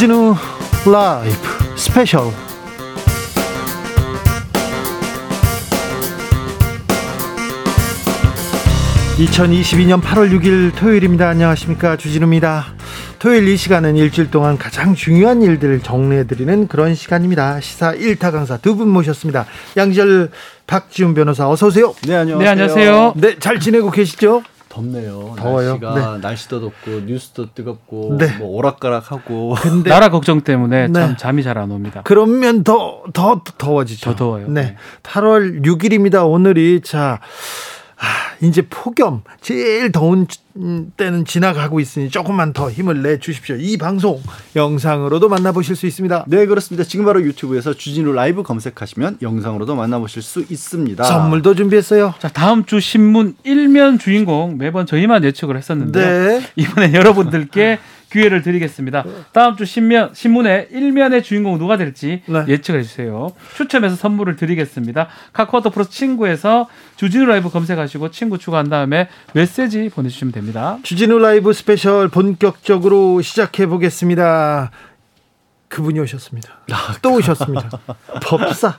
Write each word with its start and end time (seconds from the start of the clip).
주진우 0.00 0.34
라이브 0.90 1.36
스페셜 1.76 2.22
2022년 9.18 10.00
8월 10.00 10.30
6일 10.40 10.74
토요일입니다. 10.76 11.28
안녕하십니까. 11.28 11.96
주진우입니다. 11.96 12.66
토요일 13.18 13.46
이 13.48 13.56
시간은 13.58 13.96
일주일 13.96 14.30
동안 14.30 14.56
가장 14.56 14.94
중요한 14.94 15.42
일들을 15.42 15.80
정리해드리는 15.80 16.68
그런 16.68 16.94
시간입니다. 16.94 17.60
시사 17.60 17.92
1타 17.92 18.32
강사 18.32 18.56
두 18.56 18.76
분 18.76 18.88
모셨습니다. 18.88 19.44
양지열 19.76 20.30
박지훈 20.66 21.12
변호사 21.12 21.46
어서 21.50 21.66
오세요. 21.66 21.94
네, 22.06 22.14
안녕하세요. 22.14 22.38
네, 22.38 22.48
안녕하세요. 22.48 23.12
네, 23.16 23.38
잘 23.38 23.60
지내고 23.60 23.90
계시죠? 23.90 24.42
덥네요. 24.70 25.34
더워요? 25.36 25.78
날씨가 25.78 25.94
네. 26.14 26.18
날씨도 26.22 26.60
덥고 26.60 26.90
뉴스도 27.04 27.52
뜨겁고 27.52 28.16
네. 28.18 28.28
뭐 28.38 28.48
오락가락하고 28.56 29.56
근데 29.60 29.90
나라 29.90 30.08
걱정 30.08 30.40
때문에 30.40 30.86
네. 30.86 30.92
참 31.00 31.16
잠이 31.18 31.42
잘 31.42 31.58
안 31.58 31.70
옵니다. 31.72 32.00
그러면 32.04 32.62
더, 32.64 33.02
더 33.12 33.42
더워지죠. 33.58 34.10
더 34.12 34.16
더워요. 34.16 34.48
네. 34.48 34.62
네. 34.62 34.76
8월 35.02 35.66
6일입니다. 35.66 36.26
오늘이 36.26 36.80
자, 36.82 37.20
아, 37.20 37.26
이제 38.42 38.62
폭염, 38.68 39.22
제일 39.40 39.92
더운 39.92 40.26
음, 40.56 40.92
때는 40.96 41.24
지나가고 41.24 41.78
있으니 41.78 42.10
조금만 42.10 42.52
더 42.52 42.70
힘을 42.70 43.02
내 43.02 43.18
주십시오. 43.18 43.56
이 43.56 43.76
방송 43.76 44.20
영상으로도 44.56 45.28
만나보실 45.28 45.76
수 45.76 45.86
있습니다. 45.86 46.24
네 46.26 46.46
그렇습니다. 46.46 46.84
지금 46.84 47.04
바로 47.04 47.22
유튜브에서 47.22 47.74
주진우 47.74 48.12
라이브 48.12 48.42
검색하시면 48.42 49.18
영상으로도 49.22 49.76
만나보실 49.76 50.22
수 50.22 50.44
있습니다. 50.48 51.04
선물도 51.04 51.54
준비했어요. 51.54 52.14
자, 52.18 52.28
다음 52.28 52.64
주 52.64 52.80
신문 52.80 53.36
일면 53.44 53.98
주인공 53.98 54.56
매번 54.58 54.86
저희만 54.86 55.22
예측을 55.24 55.56
했었는데 55.56 56.00
네. 56.00 56.46
이번에 56.56 56.92
여러분들께 56.94 57.78
기회를 58.10 58.42
드리겠습니다. 58.42 59.04
다음 59.32 59.56
주 59.56 59.64
신면 59.64 60.10
신문의 60.14 60.68
일면의 60.70 61.22
주인공 61.22 61.58
누가 61.58 61.76
될지 61.76 62.22
네. 62.26 62.44
예측해 62.48 62.82
주세요. 62.82 63.32
추첨해서 63.56 63.96
선물을 63.96 64.36
드리겠습니다. 64.36 65.08
카카오톡 65.32 65.72
플러스 65.72 65.90
친구에서 65.90 66.68
주진우 66.96 67.26
라이브 67.26 67.50
검색하시고 67.50 68.10
친구 68.10 68.38
추가한 68.38 68.68
다음에 68.68 69.08
메시지 69.32 69.88
보내주시면 69.88 70.32
됩니다. 70.32 70.78
주진우 70.82 71.18
라이브 71.18 71.52
스페셜 71.52 72.08
본격적으로 72.08 73.22
시작해 73.22 73.66
보겠습니다. 73.66 74.70
그분이 75.68 76.00
오셨습니다. 76.00 76.48
또 77.00 77.14
오셨습니다. 77.14 77.70
법사. 78.24 78.76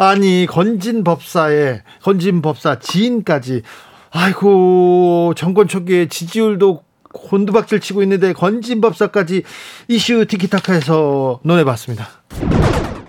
아니, 0.00 0.44
건진 0.48 1.04
법사의, 1.04 1.82
건진 2.02 2.42
법사 2.42 2.80
지인까지. 2.80 3.62
아이고, 4.10 5.34
정권 5.36 5.68
초기에 5.68 6.08
지지율도 6.08 6.82
곤두박질 7.12 7.80
치고 7.80 8.02
있는데 8.02 8.32
건진 8.32 8.80
법사까지 8.80 9.42
이슈 9.88 10.26
티키타카에서 10.26 11.40
논해봤습니다. 11.42 12.06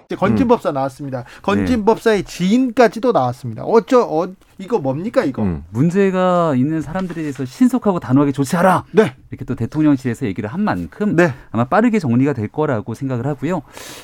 이제 0.05 0.15
건진 0.15 0.47
법사 0.47 0.71
나왔습니다. 0.71 1.23
건진 1.41 1.85
법사의 1.85 2.23
지인까지도 2.23 3.13
나왔습니다. 3.13 3.63
어쩌, 3.63 4.01
어, 4.01 4.27
이거 4.57 4.77
뭡니까, 4.79 5.23
이거? 5.23 5.41
음, 5.41 5.63
문제가 5.69 6.53
있는 6.55 6.81
사람들에 6.81 7.21
대해서 7.21 7.45
신속하고 7.45 7.99
단호하게 7.99 8.31
조치하라. 8.33 8.83
네. 8.91 9.15
이렇게 9.31 9.45
또 9.45 9.55
대통령실에서 9.55 10.25
얘기를 10.25 10.49
한 10.51 10.61
만큼 10.61 11.15
네. 11.15 11.33
아마 11.51 11.63
빠르게 11.63 11.99
정리가 11.99 12.33
될 12.33 12.49
거라고 12.49 12.93
생각을 12.93 13.25
하고요. 13.27 13.61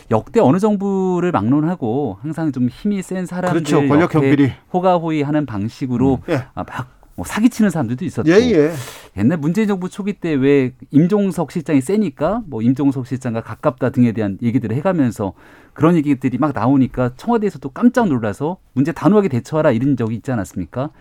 역대 0.10 0.40
어느 0.40 0.58
정부를 0.58 1.32
막론하고 1.32 2.18
항상 2.22 2.52
좀 2.52 2.70
힘이 2.70 3.02
센 3.02 3.26
사람들 3.26 3.64
그렇죠. 3.64 3.88
권력 3.88 4.16
옆에 4.16 4.20
경비리. 4.30 4.54
호가호위하는 4.74 5.46
방식으로 5.46 6.20
예. 6.30 6.46
아, 6.56 6.64
막 6.64 6.99
뭐 7.20 7.26
사기치는 7.26 7.70
사람들도 7.70 8.06
있었고 8.06 8.30
예, 8.30 8.36
예. 8.36 8.72
옛날 9.18 9.38
문재인 9.38 9.68
정부 9.68 9.90
초기 9.90 10.14
때 10.14 10.36
왜 10.36 10.72
임종석 10.92 11.52
실장이 11.52 11.82
세니까 11.82 12.44
뭐 12.46 12.62
임종석 12.62 13.06
실장과 13.06 13.42
가깝다 13.42 13.90
등에 13.90 14.14
대한 14.14 14.38
얘기들을 14.42 14.74
해가면서 14.78 15.34
그런 15.74 15.96
얘기들이 15.96 16.38
막 16.38 16.54
나오니까 16.56 17.12
청와대에서도 17.18 17.68
깜짝 17.72 18.08
놀라서 18.08 18.58
문제 18.72 18.94
단호하게 18.94 19.28
대처하라 19.28 19.72
이런 19.72 19.98
적이 19.98 20.16
있지 20.16 20.32
않았습니까? 20.32 20.92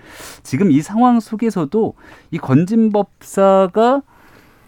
지금 0.43 0.73
이 0.73 0.83
상황 0.83 1.21
속에서도 1.21 1.95
이 2.33 2.39
건진 2.39 2.91
법사가 2.91 4.03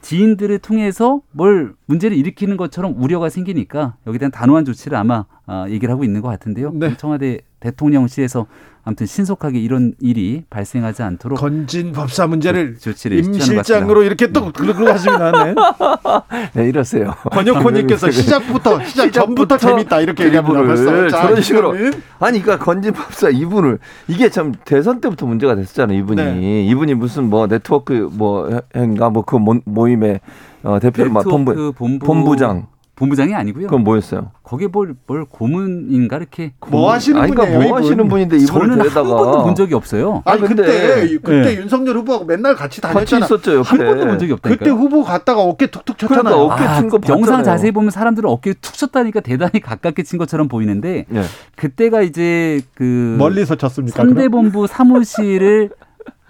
지인들을 0.02 0.56
통해서 0.60 1.20
뭘 1.32 1.74
문제를 1.86 2.16
일으키는 2.16 2.56
것처럼 2.56 2.94
우려가 2.96 3.28
생기니까 3.28 3.96
여기에 4.06 4.18
대한 4.20 4.30
단호한 4.30 4.64
조치를 4.64 4.96
아마 4.96 5.24
아, 5.46 5.66
얘기를 5.68 5.92
하고 5.92 6.04
있는 6.04 6.20
것 6.20 6.28
같은데요. 6.28 6.70
네. 6.74 6.96
청와대 6.96 7.40
대통령실에서 7.58 8.46
아무튼 8.84 9.06
신속하게 9.06 9.58
이런 9.60 9.92
일이 10.00 10.42
발생하지 10.48 11.02
않도록 11.02 11.38
건진 11.38 11.92
법사 11.92 12.26
문제를 12.26 12.74
조- 12.78 12.90
조치를 12.92 13.18
임 13.18 13.24
취하는 13.32 13.56
것 13.56 13.66
실장으로 13.66 14.02
이렇게 14.02 14.32
또 14.32 14.50
그러고 14.52 14.88
하십니다. 14.88 15.44
네. 15.44 15.54
네, 16.54 16.68
이러세요. 16.68 17.14
권혁호님께서 17.30 18.10
시작부터 18.10 18.82
시작 18.84 19.12
전부터 19.12 19.58
재밌다 19.58 20.00
이렇게 20.00 20.24
얘기합니다. 20.24 20.62
벌써 20.62 20.84
드리블을 20.84 21.10
자, 21.10 21.22
저런 21.22 21.42
식으로 21.42 21.74
아니 22.20 22.40
그러니까 22.42 22.58
건진 22.58 22.92
법사 22.92 23.28
이분을 23.28 23.78
이게 24.08 24.28
참 24.30 24.54
대선 24.64 25.00
때부터 25.00 25.26
문제가 25.26 25.54
됐었잖아요 25.54 25.98
이분이 25.98 26.22
네. 26.22 26.64
이분이 26.64 26.94
무슨 26.94 27.28
뭐 27.28 27.46
네트워크 27.46 28.08
뭐 28.12 28.60
행가 28.74 29.10
뭐 29.10 29.22
그 29.22 29.36
모임의 29.66 30.20
어, 30.62 30.78
대표를 30.80 31.10
막 31.12 31.24
본부 31.24 31.72
본부장 31.72 32.66
본부장이 33.00 33.34
아니고요. 33.34 33.66
그건 33.68 33.82
뭐였어요? 33.82 34.30
거기에 34.42 34.68
뭘, 34.68 34.94
뭘 35.06 35.24
고문인가 35.24 36.18
이렇게 36.18 36.52
뭐 36.68 36.92
하시는 36.92 37.18
아니 37.18 37.30
그러니까 37.32 37.54
분이에요? 37.54 37.70
뭐 37.70 37.78
하시는? 37.78 38.08
분인데 38.08 38.36
이분을 38.36 38.46
저는 38.46 38.70
한 38.70 38.76
번도 38.78 38.90
데려다가 38.90 39.42
본 39.42 39.54
적이 39.54 39.74
없어요. 39.74 40.22
아니 40.26 40.42
아, 40.44 40.46
근데- 40.46 40.62
그때 40.64 41.16
그때 41.22 41.54
네. 41.54 41.56
윤석열 41.62 41.96
후보하고 41.96 42.26
맨날 42.26 42.54
같이 42.54 42.82
같이 42.82 42.92
다녔잖아. 42.94 43.24
있었죠 43.24 43.54
옆에 43.56 43.68
한 43.68 43.78
번도 43.78 44.06
본 44.06 44.18
적이 44.18 44.32
없다니까요. 44.34 44.58
그때 44.58 44.70
후보 44.70 45.02
갔다가 45.02 45.40
어깨 45.40 45.66
툭툭 45.68 45.96
쳤잖아요. 45.96 46.22
그러니까 46.24 46.54
어깨 46.54 46.64
아, 46.64 46.78
친거 46.78 46.98
봤잖아요. 46.98 47.18
영상 47.22 47.42
자세히 47.42 47.70
보면 47.72 47.90
사람들은 47.90 48.28
어깨에 48.28 48.52
툭 48.60 48.74
쳤다니까 48.74 49.20
대단히 49.20 49.60
가깝게 49.60 50.02
친 50.02 50.18
것처럼 50.18 50.48
보이는데 50.48 51.06
예. 51.10 51.22
그때가 51.56 52.02
이제 52.02 52.60
그 52.74 53.16
멀리서 53.18 53.54
쳤습니까? 53.54 53.96
상대본부 53.96 54.66
사무실을 54.66 55.70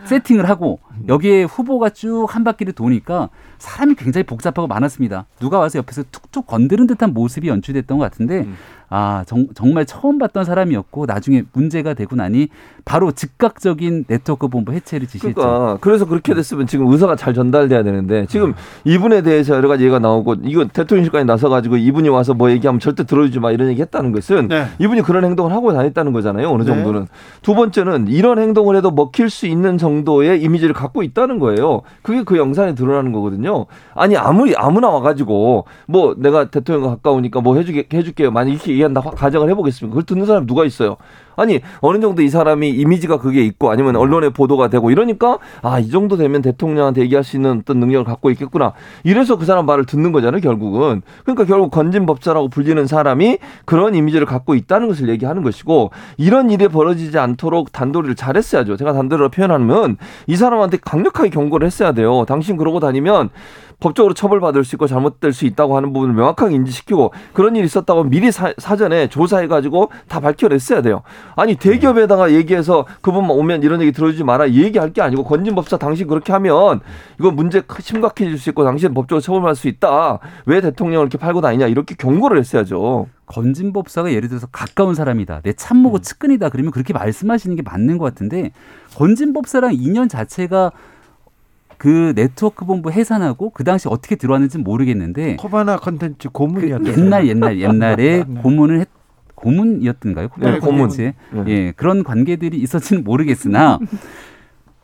세팅을 0.04 0.48
하고 0.48 0.78
여기에 1.08 1.44
후보가 1.44 1.90
쭉 1.90 2.26
한 2.34 2.42
바퀴를 2.44 2.72
도니까 2.72 3.28
사람이 3.58 3.96
굉장히 3.96 4.24
복잡하고 4.24 4.66
많았습니다. 4.66 5.26
누가 5.40 5.58
와서 5.58 5.78
옆에서 5.78 6.04
툭툭 6.30 6.46
건드는 6.46 6.86
듯한 6.86 7.12
모습이 7.12 7.48
연출됐던 7.48 7.98
것 7.98 8.04
같은데 8.04 8.40
음. 8.40 8.56
아 8.92 9.22
정, 9.24 9.46
정말 9.54 9.86
처음 9.86 10.18
봤던 10.18 10.44
사람이었고 10.44 11.06
나중에 11.06 11.44
문제가 11.52 11.94
되고 11.94 12.16
나니 12.16 12.48
바로 12.84 13.12
즉각적인 13.12 14.06
네트워크 14.08 14.48
본부 14.48 14.72
해체를 14.72 15.06
지시했죠. 15.06 15.40
그러니까 15.40 15.78
그래서 15.80 16.06
그렇게 16.06 16.34
됐으면 16.34 16.66
지금 16.66 16.88
의사가 16.88 17.14
잘 17.14 17.32
전달돼야 17.32 17.84
되는데 17.84 18.26
지금 18.26 18.52
이분에 18.84 19.22
대해서 19.22 19.54
여러 19.54 19.68
가지 19.68 19.84
얘기가 19.84 20.00
나오고 20.00 20.36
이거 20.42 20.64
대통령실까지 20.64 21.24
나서 21.24 21.48
가지고 21.48 21.76
이분이 21.76 22.08
와서 22.08 22.34
뭐 22.34 22.50
얘기하면 22.50 22.80
절대 22.80 23.04
들어주지 23.04 23.38
마 23.38 23.52
이런 23.52 23.68
얘기 23.68 23.80
했다는 23.80 24.10
것은 24.10 24.48
네. 24.48 24.66
이분이 24.80 25.02
그런 25.02 25.24
행동을 25.24 25.52
하고 25.52 25.72
다녔다는 25.72 26.12
거잖아요 26.12 26.50
어느 26.50 26.64
네. 26.64 26.66
정도는 26.66 27.06
두 27.42 27.54
번째는 27.54 28.08
이런 28.08 28.40
행동을 28.40 28.74
해도 28.74 28.90
먹힐 28.90 29.30
수 29.30 29.46
있는 29.46 29.78
정도의 29.78 30.42
이미지를 30.42 30.74
갖고 30.74 31.04
있다는 31.04 31.38
거예요 31.38 31.82
그게 32.02 32.24
그 32.24 32.38
영상에 32.38 32.74
드러나는 32.74 33.12
거거든요 33.12 33.66
아니 33.94 34.16
아무리 34.16 34.56
아무나 34.56 34.88
와 34.88 35.00
가지고 35.00 35.66
뭐 35.86 36.16
내가 36.18 36.50
대통령과 36.50 36.96
가까우니까 36.96 37.40
뭐 37.40 37.56
해주게 37.56 37.86
해줄게요 37.92 38.32
만약 38.32 38.50
이렇게 38.50 38.79
얘기한다 38.80 39.00
화- 39.00 39.10
가정을 39.10 39.48
해보겠습니다. 39.50 39.90
그걸 39.92 40.02
듣는 40.04 40.26
사람 40.26 40.46
누가 40.46 40.64
있어요 40.64 40.96
아니 41.40 41.60
어느 41.80 42.00
정도 42.00 42.22
이 42.22 42.28
사람이 42.28 42.70
이미지가 42.70 43.18
그게 43.18 43.44
있고 43.44 43.70
아니면 43.70 43.96
언론에 43.96 44.28
보도가 44.28 44.68
되고 44.68 44.90
이러니까 44.90 45.38
아 45.62 45.80
이 45.80 45.90
정도 45.90 46.16
되면 46.16 46.42
대통령한테 46.42 47.00
얘기할 47.02 47.24
수 47.24 47.36
있는 47.36 47.60
어떤 47.60 47.80
능력을 47.80 48.04
갖고 48.04 48.30
있겠구나. 48.30 48.72
이래서 49.02 49.36
그 49.36 49.44
사람 49.44 49.66
말을 49.66 49.86
듣는 49.86 50.12
거잖아요 50.12 50.40
결국은. 50.40 51.02
그러니까 51.24 51.44
결국 51.44 51.70
건진 51.70 52.06
법사라고 52.06 52.48
불리는 52.48 52.86
사람이 52.86 53.38
그런 53.64 53.94
이미지를 53.94 54.26
갖고 54.26 54.54
있다는 54.54 54.88
것을 54.88 55.08
얘기하는 55.08 55.42
것이고 55.42 55.90
이런 56.16 56.50
일이 56.50 56.68
벌어지지 56.68 57.18
않도록 57.18 57.72
단도리를 57.72 58.14
잘했어야죠. 58.14 58.76
제가 58.76 58.92
단도리로 58.92 59.30
표현하면 59.30 59.96
이 60.26 60.36
사람한테 60.36 60.78
강력하게 60.78 61.30
경고를 61.30 61.66
했어야 61.66 61.92
돼요. 61.92 62.24
당신 62.28 62.56
그러고 62.56 62.80
다니면 62.80 63.30
법적으로 63.80 64.12
처벌받을 64.14 64.62
수 64.62 64.76
있고 64.76 64.86
잘못될 64.86 65.32
수 65.32 65.46
있다고 65.46 65.76
하는 65.76 65.92
부분을 65.92 66.14
명확하게 66.14 66.54
인지시키고 66.54 67.12
그런 67.32 67.56
일이 67.56 67.64
있었다고 67.64 68.04
미리 68.04 68.30
사, 68.30 68.52
사전에 68.58 69.08
조사해가지고 69.08 69.90
다 70.06 70.20
밝혀냈어야 70.20 70.82
돼요. 70.82 71.02
아니 71.40 71.54
대기업에다가 71.56 72.32
얘기해서 72.32 72.84
그분만 73.00 73.30
오면 73.30 73.62
이런 73.62 73.80
얘기 73.80 73.92
들어주지 73.92 74.24
마라 74.24 74.44
이 74.44 74.62
얘기할 74.62 74.92
게 74.92 75.00
아니고 75.00 75.24
건진법사 75.24 75.78
당신 75.78 76.06
그렇게 76.06 76.34
하면 76.34 76.80
이거 77.18 77.30
문제 77.30 77.62
크- 77.62 77.80
심각해질 77.80 78.36
수 78.36 78.50
있고 78.50 78.62
당신 78.62 78.92
법적으로 78.92 79.22
처벌받을 79.22 79.54
수 79.56 79.66
있다. 79.68 80.18
왜 80.44 80.60
대통령을 80.60 81.04
이렇게 81.06 81.16
팔고 81.16 81.40
다니냐 81.40 81.66
이렇게 81.68 81.94
경고를 81.94 82.36
했어야죠. 82.38 83.06
건진법사가 83.24 84.12
예를 84.12 84.28
들어서 84.28 84.48
가까운 84.52 84.94
사람이다. 84.94 85.40
내 85.42 85.54
참모고 85.54 86.00
측근이다. 86.00 86.50
그러면 86.50 86.72
그렇게 86.72 86.92
말씀하시는 86.92 87.56
게 87.56 87.62
맞는 87.62 87.96
것 87.96 88.04
같은데 88.04 88.50
건진법사랑 88.96 89.72
인연 89.74 90.10
자체가 90.10 90.72
그 91.78 92.12
네트워크 92.14 92.66
본부 92.66 92.90
해산하고 92.90 93.48
그 93.50 93.64
당시 93.64 93.88
어떻게 93.88 94.14
들어왔는지는 94.16 94.62
모르겠는데 94.62 95.36
코바나 95.36 95.78
컨텐츠 95.78 96.28
그 96.28 96.32
고문이었죠. 96.32 96.92
옛날 96.92 97.26
옛날 97.28 97.58
옛날에 97.58 98.24
네. 98.28 98.40
고문을 98.42 98.80
했 98.80 98.88
고문이었던가요? 99.40 100.28
네, 100.38 100.58
고문. 100.60 100.88
네. 101.32 101.44
예, 101.48 101.72
그런 101.72 102.02
관계들이 102.04 102.58
있었지는 102.58 103.04
모르겠으나 103.04 103.78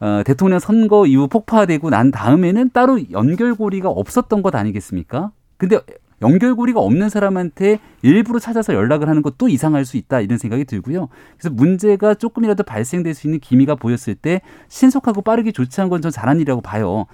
어, 0.01 0.23
대통령 0.25 0.59
선거 0.59 1.07
이후 1.07 1.27
폭파되고 1.29 1.89
난 1.91 2.11
다음에는 2.11 2.71
따로 2.73 2.99
연결고리가 3.11 3.89
없었던 3.89 4.43
것 4.43 4.55
아니겠습니까? 4.55 5.31
근데 5.57 5.79
연결고리가 6.23 6.81
없는 6.81 7.09
사람한테 7.11 7.79
일부러 8.03 8.39
찾아서 8.39 8.73
연락을 8.75 9.09
하는 9.09 9.21
것도 9.23 9.49
이상할 9.49 9.85
수 9.85 9.97
있다 9.99 10.21
이런 10.21 10.39
생각이 10.39 10.65
들고요. 10.65 11.09
그래서 11.39 11.55
문제가 11.55 12.15
조금이라도 12.15 12.63
발생될 12.63 13.13
수 13.15 13.27
있는 13.27 13.39
기미가 13.39 13.75
보였을 13.75 14.15
때 14.15 14.41
신속하고 14.69 15.23
빠르게 15.23 15.53
조치한 15.53 15.89
건 15.91 16.01
전 16.01 16.11
잘한 16.11 16.37
일이라고 16.39 16.61
봐요. 16.63 17.07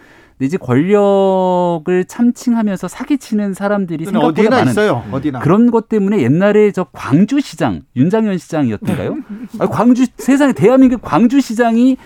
이제 0.47 0.56
권력을 0.56 2.05
참칭하면서 2.06 2.89
사기치는 2.89 3.55
사람들이 3.55 4.05
생각보다 4.06 4.41
어디나 4.41 4.56
많은 4.56 4.73
있어요. 4.73 5.05
어디나. 5.11 5.41
그런 5.41 5.71
것 5.71 5.89
때문에 5.89 6.23
옛날에 6.23 6.73
저 6.73 6.85
광주시장 6.93 7.83
윤장현 7.97 8.39
시장이었던가요? 8.39 9.17
아, 9.59 9.67
광주 9.67 10.06
세상에 10.17 10.53
대한민국 10.53 11.03
광주시장이 11.03 11.97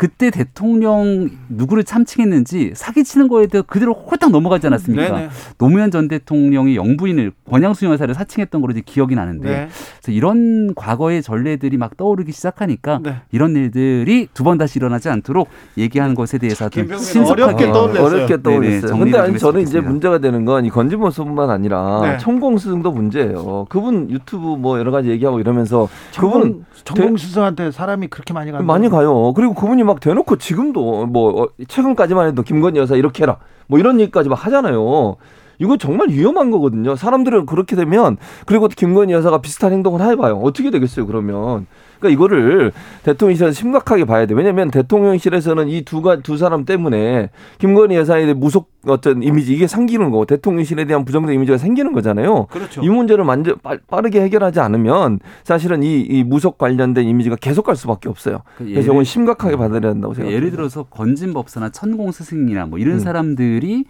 그때 0.00 0.30
대통령 0.30 1.28
누구를 1.50 1.84
참칭했는지 1.84 2.72
사기치는 2.74 3.28
거에 3.28 3.46
대해 3.48 3.62
그대로 3.66 3.92
홀딱 3.92 4.30
넘어가지 4.30 4.66
않았습니까? 4.66 5.02
네네. 5.14 5.28
노무현 5.58 5.90
전 5.90 6.08
대통령이 6.08 6.74
영부인을 6.74 7.32
권양수 7.50 7.84
여사를 7.84 8.14
사칭했던 8.14 8.62
걸로 8.62 8.70
이제 8.72 8.80
기억이 8.82 9.14
나는데 9.14 9.46
네. 9.46 9.68
그래서 10.00 10.12
이런 10.16 10.74
과거의 10.74 11.20
전례들이 11.22 11.76
막 11.76 11.98
떠오르기 11.98 12.32
시작하니까 12.32 13.00
네. 13.02 13.16
이런 13.30 13.54
일들이 13.54 14.26
두 14.32 14.42
번 14.42 14.56
다시 14.56 14.78
일어나지 14.78 15.10
않도록 15.10 15.48
얘기하는 15.76 16.14
것에 16.14 16.38
대해서 16.38 16.70
좀 16.70 16.88
어렵게 17.26 17.66
어, 17.66 17.72
떠올렸어요. 17.74 18.06
어렵게 18.06 18.42
떠올렸어요. 18.42 18.96
근데 18.98 19.10
좀 19.12 19.20
아니 19.20 19.38
저는 19.38 19.60
이제. 19.60 19.80
문제가 19.82 20.16
되는 20.16 20.46
건 20.46 20.64
이 20.64 20.70
건진모습뿐만 20.70 21.50
아니라 21.50 22.00
네. 22.04 22.16
천공스승도 22.18 22.90
문제예요. 22.90 23.66
그분 23.68 24.08
유튜브 24.10 24.56
뭐 24.56 24.78
여러 24.78 24.90
가지 24.92 25.10
얘기하고 25.10 25.40
이러면서 25.40 25.88
그분 26.16 26.64
스승한테 27.18 27.70
사람이 27.70 28.06
그렇게 28.08 28.32
많이 28.32 28.50
간다. 28.50 28.64
많이 28.64 28.88
가요. 28.88 29.34
그리고 29.34 29.52
그분이 29.52 29.89
막 29.90 30.00
대놓고 30.00 30.36
지금도 30.36 31.06
뭐 31.06 31.42
어, 31.42 31.48
최근까지만 31.68 32.28
해도 32.28 32.42
김건희 32.42 32.78
여사 32.78 32.96
이렇게 32.96 33.24
해라. 33.24 33.38
뭐 33.66 33.78
이런 33.78 34.00
얘기까지 34.00 34.28
막 34.28 34.46
하잖아요. 34.46 35.16
이거 35.58 35.76
정말 35.76 36.08
위험한 36.08 36.50
거거든요. 36.50 36.96
사람들은 36.96 37.46
그렇게 37.46 37.76
되면 37.76 38.16
그리고 38.46 38.68
김건희 38.68 39.12
여사가 39.12 39.40
비슷한 39.42 39.72
행동을 39.72 40.00
해봐요. 40.00 40.38
어떻게 40.38 40.70
되겠어요, 40.70 41.06
그러면. 41.06 41.66
그러니까 42.00 42.08
이거를 42.08 42.72
대통령실에서 43.04 43.52
심각하게 43.52 44.04
봐야 44.06 44.26
돼. 44.26 44.34
왜냐하면 44.34 44.70
대통령실에서는 44.70 45.68
이 45.68 45.82
두가 45.82 46.20
두 46.20 46.36
사람 46.38 46.64
때문에 46.64 47.30
김건희 47.58 47.94
여사에 47.96 48.22
대해 48.22 48.32
무속 48.34 48.70
어떤 48.86 49.22
이미지 49.22 49.52
이게 49.54 49.66
생기는 49.66 50.10
거고 50.10 50.24
대통령실에 50.24 50.86
대한 50.86 51.04
부정적 51.04 51.34
이미지가 51.34 51.58
생기는 51.58 51.92
거잖아요. 51.92 52.46
그렇죠. 52.50 52.82
이 52.82 52.88
문제를 52.88 53.24
만져 53.24 53.54
빠- 53.56 53.76
빠르게 53.88 54.22
해결하지 54.22 54.58
않으면 54.60 55.20
사실은 55.44 55.82
이, 55.82 56.00
이 56.00 56.24
무속 56.24 56.56
관련된 56.58 57.06
이미지가 57.06 57.36
계속 57.36 57.66
갈 57.66 57.76
수밖에 57.76 58.08
없어요. 58.08 58.40
그 58.56 58.64
그래서 58.64 58.92
이건 58.92 59.04
심각하게 59.04 59.56
받아들여야 59.56 59.92
된다고 59.92 60.14
생각합니다. 60.14 60.34
예를 60.36 60.50
들어서 60.50 60.84
건진법사나 60.84 61.68
천공 61.70 62.10
스승이나 62.10 62.64
뭐 62.66 62.78
이런 62.78 62.94
음. 62.94 62.98
사람들이 63.00 63.84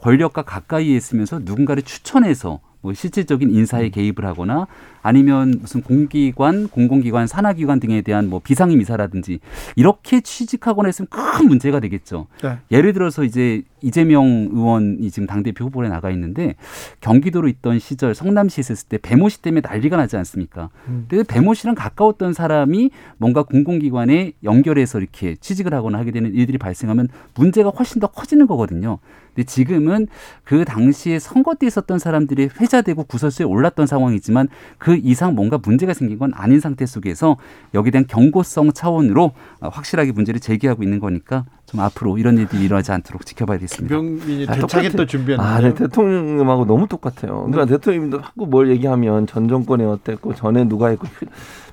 권력과 0.00 0.42
가까이에 0.42 0.94
있으면서 0.96 1.40
누군가를 1.42 1.82
추천해서 1.82 2.60
뭐 2.80 2.94
실질적인 2.94 3.50
인사에 3.50 3.88
개입을 3.88 4.24
하거나 4.24 4.68
아니면 5.08 5.54
무슨 5.62 5.80
공기관, 5.80 6.68
공공기관, 6.68 7.26
산하기관 7.26 7.80
등에 7.80 8.02
대한 8.02 8.28
뭐 8.28 8.40
비상임 8.44 8.82
이사라든지 8.82 9.40
이렇게 9.74 10.20
취직하거나 10.20 10.86
했으면 10.86 11.08
큰 11.08 11.48
문제가 11.48 11.80
되겠죠. 11.80 12.26
네. 12.42 12.58
예를 12.70 12.92
들어서 12.92 13.24
이제 13.24 13.62
이재명 13.80 14.26
의원이 14.52 15.10
지금 15.10 15.26
당대표 15.26 15.64
후보에 15.64 15.88
나가 15.88 16.10
있는데 16.10 16.56
경기도로 17.00 17.48
있던 17.48 17.78
시절 17.78 18.14
성남시에 18.14 18.60
있었을 18.60 18.88
때 18.88 18.98
배모 18.98 19.30
씨 19.30 19.40
때문에 19.40 19.62
난리가 19.64 19.96
나지 19.96 20.18
않습니까? 20.18 20.68
음. 20.88 21.06
근데 21.08 21.24
배모 21.24 21.54
씨랑 21.54 21.74
가까웠던 21.74 22.34
사람이 22.34 22.90
뭔가 23.16 23.44
공공기관에 23.44 24.32
연결해서 24.44 24.98
이렇게 24.98 25.36
취직을 25.36 25.72
하거나 25.72 25.98
하게 25.98 26.10
되는 26.10 26.34
일들이 26.34 26.58
발생하면 26.58 27.08
문제가 27.34 27.70
훨씬 27.70 27.98
더 27.98 28.08
커지는 28.08 28.46
거거든요. 28.46 28.98
근데 29.38 29.46
지금은 29.46 30.08
그 30.42 30.64
당시에 30.64 31.20
선거 31.20 31.54
때 31.54 31.66
있었던 31.66 32.00
사람들이 32.00 32.48
회자되고 32.60 33.04
구설수에 33.04 33.46
올랐던 33.46 33.86
상황이지만 33.86 34.48
그 34.78 34.97
이상 34.98 35.34
뭔가 35.34 35.58
문제가 35.62 35.94
생긴 35.94 36.18
건 36.18 36.32
아닌 36.34 36.60
상태 36.60 36.86
속에서 36.86 37.36
여기에 37.74 37.90
대한 37.90 38.06
경고성 38.06 38.72
차원으로 38.72 39.32
확실하게 39.60 40.12
문제를 40.12 40.40
제기하고 40.40 40.82
있는 40.82 40.98
거니까 41.00 41.44
좀 41.66 41.80
앞으로 41.80 42.18
이런 42.18 42.38
일들이 42.38 42.64
일어나지 42.64 42.92
않도록 42.92 43.26
지켜봐야겠습니다. 43.26 43.94
김병민이 43.94 44.46
아, 44.48 44.54
대차게. 44.54 44.90
또 44.90 45.04
준비했는데. 45.04 45.50
아, 45.50 45.60
네, 45.60 45.74
대통령님하고 45.74 46.64
너무 46.64 46.88
똑같아요. 46.88 47.46
그러니까 47.50 47.66
대통령님도 47.66 48.22
자꾸 48.22 48.46
뭘 48.46 48.70
얘기하면 48.70 49.26
전 49.26 49.48
정권에 49.48 49.84
어땠고 49.84 50.34
전에 50.34 50.64
누가 50.64 50.88
했고 50.88 51.06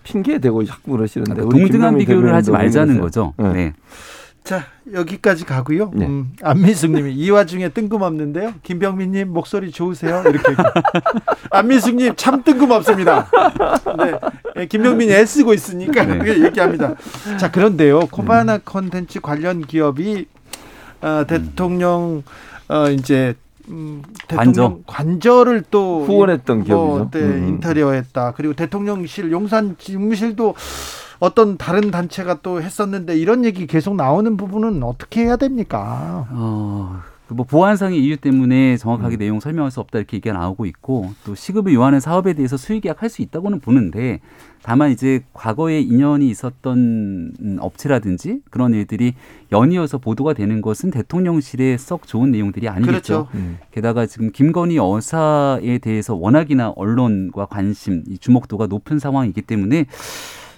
핑계 0.03 0.39
대고 0.39 0.65
자꾸 0.65 0.91
그러시는데 0.91 1.41
우리 1.41 1.47
그러니까 1.49 1.67
동등한 1.71 1.97
비교를 1.97 2.33
하지 2.33 2.51
말자는 2.51 2.99
그러세요. 2.99 3.33
거죠. 3.33 3.33
네. 3.37 3.53
네. 3.53 3.73
자 4.45 4.63
여기까지 4.93 5.43
가고요. 5.43 5.89
네. 5.91 6.05
음, 6.05 6.31
안민숙님이 6.43 7.13
이 7.13 7.31
와중에 7.31 7.69
뜬금없는데요. 7.69 8.53
김병민님 8.61 9.33
목소리 9.33 9.71
좋으세요? 9.71 10.21
이렇게 10.27 10.53
안민숙님 11.49 12.15
참 12.15 12.43
뜬금없습니다. 12.43 13.27
네, 13.97 14.13
예, 14.57 14.65
김병민이 14.67 15.11
애쓰고 15.11 15.55
있으니까 15.55 16.05
네. 16.05 16.19
그렇게 16.19 16.43
얘기합니다. 16.43 16.93
자 17.39 17.49
그런데요, 17.49 18.01
코바나 18.11 18.59
컨텐츠 18.59 19.19
관련 19.21 19.65
기업이 19.65 20.27
어, 21.01 21.25
대통령 21.27 22.21
어, 22.67 22.89
이제 22.91 23.33
음, 23.69 24.03
대통령 24.27 24.83
관저. 24.85 25.43
를또 25.43 26.05
후원했던 26.05 26.57
뭐, 26.59 26.65
기업이죠. 26.65 27.09
네, 27.11 27.19
음. 27.25 27.47
인테리어했다. 27.47 28.33
그리고 28.37 28.53
대통령실 28.53 29.31
용산 29.31 29.75
집무실도 29.79 30.53
어떤 31.19 31.57
다른 31.57 31.91
단체가 31.91 32.41
또 32.41 32.61
했었는데 32.61 33.17
이런 33.17 33.45
얘기 33.45 33.67
계속 33.67 33.95
나오는 33.95 34.37
부분은 34.37 34.83
어떻게 34.83 35.21
해야 35.21 35.35
됩니까? 35.35 36.27
어, 36.31 37.01
그뭐 37.27 37.45
보안상의 37.45 38.03
이유 38.03 38.17
때문에 38.17 38.73
음. 38.73 38.77
정확하게 38.77 39.17
내용 39.17 39.39
설명할 39.39 39.71
수 39.71 39.79
없다 39.79 39.97
이렇게 39.97 40.17
얘기가 40.17 40.37
나오고 40.37 40.65
있고 40.67 41.11
또 41.25 41.33
시급을 41.33 41.73
요하는 41.73 41.99
사업에 41.99 42.33
대해서 42.33 42.55
수의 42.55 42.81
계약할 42.81 43.09
수 43.09 43.21
있다고는 43.23 43.61
보는데 43.61 44.19
다만 44.61 44.91
이제 44.91 45.23
과거에 45.33 45.79
인연이 45.79 46.29
있었던 46.29 47.33
음, 47.39 47.57
업체라든지 47.59 48.41
그런 48.49 48.73
일들이 48.73 49.13
연이어서 49.51 49.99
보도가 49.99 50.33
되는 50.33 50.61
것은 50.61 50.91
대통령실에 50.91 51.77
썩 51.77 52.07
좋은 52.07 52.31
내용들이 52.31 52.67
아니겠죠. 52.67 53.27
그렇죠. 53.27 53.27
음. 53.35 53.57
게다가 53.71 54.05
지금 54.07 54.31
김건희 54.31 54.77
여사에 54.77 55.77
대해서 55.79 56.15
워낙이나 56.15 56.73
언론과 56.75 57.45
관심, 57.45 58.03
이 58.07 58.17
주목도가 58.17 58.67
높은 58.67 58.97
상황이기 58.97 59.43
때문에 59.43 59.85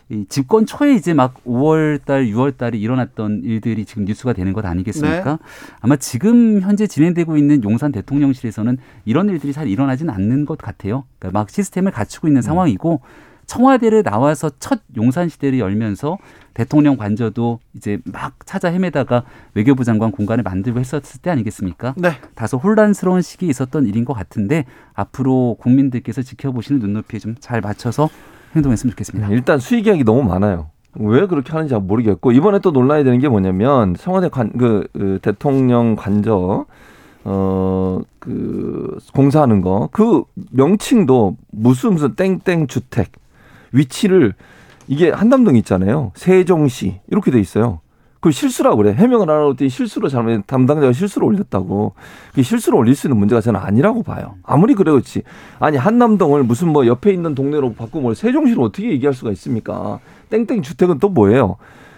이 0.10 0.26
집권 0.30 0.66
초에 0.66 0.94
이제 0.94 1.14
막 1.14 1.44
5월 1.44 2.04
달, 2.06 2.28
6월 2.28 2.58
달에 2.58 2.78
일어났던 2.78 3.42
일들이 3.44 3.86
지금 3.86 4.06
뉴스가 4.06 4.34
되는 4.34 4.54
것 4.54 4.66
아니겠습니까? 4.66 5.32
네. 5.32 5.38
아마 5.82 5.98
지금 5.98 6.62
현재 6.62 6.88
진행되고 6.88 7.36
있는 7.38 7.64
용산 7.64 7.92
대통령실에서는 7.92 8.78
이런 9.06 9.30
일들이 9.30 9.52
잘 9.52 9.68
일어나지는 9.68 10.14
않는 10.14 10.46
것 10.46 10.58
같아요. 10.58 11.04
그러니까 11.20 11.40
막 11.40 11.50
시스템을 11.50 11.92
갖추고 11.92 12.28
음. 12.28 12.30
있는 12.30 12.42
상황이고 12.42 13.02
청와대를 13.48 14.04
나와서 14.04 14.52
첫 14.60 14.82
용산 14.98 15.30
시대를 15.30 15.60
열면서 15.60 16.18
대통령 16.54 16.98
관저도 16.98 17.60
이제 17.76 17.98
막 18.04 18.46
찾아 18.46 18.70
헤매다가 18.70 19.24
외교부 19.54 19.84
장관 19.86 20.12
공간을 20.12 20.44
만들고 20.44 20.80
했었을 20.80 21.22
때 21.22 21.30
아니겠습니까? 21.32 21.96
네. 21.98 22.12
다소 22.36 22.58
혼란스러운 22.58 23.22
시기에 23.22 23.50
있었던 23.50 23.86
일인 23.88 24.06
것 24.06 24.14
같은데 24.14 24.66
앞으로 24.94 25.56
국민들께서 25.60 26.22
지켜보시는 26.22 26.80
눈높이에 26.82 27.20
좀 27.20 27.36
잘 27.40 27.62
맞춰서 27.62 28.10
행동했으면 28.58 28.92
좋겠습니다. 28.92 29.30
네, 29.30 29.34
일단 29.36 29.60
수의 29.60 29.82
계약이 29.84 30.04
너무 30.04 30.24
많아요. 30.24 30.70
왜 30.96 31.26
그렇게 31.28 31.52
하는지 31.52 31.72
잘 31.72 31.80
모르겠고 31.80 32.32
이번에 32.32 32.60
또 32.60 32.72
논란이 32.72 33.04
되는 33.04 33.20
게 33.20 33.30
뭐냐면 33.30 33.96
청와대 33.96 34.30
관, 34.30 34.52
그, 34.58 34.88
그 34.94 35.20
대통령 35.22 35.96
관저 35.96 36.66
어 37.24 38.02
그 38.28 38.98
공사하는 39.14 39.62
거 39.62 39.88
그 39.92 40.24
명칭도 40.52 41.38
무슨 41.52 41.94
무슨 41.94 42.16
땡땡 42.16 42.68
주택 42.68 43.12
위치를 43.72 44.34
이게 44.88 45.10
한담동 45.10 45.56
있잖아요. 45.58 46.12
세종시 46.16 47.00
이렇게 47.10 47.32
돼 47.32 47.40
있어요. 47.40 47.80
그 48.20 48.32
실수라고 48.32 48.78
그래. 48.78 48.94
해명을 48.94 49.30
안 49.30 49.42
하고 49.42 49.52
있더니 49.52 49.70
실수로 49.70 50.10
잘못 50.10 50.46
담당자가 50.48 50.94
실수로 50.94 51.28
올렸다고. 51.28 51.94
그 52.34 52.44
실수로 52.44 52.78
올릴 52.78 52.96
수 52.96 53.08
있는 53.08 53.18
문제가 53.18 53.42
저는 53.42 53.60
아니라고 53.60 54.04
봐요. 54.04 54.36
아무리 54.44 54.74
그래 54.74 54.92
그렇지. 54.92 55.24
아니 55.60 55.78
한남동을 55.78 56.44
무슨 56.44 56.70
뭐 56.70 56.86
옆에 56.88 57.12
있는 57.12 57.36
동네로 57.36 57.74
바꾸고 57.74 58.02
뭘 58.02 58.16
세종시로 58.16 58.64
어떻게 58.64 58.90
얘기할 58.92 59.14
수가 59.14 59.32
있습니까? 59.32 60.00
땡땡 60.30 60.62
주택은 60.62 61.00
또 61.00 61.10
뭐예요? 61.10 61.58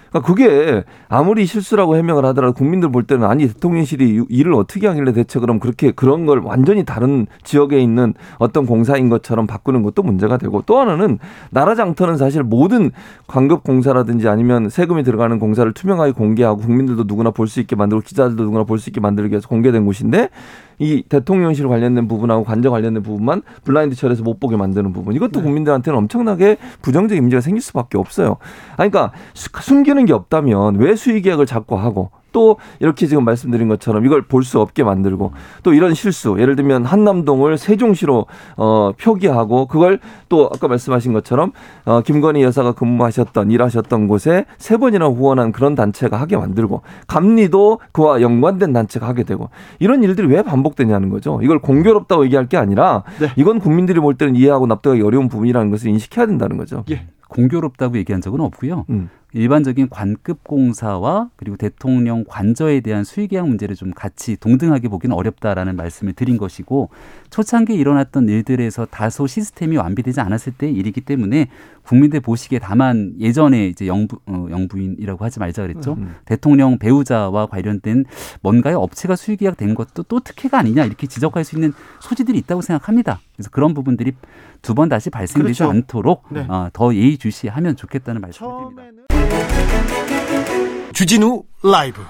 그러니까 0.09 0.27
그게 0.27 0.83
아무리 1.07 1.45
실수라고 1.45 1.95
해명을 1.95 2.25
하더라도 2.25 2.53
국민들 2.53 2.91
볼 2.91 3.03
때는 3.03 3.27
아니 3.27 3.47
대통령실이 3.47 4.25
일을 4.29 4.53
어떻게 4.53 4.87
하길래 4.87 5.13
대체 5.13 5.39
그럼 5.39 5.59
그렇게 5.59 5.91
그런 5.91 6.25
걸 6.25 6.39
완전히 6.39 6.83
다른 6.83 7.27
지역에 7.43 7.79
있는 7.79 8.13
어떤 8.37 8.65
공사인 8.65 9.09
것처럼 9.09 9.47
바꾸는 9.47 9.83
것도 9.83 10.03
문제가 10.03 10.37
되고 10.37 10.63
또 10.65 10.79
하나는 10.79 11.19
나라 11.51 11.75
장터는 11.75 12.17
사실 12.17 12.43
모든 12.43 12.91
광급 13.27 13.63
공사라든지 13.63 14.27
아니면 14.27 14.69
세금이 14.69 15.03
들어가는 15.03 15.39
공사를 15.39 15.71
투명하게 15.73 16.13
공개하고 16.13 16.61
국민들도 16.61 17.03
누구나 17.05 17.31
볼 17.31 17.49
수 17.49 17.59
있게 17.59 17.75
만들고 17.75 18.03
기자들도 18.03 18.43
누구나 18.43 18.63
볼 18.63 18.77
수 18.79 18.89
있게 18.89 18.99
만들기 19.01 19.31
위해서 19.31 19.47
공개된 19.47 19.85
곳인데 19.85 20.29
이 20.79 21.03
대통령실 21.07 21.67
관련된 21.67 22.07
부분하고 22.07 22.43
관저 22.45 22.71
관련된 22.71 23.03
부분만 23.03 23.41
블라인드 23.63 23.95
처리해서 23.95 24.23
못 24.23 24.39
보게 24.39 24.55
만드는 24.55 24.93
부분 24.93 25.13
이것도 25.13 25.41
국민들한테는 25.41 25.97
엄청나게 25.99 26.57
부정적 26.81 27.17
이미지가 27.17 27.41
생길 27.41 27.61
수밖에 27.61 27.97
없어요. 27.97 28.37
아니, 28.77 28.89
그러니까 28.89 29.13
수- 29.33 29.49
숨기는 29.59 30.03
게 30.05 30.13
없다면 30.13 30.75
왜 30.77 30.95
수의 30.95 31.21
계약을 31.21 31.45
자꾸 31.45 31.77
하고 31.77 32.11
또 32.31 32.57
이렇게 32.79 33.07
지금 33.07 33.25
말씀드린 33.25 33.67
것처럼 33.67 34.05
이걸 34.05 34.21
볼 34.23 34.39
수 34.43 34.59
없게 34.59 34.83
만들고 34.83 35.31
또 35.63 35.73
이런 35.73 35.93
실수 35.93 36.37
예를 36.39 36.55
들면 36.55 36.85
한남동을 36.85 37.57
세종시로 37.57 38.25
어 38.57 38.91
표기하고 38.99 39.67
그걸 39.67 39.99
또 40.29 40.49
아까 40.53 40.67
말씀하신 40.67 41.13
것처럼 41.13 41.51
어 41.85 42.01
김건희 42.01 42.41
여사가 42.41 42.71
근무하셨던 42.71 43.51
일하셨던 43.51 44.07
곳에 44.07 44.45
세 44.57 44.77
번이나 44.77 45.05
후원한 45.07 45.51
그런 45.51 45.75
단체가 45.75 46.19
하게 46.19 46.37
만들고 46.37 46.81
감리도 47.07 47.79
그와 47.91 48.21
연관된 48.21 48.73
단체가 48.73 49.07
하게 49.07 49.23
되고 49.23 49.49
이런 49.79 50.03
일들이 50.03 50.27
왜 50.27 50.41
반복되냐는 50.41 51.09
거죠. 51.09 51.39
이걸 51.43 51.59
공교롭다고 51.59 52.25
얘기할 52.25 52.47
게 52.47 52.57
아니라 52.57 53.03
네. 53.19 53.27
이건 53.35 53.59
국민들이 53.59 53.99
볼 53.99 54.15
때는 54.15 54.35
이해하고 54.35 54.65
납득하기 54.67 55.01
어려운 55.01 55.27
부분이라는 55.29 55.69
것을 55.69 55.89
인식해야 55.89 56.25
된다는 56.25 56.57
거죠. 56.57 56.83
예. 56.89 57.05
공교롭다고 57.29 57.97
얘기한 57.97 58.21
적은 58.21 58.41
없고요. 58.41 58.85
음. 58.89 59.09
일반적인 59.31 59.89
관급 59.89 60.43
공사와 60.43 61.29
그리고 61.35 61.55
대통령 61.55 62.23
관저에 62.27 62.81
대한 62.81 63.03
수의계약 63.03 63.47
문제를 63.47 63.75
좀 63.75 63.91
같이 63.91 64.35
동등하게 64.35 64.87
보기는 64.87 65.15
어렵다라는 65.15 65.75
말씀을 65.75 66.13
드린 66.13 66.37
것이고 66.37 66.89
초창기에 67.29 67.75
일어났던 67.75 68.27
일들에서 68.29 68.85
다소 68.85 69.27
시스템이 69.27 69.77
완비되지 69.77 70.19
않았을 70.21 70.53
때 70.57 70.69
일이기 70.69 71.01
때문에 71.01 71.47
국민들 71.83 72.19
보시기에 72.19 72.59
다만 72.59 73.13
예전에 73.19 73.67
이제 73.67 73.87
영부 73.87 74.19
어, 74.27 74.47
영부인이라고 74.49 75.23
하지 75.25 75.39
말자 75.39 75.61
그랬죠. 75.63 75.93
음. 75.93 76.15
대통령 76.25 76.77
배우자와 76.77 77.47
관련된 77.47 78.05
뭔가의 78.41 78.75
업체가 78.75 79.15
수의계약 79.15 79.57
된 79.57 79.75
것도 79.75 80.03
또 80.03 80.19
특혜가 80.19 80.59
아니냐 80.59 80.85
이렇게 80.85 81.07
지적할 81.07 81.43
수 81.43 81.55
있는 81.55 81.73
소지들이 82.01 82.37
있다고 82.39 82.61
생각합니다. 82.61 83.19
그래서 83.35 83.49
그런 83.49 83.73
부분들이 83.73 84.13
두 84.61 84.73
번 84.75 84.89
다시 84.89 85.09
발생되지 85.09 85.59
그렇죠. 85.59 85.71
않도록 85.71 86.25
네. 86.31 86.45
어, 86.47 86.69
더 86.73 86.93
예의주시하면 86.93 87.75
좋겠다는 87.75 88.21
말씀을 88.21 88.51
드립니다. 88.75 89.05
처음에는 89.09 90.93
주진우 90.93 91.43
라이브. 91.63 92.01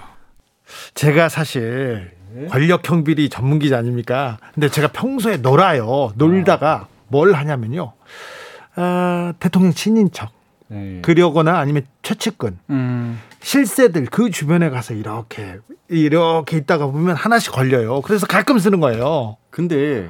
제가 0.93 1.29
사실 1.29 2.11
권력 2.49 2.87
형 2.89 3.03
비리 3.03 3.29
전문 3.29 3.59
기자 3.59 3.77
아닙니까? 3.77 4.37
근데 4.53 4.69
제가 4.69 4.89
평소에 4.89 5.37
놀아요. 5.37 6.11
놀다가 6.15 6.87
뭘 7.07 7.33
하냐면요. 7.33 7.93
아, 8.75 9.33
대통령 9.39 9.73
친인척 9.73 10.31
네. 10.67 10.99
그려거나 11.01 11.57
아니면 11.57 11.83
최측근 12.03 12.57
음. 12.69 13.19
실세들 13.41 14.05
그 14.05 14.29
주변에 14.29 14.69
가서 14.69 14.93
이렇게 14.93 15.57
이렇게 15.89 16.57
있다가 16.57 16.85
보면 16.87 17.15
하나씩 17.15 17.51
걸려요. 17.51 18.01
그래서 18.01 18.27
가끔 18.27 18.59
쓰는 18.59 18.79
거예요. 18.79 19.37
근데 19.49 20.07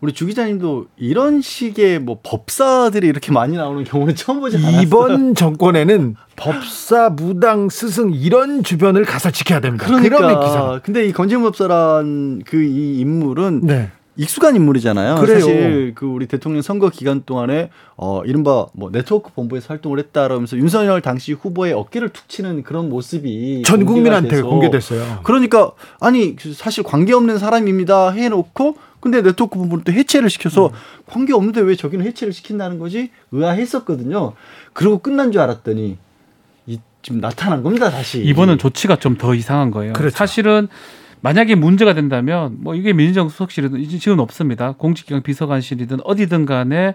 우리 0.00 0.12
주 0.12 0.26
기자님도 0.26 0.86
이런 0.96 1.40
식의 1.40 1.98
뭐 1.98 2.20
법사들이 2.22 3.06
이렇게 3.08 3.32
많이 3.32 3.56
나오는 3.56 3.82
경우는 3.82 4.14
처음 4.14 4.38
보지 4.40 4.56
않았어요. 4.58 4.82
이번 4.82 5.34
정권에는 5.36 6.14
법사, 6.36 7.10
무당, 7.10 7.68
스승 7.68 8.12
이런 8.12 8.62
주변을 8.62 9.04
가서 9.04 9.32
지켜야 9.32 9.58
됩니다. 9.60 9.84
그러면 9.86 10.04
기사. 10.04 10.18
그러니까 10.18 10.80
근데 10.84 11.06
이 11.06 11.12
건진 11.12 11.42
법사란 11.42 12.42
그 12.46 12.68
이 12.68 13.00
인물은 13.00 13.60
네. 13.64 13.90
익숙한 14.16 14.56
인물이잖아요. 14.56 15.14
그래요. 15.16 15.38
사실 15.38 15.92
그 15.94 16.04
우리 16.06 16.26
대통령 16.26 16.60
선거 16.60 16.90
기간 16.90 17.22
동안에 17.24 17.70
어 17.96 18.22
이른바 18.24 18.66
뭐 18.72 18.90
네트워크 18.90 19.30
본부에서 19.32 19.68
활동을 19.68 20.00
했다라면서 20.00 20.56
윤석열 20.56 21.00
당시 21.00 21.32
후보의 21.32 21.72
어깨를 21.72 22.08
툭 22.08 22.28
치는 22.28 22.64
그런 22.64 22.88
모습이 22.88 23.62
전 23.64 23.84
국민한테 23.84 24.42
공개됐어요. 24.42 25.20
그러니까 25.22 25.70
아니 26.00 26.34
사실 26.54 26.82
관계 26.82 27.14
없는 27.14 27.38
사람입니다 27.38 28.10
해놓고 28.10 28.76
근데 29.00 29.22
네트워크 29.22 29.58
본부는 29.58 29.84
또 29.84 29.92
해체를 29.92 30.28
시켜서 30.30 30.70
관계 31.06 31.32
없는데 31.32 31.60
왜 31.60 31.76
저기는 31.76 32.04
해체를 32.06 32.32
시킨다는 32.32 32.78
거지 32.78 33.10
의아했었거든요. 33.32 34.32
그리고 34.72 34.98
끝난 34.98 35.30
줄 35.32 35.40
알았더니 35.40 35.96
이 36.66 36.78
지금 37.02 37.20
나타난 37.20 37.62
겁니다 37.62 37.90
다시. 37.90 38.22
이번은 38.24 38.58
조치가 38.58 38.96
좀 38.96 39.16
더 39.18 39.34
이상한 39.34 39.70
거예요. 39.70 39.92
그렇죠. 39.92 40.16
사실은 40.16 40.68
만약에 41.20 41.54
문제가 41.54 41.94
된다면 41.94 42.56
뭐 42.60 42.74
이게 42.74 42.92
민정수석실이든 42.92 43.80
이제 43.80 43.98
지금 43.98 44.18
없습니다. 44.20 44.72
공직기강 44.72 45.22
비서관실이든 45.22 45.98
어디든 46.04 46.46
간에 46.46 46.94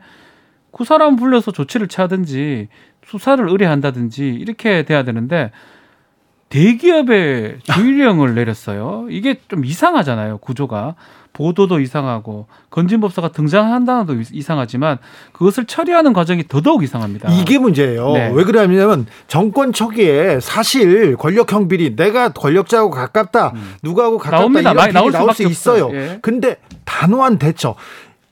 그 0.72 0.86
사람 0.86 1.16
불러서 1.18 1.52
조치를 1.52 1.88
취하든지 1.88 2.68
수사를 3.06 3.48
의뢰한다든지 3.48 4.28
이렇게 4.28 4.84
돼야 4.84 5.04
되는데 5.04 5.52
대기업에 6.50 7.58
주의령을 7.64 8.36
내렸어요. 8.36 9.08
이게 9.10 9.40
좀 9.48 9.66
이상하잖아요. 9.66 10.38
구조가. 10.40 10.96
보도도 11.34 11.80
이상하고 11.80 12.46
건진법사가 12.70 13.30
등장한다는 13.30 14.06
도 14.06 14.16
이상하지만 14.32 15.00
그것을 15.34 15.66
처리하는 15.66 16.14
과정이 16.14 16.48
더더욱 16.48 16.84
이상합니다. 16.84 17.32
이게 17.34 17.58
문제예요. 17.58 18.14
네. 18.14 18.32
왜 18.34 18.44
그러냐면 18.44 19.08
정권 19.28 19.74
초기에 19.74 20.40
사실 20.40 21.18
권력형 21.18 21.68
비리 21.68 21.96
내가 21.96 22.30
권력자하고 22.30 22.92
가깝다. 22.92 23.54
누구하고 23.82 24.20
가깝다 24.20 24.38
나옵니다. 24.40 24.72
이런 24.72 24.84
비리 24.86 24.94
나올 24.94 25.12
나올 25.12 25.34
수 25.34 25.44
있어요. 25.44 25.90
예. 25.94 26.20
근데 26.22 26.58
단호한 26.86 27.40
대처. 27.40 27.76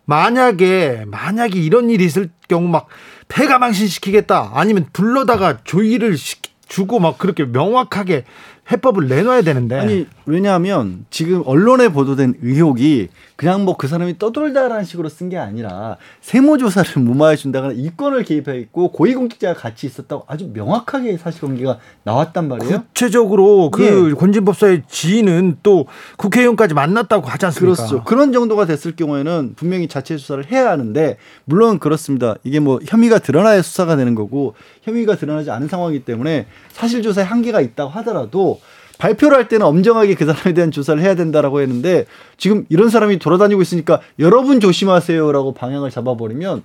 만약에 0.05 1.05
만약에 1.07 1.59
이런 1.59 1.89
일이 1.89 2.05
있을 2.05 2.29
경우 2.47 2.67
막 2.67 2.87
폐가망신 3.29 3.87
시키겠다. 3.87 4.51
아니면 4.53 4.85
불러다가 4.93 5.57
조의를 5.63 6.17
시키- 6.17 6.51
주고 6.67 6.99
막 6.99 7.17
그렇게 7.17 7.43
명확하게 7.45 8.23
해법을 8.71 9.07
내놔야 9.07 9.41
되는데. 9.41 9.79
아니 9.79 10.07
왜냐하면 10.25 11.05
지금 11.09 11.43
언론에 11.45 11.89
보도된 11.89 12.35
의혹이 12.41 13.09
그냥 13.41 13.65
뭐 13.65 13.73
그 13.75 13.87
사람이 13.87 14.19
떠돌다라는 14.19 14.83
식으로 14.83 15.09
쓴 15.09 15.29
게 15.29 15.37
아니라 15.39 15.97
세무조사를 16.21 17.01
무마해 17.01 17.35
준다거나 17.35 17.73
이권을 17.73 18.23
개입했고 18.23 18.91
고위공직자가 18.91 19.59
같이 19.59 19.87
있었다고 19.87 20.25
아주 20.27 20.51
명확하게 20.53 21.17
사실관계가 21.17 21.79
나왔단 22.03 22.47
말이에요. 22.47 22.83
구체적으로 22.89 23.71
그 23.71 24.11
예. 24.11 24.13
권진법사의 24.13 24.83
지인은 24.87 25.57
또 25.63 25.87
국회의원까지 26.17 26.75
만났다고 26.75 27.25
하지 27.27 27.47
않습니까? 27.47 27.75
그렇죠. 27.75 28.03
그런 28.03 28.31
정도가 28.31 28.65
됐을 28.65 28.95
경우에는 28.95 29.53
분명히 29.55 29.87
자체 29.87 30.17
수사를 30.17 30.51
해야 30.51 30.69
하는데 30.69 31.17
물론 31.45 31.79
그렇습니다. 31.79 32.35
이게 32.43 32.59
뭐 32.59 32.79
혐의가 32.85 33.17
드러나야 33.17 33.63
수사가 33.63 33.95
되는 33.95 34.13
거고 34.13 34.53
혐의가 34.83 35.15
드러나지 35.15 35.49
않은 35.49 35.67
상황이기 35.67 36.05
때문에 36.05 36.45
사실 36.71 37.01
조사에 37.01 37.23
한계가 37.23 37.61
있다고 37.61 37.89
하더라도 37.89 38.59
발표를 39.01 39.37
할 39.37 39.47
때는 39.47 39.65
엄정하게 39.65 40.15
그 40.15 40.25
사람에 40.25 40.53
대한 40.53 40.71
조사를 40.71 41.01
해야 41.01 41.15
된다라고 41.15 41.61
했는데 41.61 42.05
지금 42.37 42.65
이런 42.69 42.89
사람이 42.89 43.19
돌아다니고 43.19 43.61
있으니까 43.61 44.01
여러분 44.19 44.59
조심하세요라고 44.59 45.53
방향을 45.53 45.89
잡아버리면 45.89 46.63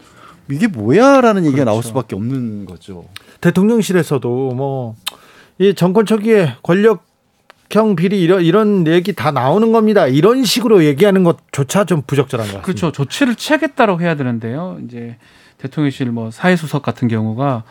이게 0.50 0.66
뭐야라는 0.66 1.46
얘기가 1.46 1.64
나올 1.64 1.82
수밖에 1.82 2.14
없는 2.14 2.66
거죠. 2.66 3.04
대통령실에서도 3.40 4.28
뭐 4.54 4.96
이 5.58 5.74
정권 5.74 6.04
초기에 6.04 6.54
권력 6.62 7.04
형 7.70 7.96
비리 7.96 8.20
이런 8.20 8.42
이런 8.42 8.86
얘기 8.86 9.12
다 9.12 9.32
나오는 9.32 9.72
겁니다. 9.72 10.06
이런 10.06 10.44
식으로 10.44 10.84
얘기하는 10.84 11.24
것조차 11.24 11.84
좀 11.84 12.02
부적절한 12.06 12.46
것 12.46 12.52
같습니다. 12.58 12.64
그렇죠. 12.64 12.92
조치를 12.92 13.34
취하겠다고 13.34 14.00
해야 14.00 14.14
되는데요. 14.14 14.78
이제 14.84 15.16
대통령실 15.58 16.10
뭐 16.12 16.30
사회수석 16.30 16.82
같은 16.82 17.08
경우가 17.08 17.64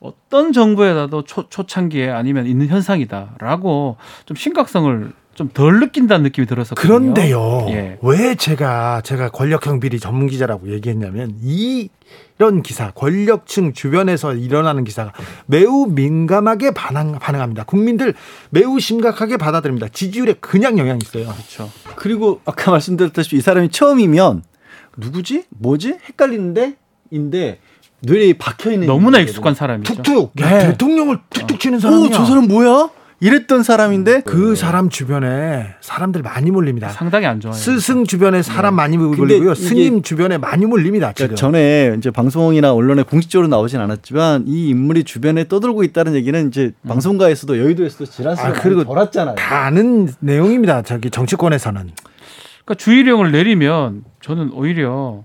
어떤 0.00 0.52
정부에다도 0.52 1.22
초, 1.24 1.48
초창기에 1.48 2.10
아니면 2.10 2.46
있는 2.46 2.68
현상이다라고 2.68 3.96
좀 4.26 4.36
심각성을 4.36 5.12
좀 5.34 5.50
덜 5.52 5.80
느낀다는 5.80 6.22
느낌이 6.24 6.46
들어서 6.46 6.74
그런데요. 6.74 7.66
예. 7.68 7.98
왜 8.02 8.34
제가 8.34 9.00
제가 9.02 9.30
권력형 9.30 9.80
비리 9.80 9.98
전문 9.98 10.28
기자라고 10.28 10.72
얘기했냐면 10.72 11.34
이 11.42 11.88
이런 12.38 12.62
기사 12.62 12.90
권력층 12.92 13.72
주변에서 13.72 14.34
일어나는 14.34 14.84
기사가 14.84 15.12
매우 15.46 15.86
민감하게 15.86 16.72
반응, 16.72 17.18
반응합니다. 17.18 17.64
국민들 17.64 18.14
매우 18.50 18.78
심각하게 18.80 19.36
받아들입니다. 19.36 19.88
지지율에 19.88 20.34
그냥 20.40 20.78
영향이 20.78 21.00
있어요. 21.02 21.26
그렇죠. 21.26 21.70
그리고 21.96 22.40
아까 22.44 22.70
말씀드렸다시피 22.70 23.36
이 23.36 23.40
사람이 23.40 23.70
처음이면 23.70 24.42
누구지? 24.96 25.44
뭐지? 25.50 25.98
헷갈리는데 26.08 26.76
인데 27.10 27.58
뇌에 28.00 28.34
박혀 28.34 28.72
있는 28.72 28.86
너무나 28.86 29.18
익숙한 29.18 29.54
사람이죠. 29.54 29.94
툭툭 29.94 30.32
야, 30.40 30.50
네. 30.50 30.66
대통령을 30.70 31.18
툭툭 31.30 31.58
치는 31.58 31.78
사람이야. 31.80 32.06
오, 32.06 32.10
저 32.10 32.24
사람 32.24 32.46
뭐야? 32.46 32.90
이랬던 33.20 33.62
사람인데 33.62 34.20
그 34.22 34.54
사람 34.54 34.90
주변에 34.90 35.76
사람들 35.80 36.20
많이 36.20 36.50
몰립니다. 36.50 36.90
상당히 36.90 37.24
안 37.24 37.40
좋아요. 37.40 37.54
스승 37.54 38.04
주변에 38.04 38.42
사람 38.42 38.74
많이 38.74 38.98
근데 38.98 39.16
몰리고요. 39.16 39.54
스님 39.54 40.02
주변에 40.02 40.36
많이 40.36 40.66
몰립니다. 40.66 41.12
지금. 41.14 41.28
그러니까 41.28 41.40
전에 41.40 41.94
이제 41.96 42.10
방송이나 42.10 42.74
언론에 42.74 43.02
공식적으로 43.02 43.48
나오진 43.48 43.80
않았지만 43.80 44.44
이 44.46 44.68
인물이 44.68 45.04
주변에 45.04 45.48
떠돌고 45.48 45.84
있다는 45.84 46.14
얘기는 46.16 46.48
이제 46.48 46.72
방송가에서도 46.86 47.58
여의도에서도 47.58 48.04
지라시가 48.04 48.46
아, 48.46 48.50
많이 48.50 48.62
그리고 48.62 48.84
돌았잖아요. 48.84 49.36
다 49.36 49.64
아는 49.64 50.08
내용입니다. 50.20 50.82
저기 50.82 51.08
정치권에서는. 51.10 51.92
그러니까 52.64 52.74
주의령을 52.76 53.32
내리면 53.32 54.04
저는 54.20 54.50
오히려 54.52 55.24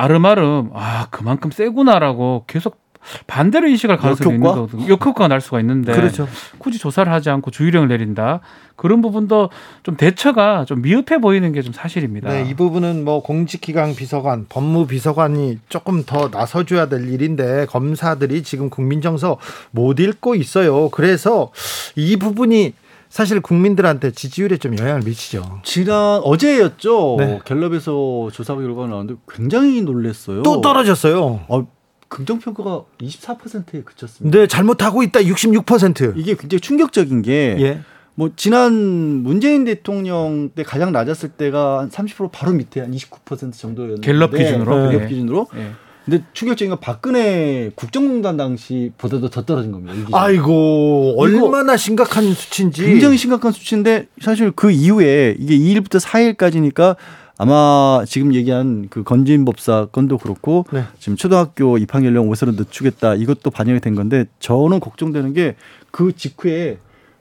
아름아름 0.00 0.70
아 0.74 1.06
그만큼 1.10 1.50
세구나라고 1.50 2.44
계속 2.46 2.78
반대로 3.26 3.66
인식할 3.66 3.96
가능성이 3.96 4.34
있는? 4.34 4.46
거거든요. 4.46 4.88
역효과가 4.88 5.28
날 5.28 5.40
수가 5.40 5.58
있는데 5.60 5.92
그렇죠. 5.92 6.28
굳이 6.58 6.78
조사를 6.78 7.10
하지 7.10 7.30
않고 7.30 7.50
주의령을 7.50 7.88
내린다 7.88 8.40
그런 8.76 9.00
부분도 9.00 9.48
좀 9.82 9.96
대처가 9.96 10.64
좀 10.66 10.82
미흡해 10.82 11.18
보이는 11.20 11.50
게 11.52 11.62
좀 11.62 11.72
사실입니다. 11.72 12.30
네, 12.30 12.48
이 12.48 12.54
부분은 12.54 13.04
뭐 13.04 13.22
공직기강 13.22 13.94
비서관, 13.94 14.46
법무비서관이 14.48 15.58
조금 15.68 16.02
더 16.04 16.28
나서줘야 16.28 16.88
될 16.88 17.08
일인데 17.08 17.66
검사들이 17.66 18.42
지금 18.42 18.68
국민정서 18.70 19.38
못 19.70 19.98
읽고 20.00 20.34
있어요. 20.34 20.88
그래서 20.90 21.52
이 21.96 22.16
부분이 22.16 22.74
사실 23.10 23.40
국민들한테 23.40 24.12
지지율에 24.12 24.56
좀 24.56 24.78
영향을 24.78 25.02
미치죠. 25.02 25.60
지난 25.64 26.20
어제였죠. 26.22 27.16
네. 27.18 27.40
갤럽에서 27.44 28.30
조사 28.32 28.54
결과가 28.54 28.86
나왔는데 28.86 29.20
굉장히 29.28 29.82
놀랐어요. 29.82 30.42
또 30.42 30.60
떨어졌어요. 30.60 31.40
어, 31.48 31.66
긍정 32.08 32.38
평가가 32.38 32.84
24%에 33.00 33.82
그쳤습니다. 33.82 34.38
네, 34.38 34.46
잘못하고 34.46 35.02
있다 35.02 35.20
66%. 35.20 36.16
이게 36.16 36.36
굉장히 36.36 36.60
충격적인 36.60 37.22
게 37.22 37.56
예. 37.58 37.80
뭐 38.14 38.30
지난 38.36 38.72
문재인 38.72 39.64
대통령 39.64 40.50
때 40.50 40.62
가장 40.62 40.92
낮았을 40.92 41.30
때가 41.30 41.80
한 41.80 41.90
30% 41.90 42.30
바로 42.30 42.52
밑에 42.52 42.80
한 42.80 42.92
29% 42.92 43.52
정도였는데 43.52 44.06
갤럽 44.06 44.30
기준으로? 44.30 44.88
갤럽 44.88 45.02
네. 45.02 45.08
기준으로. 45.08 45.46
예. 45.56 45.72
근데 46.10 46.24
충격적인 46.32 46.70
건 46.70 46.80
박근혜 46.80 47.70
국정농단 47.76 48.36
당시보다도 48.36 49.30
더 49.30 49.44
떨어진 49.44 49.70
겁니다. 49.70 49.94
이 49.94 49.98
기준. 49.98 50.14
아이고 50.14 51.14
얼마나 51.16 51.76
심각한 51.76 52.32
수치인지. 52.34 52.84
굉장히 52.84 53.16
심각한 53.16 53.52
수치인데 53.52 54.08
사실 54.20 54.50
그 54.50 54.72
이후에 54.72 55.36
이게 55.38 55.56
2일부터 55.56 56.00
4일까지니까 56.00 56.96
아마 57.38 58.02
지금 58.06 58.34
얘기한 58.34 58.88
그 58.90 59.02
건진법사 59.04 59.86
건도 59.92 60.18
그렇고 60.18 60.66
네. 60.72 60.84
지금 60.98 61.16
초등학교 61.16 61.78
입학 61.78 62.04
연령 62.04 62.28
5세로 62.28 62.54
늦추겠다 62.56 63.14
이것도 63.14 63.50
반영이 63.50 63.80
된 63.80 63.94
건데 63.94 64.24
저는 64.40 64.80
걱정되는 64.80 65.32
게 65.32 65.54
그 65.92 66.14
직후에 66.14 66.78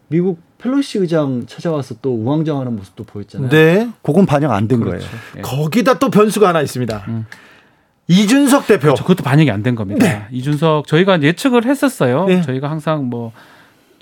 미국 0.10 0.40
펠로시 0.60 1.00
의장 1.00 1.46
찾아와서 1.48 1.96
또 2.02 2.14
우왕좌왕하는 2.16 2.76
모습도 2.76 3.04
보였잖아요. 3.04 3.50
네. 3.50 3.90
그건 4.04 4.26
반영 4.26 4.52
안 4.52 4.68
된 4.68 4.80
거예요. 4.82 5.00
예. 5.38 5.42
거기다 5.42 6.00
또 6.00 6.10
변수가 6.10 6.48
하나 6.48 6.62
있습니다. 6.62 7.06
음. 7.08 7.26
이준석 8.10 8.68
대표. 8.68 8.94
저 8.96 9.04
그것도 9.04 9.24
반영이 9.24 9.50
안 9.52 9.64
된 9.64 9.76
겁니다. 9.76 10.06
네. 10.06 10.26
이준석 10.32 10.88
저희가 10.88 11.22
예측을 11.22 11.66
했었어요. 11.66 12.26
네. 12.26 12.42
저희가 12.42 12.70
항상 12.70 13.06
뭐 13.10 13.32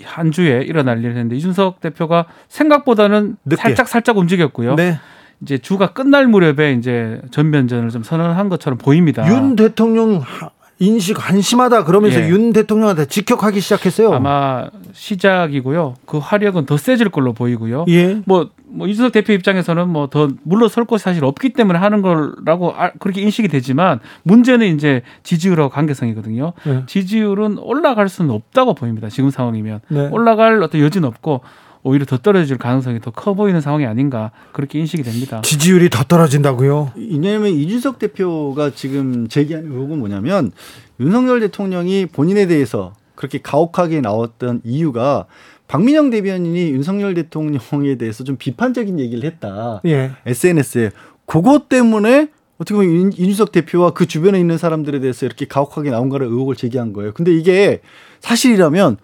한 0.04 0.30
주에 0.30 0.62
일어날 0.62 0.98
일을 1.00 1.10
했는데 1.10 1.34
이준석 1.34 1.80
대표가 1.80 2.26
생각보다는 2.48 3.36
늦게. 3.44 3.60
살짝 3.60 3.88
살짝 3.88 4.16
움직였고요. 4.16 4.76
네. 4.76 5.00
이제 5.42 5.58
주가 5.58 5.88
끝날 5.92 6.28
무렵에 6.28 6.72
이제 6.74 7.20
전면전을 7.32 7.90
좀 7.90 8.04
선언한 8.04 8.48
것처럼 8.48 8.78
보입니다. 8.78 9.26
윤 9.28 9.56
대통령 9.56 10.18
하- 10.24 10.50
인식 10.80 11.16
한심하다 11.28 11.84
그러면서 11.84 12.20
예. 12.22 12.28
윤 12.28 12.52
대통령한테 12.52 13.06
직격하기 13.06 13.60
시작했어요. 13.60 14.12
아마 14.12 14.68
시작이고요. 14.92 15.94
그 16.06 16.18
화력은 16.18 16.66
더 16.66 16.76
세질 16.76 17.08
걸로 17.08 17.32
보이고요. 17.32 17.84
예. 17.88 18.22
뭐, 18.26 18.50
뭐 18.66 18.86
이준석 18.86 19.12
대표 19.12 19.32
입장에서는 19.32 19.88
뭐 19.88 20.08
더 20.08 20.28
물러설 20.44 20.84
곳이 20.84 21.02
사실 21.02 21.24
없기 21.24 21.50
때문에 21.50 21.78
하는 21.78 22.00
거라고 22.00 22.72
아- 22.76 22.92
그렇게 22.98 23.20
인식이 23.22 23.48
되지만 23.48 23.98
문제는 24.22 24.74
이제 24.74 25.02
지지율하고 25.24 25.68
관계성이거든요. 25.70 26.52
네. 26.64 26.84
지지율은 26.86 27.58
올라갈 27.58 28.08
수는 28.08 28.30
없다고 28.30 28.74
보입니다. 28.74 29.08
지금 29.08 29.30
상황이면 29.30 29.80
네. 29.88 30.08
올라갈 30.12 30.62
어떤 30.62 30.80
여지는 30.80 31.08
없고 31.08 31.42
오히려 31.82 32.04
더 32.04 32.18
떨어질 32.18 32.58
가능성이 32.58 33.00
더 33.00 33.10
커 33.10 33.34
보이는 33.34 33.60
상황이 33.60 33.86
아닌가 33.86 34.30
그렇게 34.52 34.78
인식이 34.78 35.02
됩니다. 35.02 35.40
지지율이 35.42 35.90
더 35.90 36.04
떨어진다고요? 36.04 36.92
왜냐하면 36.96 37.52
이준석 37.52 37.98
대표가 37.98 38.70
지금 38.74 39.28
제기한 39.28 39.64
의혹은 39.64 39.98
뭐냐면 39.98 40.52
윤석열 41.00 41.40
대통령이 41.40 42.06
본인에 42.06 42.46
대해서 42.46 42.94
그렇게 43.14 43.38
가혹하게 43.38 44.00
나왔던 44.00 44.60
이유가 44.64 45.26
박민영 45.66 46.10
대변인이 46.10 46.70
윤석열 46.70 47.14
대통령에 47.14 47.96
대해서 47.98 48.24
좀 48.24 48.36
비판적인 48.36 48.98
얘기를 49.00 49.24
했다. 49.30 49.80
예. 49.86 50.12
SNS에 50.26 50.90
그것 51.26 51.68
때문에 51.68 52.28
어떻게 52.58 52.74
보면 52.74 52.90
윤- 52.90 53.12
이준석 53.12 53.52
대표와 53.52 53.90
그 53.92 54.06
주변에 54.06 54.40
있는 54.40 54.56
사람들에 54.58 55.00
대해서 55.00 55.26
이렇게 55.26 55.46
가혹하게 55.46 55.90
나온가를 55.90 56.26
의혹을 56.26 56.56
제기한 56.56 56.92
거예요. 56.92 57.12
근데 57.12 57.32
이게 57.32 57.80
사실이라면 58.20 58.96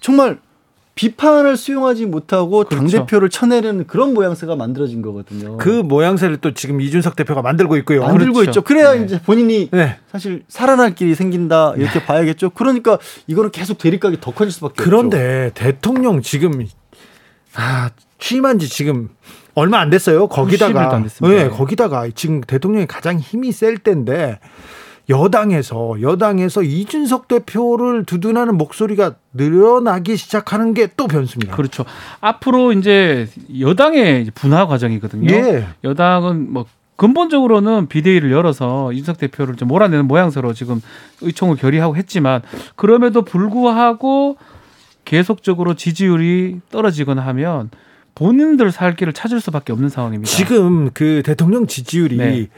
정말 0.00 0.38
비판을 1.02 1.56
수용하지 1.56 2.06
못하고 2.06 2.62
당 2.62 2.78
그렇죠. 2.80 2.98
대표를 2.98 3.28
쳐내는 3.28 3.88
그런 3.88 4.14
모양새가 4.14 4.54
만들어진 4.54 5.02
거거든요. 5.02 5.56
그 5.56 5.68
모양새를 5.68 6.36
또 6.36 6.54
지금 6.54 6.80
이준석 6.80 7.16
대표가 7.16 7.42
만들고 7.42 7.76
있고요. 7.78 8.02
만들고 8.02 8.34
그렇죠. 8.34 8.50
있죠. 8.50 8.62
그래야 8.62 8.94
네. 8.94 9.04
이제 9.04 9.20
본인이 9.20 9.68
네. 9.72 9.98
사실 10.12 10.44
살아날 10.46 10.94
길이 10.94 11.16
생긴다 11.16 11.74
이렇게 11.76 12.04
봐야겠죠. 12.04 12.50
그러니까 12.50 12.98
이거는 13.26 13.50
계속 13.50 13.78
대립각이 13.78 14.20
더 14.20 14.30
커질 14.30 14.52
수밖에 14.52 14.74
없죠. 14.74 14.84
그런데 14.84 15.50
대통령 15.54 16.22
지금 16.22 16.64
아, 17.56 17.90
취임한 18.20 18.60
지 18.60 18.68
지금 18.68 19.08
얼마 19.54 19.80
안 19.80 19.90
됐어요. 19.90 20.28
10일도 20.28 20.30
거기다가. 20.30 21.04
네, 21.22 21.48
거기다가 21.48 22.06
지금 22.14 22.42
대통령이 22.42 22.86
가장 22.86 23.18
힘이 23.18 23.50
셀 23.50 23.76
때인데 23.78 24.38
여당에서 25.08 26.00
여당에서 26.00 26.62
이준석 26.62 27.28
대표를 27.28 28.04
두둔하는 28.04 28.56
목소리가 28.56 29.14
늘어나기 29.34 30.16
시작하는 30.16 30.74
게 30.74 30.88
또 30.96 31.06
변수입니다. 31.06 31.56
그렇죠. 31.56 31.84
앞으로 32.20 32.72
이제 32.72 33.28
여당의 33.58 34.30
분화 34.34 34.66
과정이거든요. 34.66 35.32
예. 35.32 35.66
여당은 35.84 36.52
뭐 36.52 36.66
근본적으로는 36.96 37.88
비대위를 37.88 38.30
열어서 38.30 38.92
이준석 38.92 39.18
대표를 39.18 39.56
좀 39.56 39.68
몰아내는 39.68 40.06
모양새로 40.06 40.52
지금 40.52 40.80
의총을 41.20 41.56
결의하고 41.56 41.96
했지만 41.96 42.42
그럼에도 42.76 43.22
불구하고 43.22 44.36
계속적으로 45.04 45.74
지지율이 45.74 46.60
떨어지거나 46.70 47.22
하면 47.22 47.70
본인들 48.14 48.70
살 48.70 48.94
길을 48.94 49.14
찾을 49.14 49.40
수밖에 49.40 49.72
없는 49.72 49.88
상황입니다. 49.88 50.30
지금 50.30 50.90
그 50.92 51.22
대통령 51.24 51.66
지지율이 51.66 52.16
네. 52.16 52.48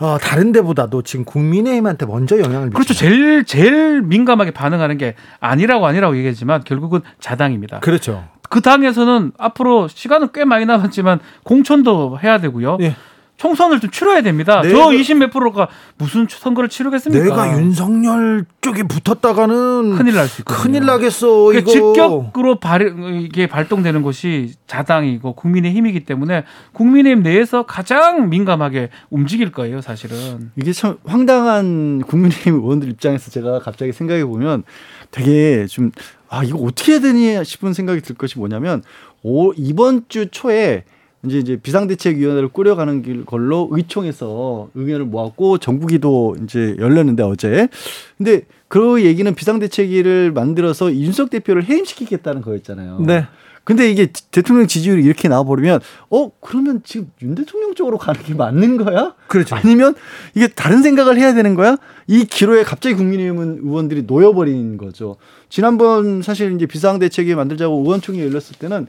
어, 0.00 0.16
다른 0.18 0.50
데보다도 0.52 1.02
지금 1.02 1.24
국민의힘한테 1.24 2.06
먼저 2.06 2.38
영향을. 2.38 2.70
그렇죠. 2.70 2.94
제일 2.94 3.44
제일 3.44 4.00
민감하게 4.02 4.50
반응하는 4.50 4.96
게 4.96 5.14
아니라고 5.40 5.86
아니라고 5.86 6.16
얘기했지만 6.16 6.64
결국은 6.64 7.00
자당입니다. 7.20 7.80
그렇죠. 7.80 8.24
그 8.48 8.62
당에서는 8.62 9.32
앞으로 9.38 9.88
시간은 9.88 10.30
꽤 10.34 10.44
많이 10.44 10.64
남았지만 10.64 11.20
공천도 11.44 12.18
해야 12.22 12.38
되고요. 12.38 12.78
예. 12.80 12.96
총선을 13.40 13.80
좀 13.80 13.90
치러야 13.90 14.20
됩니다. 14.20 14.60
내가- 14.60 14.70
저 14.70 14.92
20 14.92 15.16
몇 15.16 15.30
프로가 15.30 15.68
무슨 15.96 16.26
선거를 16.28 16.68
치르겠습니까? 16.68 17.24
내가 17.24 17.58
윤석열 17.58 18.44
쪽에 18.60 18.82
붙었다가는 18.82 19.96
큰일 19.96 20.14
날 20.14 20.28
수 20.28 20.42
있거든요. 20.42 20.62
큰일 20.62 20.84
나겠어. 20.84 21.44
그 21.46 21.54
이거 21.56 21.70
직격으로 21.70 22.60
발, 22.60 22.94
이게 23.22 23.46
발동되는 23.46 24.02
것이 24.02 24.52
자당이고 24.66 25.32
국민의 25.32 25.72
힘이기 25.72 26.04
때문에 26.04 26.44
국민의힘 26.74 27.22
내에서 27.22 27.64
가장 27.64 28.28
민감하게 28.28 28.90
움직일 29.08 29.52
거예요, 29.52 29.80
사실은. 29.80 30.50
이게 30.56 30.72
참 30.74 30.98
황당한 31.06 32.02
국민의힘 32.06 32.56
의원들 32.56 32.90
입장에서 32.90 33.30
제가 33.30 33.60
갑자기 33.60 33.92
생각해 33.92 34.24
보면 34.26 34.64
되게 35.10 35.66
좀 35.66 35.90
아 36.32 36.44
이거 36.44 36.58
어떻게 36.58 36.92
해야 36.92 37.00
되니 37.00 37.44
싶은 37.44 37.72
생각이 37.72 38.02
들 38.02 38.14
것이 38.14 38.38
뭐냐면 38.38 38.84
오, 39.24 39.52
이번 39.54 40.04
주 40.08 40.28
초에 40.30 40.84
이제 41.24 41.38
이제 41.38 41.56
비상대책위원회를 41.56 42.48
꾸려가는 42.48 43.02
길 43.02 43.24
걸로 43.24 43.68
의총에서 43.70 44.70
의견을 44.74 45.06
모았고 45.06 45.58
정부기도 45.58 46.36
이제 46.42 46.76
열렸는데 46.78 47.22
어제 47.22 47.68
근데 48.16 48.42
그 48.68 49.04
얘기는 49.04 49.32
비상대책위를 49.34 50.32
만들어서 50.32 50.90
이준석 50.90 51.30
대표를 51.30 51.64
해임시키겠다는 51.64 52.42
거였잖아요. 52.42 53.00
네. 53.00 53.26
근데 53.64 53.90
이게 53.90 54.08
대통령 54.30 54.66
지지율이 54.66 55.04
이렇게 55.04 55.28
나와버리면 55.28 55.80
어 56.08 56.30
그러면 56.40 56.80
지금 56.82 57.10
윤 57.22 57.34
대통령 57.34 57.74
쪽으로 57.74 57.98
가는 57.98 58.20
게 58.22 58.34
맞는 58.34 58.78
거야? 58.78 59.14
그렇죠. 59.26 59.54
아니면 59.54 59.94
이게 60.34 60.48
다른 60.48 60.82
생각을 60.82 61.18
해야 61.18 61.34
되는 61.34 61.54
거야? 61.54 61.76
이 62.06 62.24
기로에 62.24 62.62
갑자기 62.64 62.94
국민의힘 62.94 63.60
의원들이 63.62 64.04
놓여버린 64.04 64.78
거죠. 64.78 65.16
지난번 65.50 66.22
사실 66.22 66.52
이제 66.54 66.64
비상대책위 66.66 67.34
만들자고 67.34 67.76
의원총회 67.82 68.24
열렸을 68.24 68.56
때는 68.58 68.86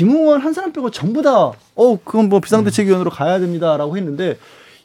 김웅원 0.00 0.40
한 0.42 0.52
사람 0.52 0.72
빼고 0.72 0.90
전부 0.90 1.22
다 1.22 1.52
어 1.78 1.98
그건 2.04 2.28
뭐 2.28 2.40
비상대책위원으로 2.40 3.10
가야 3.10 3.38
됩니다라고 3.38 3.96
했는데 3.96 4.38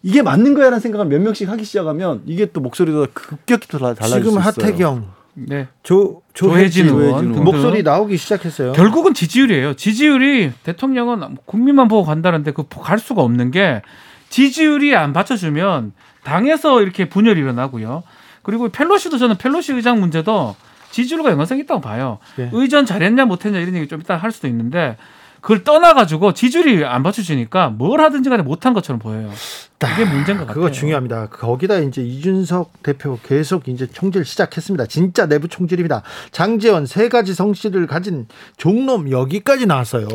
이게 0.03 0.21
맞는 0.21 0.53
거야라는 0.53 0.79
생각을 0.79 1.05
몇 1.07 1.21
명씩 1.21 1.47
하기 1.49 1.63
시작하면 1.63 2.21
이게 2.25 2.45
또 2.47 2.59
목소리가 2.61 3.07
급격히 3.13 3.67
또 3.69 3.77
달- 3.77 3.95
달라질 3.95 4.23
지금 4.23 4.31
수 4.33 4.39
있어요. 4.39 4.65
하태경, 4.65 5.07
네. 5.35 5.67
조 5.83 6.21
조혜진 6.33 6.87
조혜진 6.87 6.99
의원 7.07 7.23
등등. 7.25 7.43
목소리 7.43 7.83
나오기 7.83 8.17
시작했어요. 8.17 8.71
결국은 8.73 9.13
지지율이에요. 9.13 9.73
지지율이 9.75 10.51
대통령은 10.63 11.37
국민만 11.45 11.87
보고 11.87 12.03
간다는데 12.05 12.51
그 12.51 12.63
갈 12.67 12.99
수가 12.99 13.21
없는 13.21 13.51
게 13.51 13.81
지지율이 14.29 14.95
안 14.95 15.13
받쳐주면 15.13 15.91
당에서 16.23 16.81
이렇게 16.81 17.07
분열이 17.09 17.39
일어나고요. 17.39 18.03
그리고 18.43 18.69
펠로시도 18.69 19.17
저는 19.17 19.37
펠로시 19.37 19.73
의장 19.73 19.99
문제도 19.99 20.55
지지율과 20.91 21.31
연관성이 21.31 21.61
있다고 21.61 21.81
봐요. 21.81 22.19
예. 22.39 22.49
의전 22.53 22.85
잘했냐 22.85 23.25
못했냐 23.25 23.59
이런 23.59 23.75
얘기 23.75 23.87
좀 23.87 24.01
이따 24.01 24.15
할 24.15 24.31
수도 24.31 24.47
있는데 24.47 24.97
그걸 25.41 25.63
떠나가지고 25.63 26.33
지지율이 26.33 26.85
안 26.85 27.01
받쳐주니까 27.01 27.69
뭘 27.69 27.99
하든지 27.99 28.29
간에 28.29 28.43
못한 28.43 28.73
것처럼 28.73 28.99
보여요. 28.99 29.31
그게 29.79 30.05
문제인 30.05 30.37
것 30.37 30.45
같아요. 30.45 30.53
그거 30.53 30.71
중요합니다. 30.71 31.27
거기다 31.29 31.79
이제 31.79 32.03
이준석 32.03 32.83
대표 32.83 33.17
계속 33.23 33.67
이제 33.67 33.87
총질 33.87 34.23
시작했습니다. 34.23 34.85
진짜 34.85 35.25
내부 35.25 35.47
총질입니다. 35.47 36.03
장재원 36.31 36.85
세 36.85 37.09
가지 37.09 37.33
성씨를 37.33 37.87
가진 37.87 38.27
종놈 38.57 39.09
여기까지 39.09 39.65
나왔어요. 39.65 40.07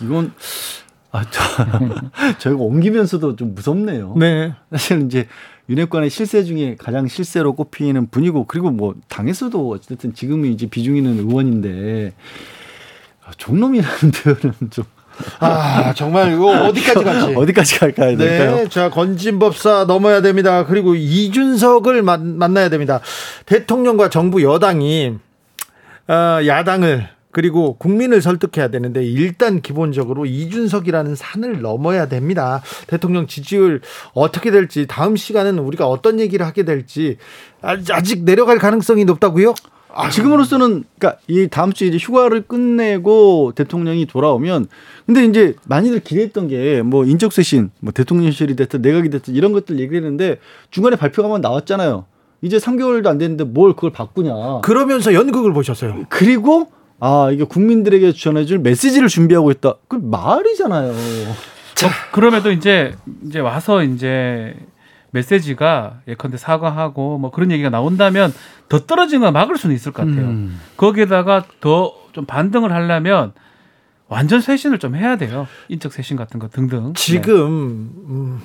이건 0.00 0.32
아, 1.10 1.24
저, 1.30 1.42
저희가 2.38 2.62
옮기면서도 2.62 3.36
좀 3.36 3.54
무섭네요. 3.54 4.14
네. 4.16 4.54
사실 4.70 5.02
이제 5.02 5.26
윤핵관의 5.68 6.10
실세 6.10 6.44
중에 6.44 6.76
가장 6.78 7.08
실세로 7.08 7.54
꼽히는 7.54 8.08
분이고 8.08 8.46
그리고 8.46 8.70
뭐 8.70 8.94
당에서도 9.08 9.68
어쨌든 9.68 10.14
지금은 10.14 10.50
이제 10.52 10.66
비중 10.66 10.96
있는 10.96 11.18
의원인데 11.18 12.14
종놈이라는 13.36 14.10
표현은 14.24 14.54
좀 14.70 14.84
아 15.40 15.92
정말 15.94 16.32
이거 16.32 16.64
어디까지 16.68 17.04
갈지 17.04 17.34
어디까지 17.36 17.78
갈까요? 17.78 18.16
네, 18.16 18.68
자 18.68 18.90
건진법사 18.90 19.84
넘어야 19.86 20.20
됩니다. 20.22 20.64
그리고 20.64 20.94
이준석을 20.94 22.02
만, 22.02 22.38
만나야 22.38 22.68
됩니다. 22.68 23.00
대통령과 23.46 24.10
정부 24.10 24.42
여당이 24.42 25.14
어, 26.08 26.14
야당을 26.46 27.08
그리고 27.30 27.76
국민을 27.76 28.22
설득해야 28.22 28.68
되는데 28.68 29.04
일단 29.04 29.60
기본적으로 29.60 30.24
이준석이라는 30.26 31.14
산을 31.14 31.60
넘어야 31.60 32.08
됩니다. 32.08 32.62
대통령 32.86 33.26
지지율 33.26 33.80
어떻게 34.14 34.50
될지 34.50 34.86
다음 34.86 35.16
시간은 35.16 35.58
우리가 35.58 35.86
어떤 35.86 36.20
얘기를 36.20 36.46
하게 36.46 36.64
될지 36.64 37.18
아직 37.62 38.24
내려갈 38.24 38.58
가능성이 38.58 39.04
높다고요? 39.04 39.54
아, 39.90 40.10
지금으로서는 40.10 40.84
그러니까 40.98 41.20
이 41.26 41.48
다음 41.48 41.72
주에 41.72 41.88
이제 41.88 41.96
휴가를 41.96 42.42
끝내고 42.42 43.52
대통령이 43.54 44.06
돌아오면 44.06 44.66
근데 45.06 45.24
이제 45.24 45.54
많이들 45.66 46.00
기대했던 46.00 46.48
게 46.48 46.82
뭐 46.82 47.04
인적 47.04 47.32
쇄신, 47.32 47.70
뭐 47.80 47.92
대통령실이 47.92 48.54
됐든 48.54 48.82
내각이 48.82 49.10
됐든 49.10 49.34
이런 49.34 49.52
것들 49.52 49.80
얘기했는데 49.80 50.38
중간에 50.70 50.96
발표가 50.96 51.28
만 51.28 51.40
나왔잖아요. 51.40 52.04
이제 52.42 52.58
3개월도 52.58 53.06
안 53.06 53.18
됐는데 53.18 53.44
뭘 53.44 53.74
그걸 53.74 53.90
바꾸냐. 53.90 54.60
그러면서 54.62 55.12
연극을 55.14 55.52
보셨어요. 55.52 56.04
그리고 56.08 56.70
아 57.00 57.30
이게 57.32 57.44
국민들에게 57.44 58.12
전해줄 58.12 58.58
메시지를 58.58 59.08
준비하고 59.08 59.50
있다. 59.52 59.74
그 59.88 59.96
말이잖아요. 59.96 60.92
자, 61.74 61.88
그럼에도 62.12 62.50
이제 62.50 62.94
이제 63.24 63.38
와서 63.38 63.82
이제 63.84 64.56
메시지가 65.12 66.00
예컨대 66.08 66.36
사과하고 66.36 67.18
뭐 67.18 67.30
그런 67.30 67.50
얘기가 67.50 67.70
나온다면 67.70 68.32
더 68.68 68.80
떨어진 68.80 69.20
걸 69.20 69.32
막을 69.32 69.56
수는 69.56 69.74
있을 69.74 69.92
것 69.92 70.06
같아요. 70.06 70.26
음. 70.26 70.60
거기에다가 70.76 71.44
더 71.60 71.98
좀 72.18 72.24
반등을 72.26 72.72
하려면 72.72 73.32
완전 74.08 74.40
쇄신을 74.40 74.80
좀 74.80 74.96
해야 74.96 75.16
돼요. 75.16 75.46
인적 75.68 75.92
쇄신 75.92 76.16
같은 76.16 76.40
거 76.40 76.48
등등. 76.48 76.92
지금 76.94 77.92
네. 77.94 78.12
음, 78.12 78.40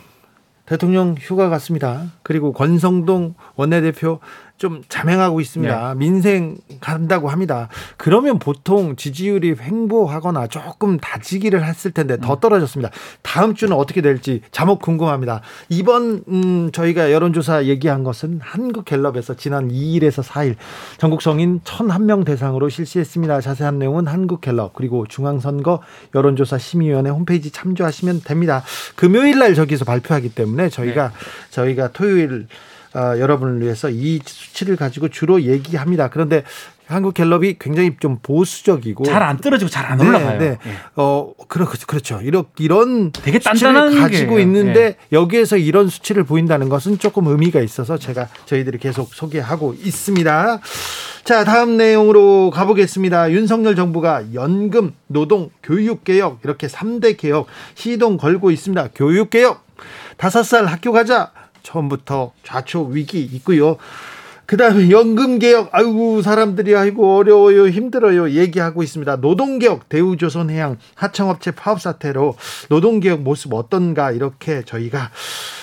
대통령 0.68 1.16
휴가 1.18 1.50
갔습니다. 1.50 2.04
그리고 2.22 2.54
권성동 2.54 3.34
원내대표 3.56 4.20
좀 4.64 4.82
자맹하고 4.88 5.42
있습니다. 5.42 5.90
네. 5.90 6.00
민생 6.00 6.56
간다고 6.80 7.28
합니다. 7.28 7.68
그러면 7.98 8.40
보통 8.40 8.96
지지율이 8.96 9.56
횡보하거나 9.60 10.48
조금 10.48 10.98
다지기를 11.00 11.66
했을 11.66 11.92
텐데 11.92 12.16
더 12.18 12.36
음. 12.36 12.40
떨어졌습니다. 12.40 12.90
다음 13.22 13.56
주는 13.56 13.76
어떻게 13.76 14.00
될지 14.00 14.40
자목 14.52 14.82
궁금합니다. 14.82 15.42
이번 15.68 16.24
음, 16.30 16.72
저희가 16.72 17.12
여론조사 17.12 17.66
얘기한 17.66 18.06
것은 18.06 18.40
한국갤럽에서 18.42 19.34
지난 19.34 19.68
2일에서 19.68 20.24
4일 20.24 20.56
전국 20.98 21.22
성인 21.22 21.60
1,001명 21.60 22.24
대상으로 22.24 22.70
실시했습니다. 22.70 23.42
자세한 23.42 23.80
내용은 23.80 24.08
한국갤럽 24.08 24.72
그리고 24.76 25.06
중앙선거 25.08 25.82
여론조사 26.16 26.58
심의위원회 26.58 27.10
홈페이지 27.10 27.52
참조하시면 27.52 28.22
됩니다. 28.22 28.64
금요일 28.96 29.40
날 29.40 29.56
저기서 29.56 29.84
발표하기 29.84 30.30
때문에 30.30 30.70
저희가 30.70 31.10
네. 31.10 31.14
저희가 31.50 31.92
토요일 31.92 32.48
어, 32.94 33.18
여러분을 33.18 33.62
위해서 33.62 33.90
이 33.90 34.20
수치를 34.24 34.76
가지고 34.76 35.10
주로 35.10 35.42
얘기합니다. 35.42 36.10
그런데 36.10 36.44
한국 36.86 37.14
갤럽이 37.14 37.56
굉장히 37.60 37.96
좀 38.00 38.20
보수적이고 38.22 39.06
잘 39.06 39.24
안 39.24 39.38
떨어지고 39.38 39.70
잘안 39.70 39.98
네, 39.98 40.08
올라가요. 40.08 40.38
네. 40.38 40.58
네. 40.64 40.74
어 40.96 41.34
그렇 41.48 41.66
그렇죠. 41.88 42.20
이런 42.22 42.44
이런 42.60 43.12
되게 43.12 43.40
수치를 43.40 44.00
가지고 44.00 44.36
게 44.36 44.42
있는데 44.42 44.74
네. 44.74 44.98
여기에서 45.12 45.58
이런 45.58 45.88
수치를 45.88 46.24
보인다는 46.24 46.70
것은 46.70 47.00
조금 47.00 47.28
의미가 47.28 47.62
있어서 47.62 47.98
제가 47.98 48.28
저희들이 48.46 48.78
계속 48.80 49.14
소개하고 49.14 49.76
있습니다. 49.82 50.60
자, 51.24 51.46
다음 51.46 51.78
내용으로 51.78 52.52
가보겠습니다. 52.52 53.32
윤석열 53.32 53.78
정부가 53.78 54.34
연금, 54.34 54.94
노동, 55.08 55.52
교육 55.64 56.04
개혁 56.04 56.42
이렇게 56.44 56.68
3대 56.68 57.16
개혁 57.16 57.48
시동 57.76 58.18
걸고 58.18 58.52
있습니다. 58.52 58.90
교육 58.94 59.30
개혁 59.30 59.66
다섯 60.18 60.44
살 60.44 60.66
학교 60.66 60.92
가자 60.92 61.32
처음부터 61.64 62.34
좌초 62.44 62.86
위기 62.86 63.22
있고요. 63.24 63.78
그 64.46 64.58
다음에 64.58 64.90
연금 64.92 65.40
개혁, 65.40 65.70
아이고, 65.72 66.22
사람들이 66.22 66.76
아이고, 66.76 67.16
어려워요, 67.16 67.70
힘들어요, 67.70 68.32
얘기하고 68.32 68.84
있습니다. 68.84 69.22
노동 69.22 69.58
개혁, 69.58 69.88
대우조선해양, 69.88 70.78
하청업체 70.96 71.52
파업 71.52 71.80
사태로 71.82 72.36
노동 72.68 73.00
개혁 73.00 73.22
모습 73.22 73.54
어떤가, 73.54 74.12
이렇게 74.12 74.62
저희가 74.64 75.12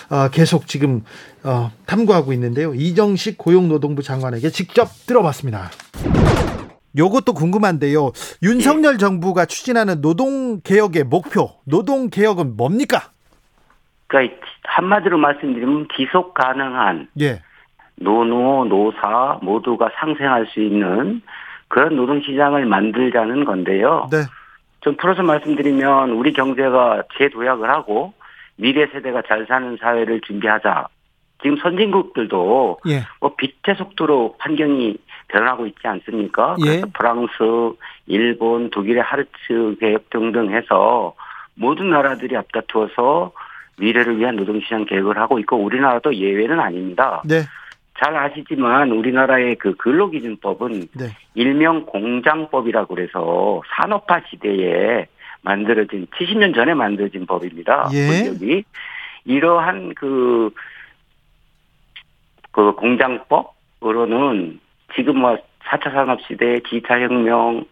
어, 0.09 0.29
계속 0.29 0.67
지금 0.67 1.05
어, 1.45 1.71
탐구하고 1.87 2.33
있는데요. 2.33 2.75
이정식 2.75 3.39
고용노동부 3.39 4.03
장관에게 4.03 4.51
직접 4.51 4.89
들어봤습니다. 5.07 5.71
요것도 6.97 7.35
궁금한데요. 7.35 8.11
윤석열 8.43 8.99
정부가 8.99 9.45
추진하는 9.45 10.01
노동 10.01 10.61
개혁의 10.63 11.05
목표, 11.05 11.51
노동 11.65 12.11
개혁은 12.11 12.57
뭡니까? 12.57 13.13
그러니까 14.09 14.35
한마디로 14.71 15.19
말씀드리면 15.19 15.89
지속 15.97 16.35
가능한 16.35 17.09
예. 17.21 17.43
노노 17.97 18.67
노사 18.67 19.39
모두가 19.43 19.91
상생할 19.97 20.47
수 20.47 20.61
있는 20.61 21.23
그런 21.69 21.97
노동 21.97 22.21
시장을 22.23 22.67
만들자는 22.67 23.45
건데요. 23.45 24.09
네. 24.11 24.19
좀 24.81 24.97
풀어서 24.97 25.23
말씀드리면 25.23 26.11
우리 26.11 26.33
경제가 26.33 27.03
재도약을 27.19 27.69
하고 27.69 28.15
미래 28.57 28.87
세대가 28.87 29.23
잘 29.27 29.45
사는 29.47 29.77
사회를 29.81 30.21
준비하자. 30.23 30.87
지금 31.43 31.57
선진국들도 31.57 32.81
예. 32.89 33.03
뭐 33.21 33.35
빛의 33.37 33.77
속도로 33.77 34.37
환경이 34.39 34.97
변하고 35.29 35.67
있지 35.67 35.87
않습니까? 35.87 36.57
예. 36.61 36.65
그래서 36.65 36.87
프랑스, 36.93 37.77
일본, 38.07 38.71
독일의 38.71 39.03
하르츠 39.03 39.77
계획 39.81 40.11
등등 40.11 40.51
해서 40.55 41.15
모든 41.55 41.91
나라들이 41.91 42.37
앞다투어서 42.37 43.33
미래를 43.79 44.19
위한 44.19 44.37
노동시장 44.37 44.85
계획을 44.85 45.19
하고 45.19 45.39
있고 45.39 45.57
우리나라도 45.57 46.15
예외는 46.15 46.61
아닙니다. 46.61 47.23
네. 47.25 47.43
잘 48.03 48.17
아시지만 48.17 48.93
우리나라의 48.93 49.57
그 49.57 49.75
근로기준법은 49.77 50.89
네. 50.95 51.07
일명 51.35 51.85
공장법이라고 51.85 52.95
그래서 52.95 53.63
산업화 53.77 54.23
시대에 54.31 55.07
만들어진 55.43 56.07
70년 56.07 56.55
전에 56.55 56.75
만들어진 56.75 57.27
법입니다. 57.27 57.91
예. 57.93 58.27
여기 58.27 58.65
이러한 59.25 59.95
그, 59.95 60.51
그 62.51 62.73
공장법으로는 62.73 64.61
지금 64.95 65.19
뭐 65.19 65.37
4차 65.65 65.93
산업 65.93 66.21
시대, 66.23 66.59
디지털 66.61 67.03
혁명, 67.03 67.65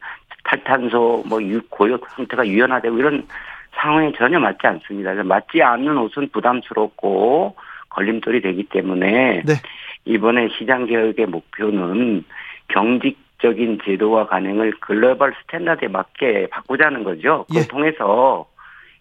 탈탄소, 0.45 1.25
뭐 1.27 1.39
고용 1.69 2.09
형태가 2.11 2.47
유연화되고 2.47 2.99
이런 2.99 3.27
상황에 3.81 4.13
전혀 4.17 4.39
맞지 4.39 4.67
않습니다. 4.67 5.15
맞지 5.23 5.63
않는 5.63 5.97
옷은 5.99 6.31
부담스럽고 6.33 7.57
걸림돌이 7.91 8.43
되기 8.43 8.65
때문에 8.65 9.43
네. 9.45 9.55
이번에 10.05 10.49
시장 10.59 10.87
개혁의 10.87 11.27
목표는 11.27 12.25
경직적인 12.69 13.81
제도와 13.85 14.27
관행을 14.27 14.75
global 14.81 15.35
standard에 15.43 15.89
맞게 15.89 16.49
바꾸자는 16.51 17.05
거죠. 17.05 17.45
그걸 17.49 17.63
예. 17.63 17.67
통해서 17.69 18.47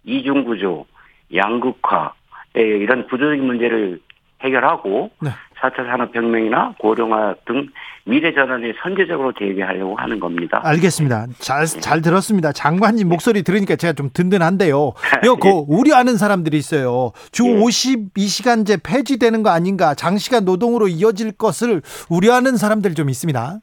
이중 0.04 0.44
구조, 0.44 0.86
양극화 1.34 2.14
이런 2.54 3.08
구조적인 3.08 3.46
문제를 3.46 4.00
해결하고 4.42 5.12
네. 5.22 5.30
4차 5.62 5.86
산업혁명이나 5.86 6.76
고령화 6.80 7.36
등 7.46 7.68
미래 8.06 8.34
전환에 8.34 8.74
선제적으로 8.82 9.34
대비하려고 9.34 9.96
하는 9.96 10.20
겁니다. 10.20 10.62
알겠습니다. 10.64 11.28
잘, 11.40 11.66
잘 11.66 12.02
들었습니다. 12.02 12.52
장관님 12.54 13.10
목소리 13.10 13.44
들으니까 13.44 13.76
제가 13.76 13.94
좀 13.94 14.10
든든한데요. 14.14 14.94
이거 15.24 15.36
그 15.36 15.50
우려하는 15.68 16.16
사람들이 16.16 16.58
있어요. 16.58 17.12
주 17.32 17.46
예. 17.46 17.54
52시간제 17.54 18.82
폐지되는 18.84 19.44
거 19.44 19.50
아닌가, 19.50 19.94
장시간 19.94 20.46
노동으로 20.46 20.88
이어질 20.88 21.34
것을 21.34 21.82
우려하는 22.10 22.56
사람들 22.56 22.94
좀 22.96 23.10
있습니다. 23.10 23.60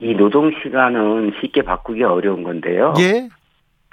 이 0.00 0.14
노동 0.14 0.50
시간은 0.62 1.32
쉽게 1.40 1.62
바꾸기 1.62 2.02
어려운 2.04 2.42
건데요. 2.42 2.94
예. 3.00 3.28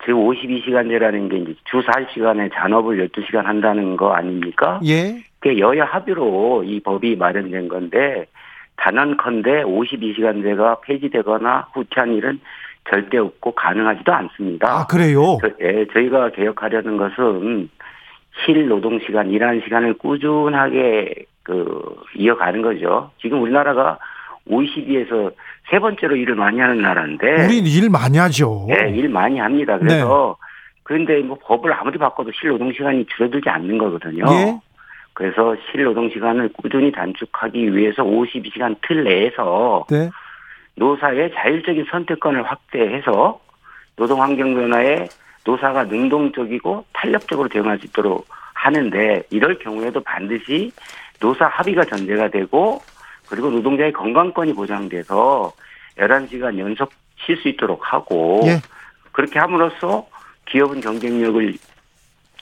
즉 0.06 0.12
52시간제라는 0.12 1.32
게 1.32 1.38
이제 1.38 1.56
주 1.64 1.82
4시간에 1.82 2.52
잔업을 2.54 3.10
12시간 3.10 3.44
한다는 3.44 3.96
거 3.98 4.14
아닙니까? 4.14 4.80
예. 4.86 5.24
그 5.46 5.60
여야 5.60 5.86
합의로 5.86 6.64
이 6.66 6.80
법이 6.80 7.18
마련된 7.18 7.68
건데 7.68 8.26
단언컨대 8.78 9.64
52시간제가 9.66 10.82
폐지되거나 10.82 11.68
후퇴한 11.72 12.16
일은 12.16 12.40
절대 12.90 13.20
없고 13.20 13.52
가능하지도 13.54 14.12
않습니다. 14.12 14.68
아, 14.68 14.88
그래요? 14.88 15.38
저, 15.42 15.50
예, 15.62 15.86
저희가 15.94 16.32
개혁하려는 16.32 16.98
것은 16.98 17.70
실 18.44 18.68
노동 18.68 19.00
시간, 19.06 19.30
일하는 19.30 19.62
시간을 19.62 20.00
꾸준하게 20.00 21.14
그 21.44 21.96
이어가는 22.16 22.64
거죠. 22.64 23.12
지금 23.22 23.44
우리나라가 23.44 24.00
OECD에서 24.48 25.30
세 25.70 25.78
번째로 25.78 26.16
일을 26.16 26.34
많이 26.34 26.60
하는 26.60 26.82
나라인데. 26.82 27.46
우린 27.46 27.68
일 27.68 27.92
많이 27.92 28.18
하죠. 28.18 28.66
네, 28.68 28.90
일 28.90 29.10
많이 29.10 29.38
합니다. 29.38 29.78
그래서 29.78 30.38
네. 30.40 30.46
그런데 30.82 31.20
뭐 31.20 31.38
법을 31.40 31.72
아무리 31.72 32.00
바꿔도 32.00 32.32
실 32.34 32.50
노동 32.50 32.74
시간이 32.74 33.06
줄어들지 33.16 33.48
않는 33.48 33.78
거거든요. 33.78 34.26
예? 34.32 34.60
그래서 35.16 35.56
실 35.72 35.86
노동 35.86 36.10
시간을 36.10 36.50
꾸준히 36.54 36.92
단축하기 36.92 37.76
위해서 37.76 38.04
52시간 38.04 38.76
틀 38.86 39.06
내에서 39.06 39.86
네. 39.90 40.10
노사의 40.76 41.32
자율적인 41.34 41.86
선택권을 41.90 42.44
확대해서 42.44 43.40
노동 43.96 44.22
환경 44.22 44.54
변화에 44.54 45.08
노사가 45.46 45.86
능동적이고 45.86 46.86
탄력적으로 46.92 47.48
대응할 47.48 47.80
수 47.80 47.86
있도록 47.86 48.28
하는데 48.54 49.24
이럴 49.30 49.58
경우에도 49.58 50.02
반드시 50.02 50.74
노사 51.22 51.46
합의가 51.48 51.86
전제가 51.86 52.30
되고 52.30 52.82
그리고 53.30 53.50
노동자의 53.50 53.94
건강권이 53.94 54.54
보장돼서 54.54 55.54
11시간 55.98 56.60
연속 56.60 56.92
쉴 57.26 57.38
수 57.38 57.48
있도록 57.48 57.94
하고 57.94 58.42
예. 58.46 58.60
그렇게 59.14 59.40
함으로써 59.40 60.06
기업은 60.46 60.82
경쟁력을 60.82 61.54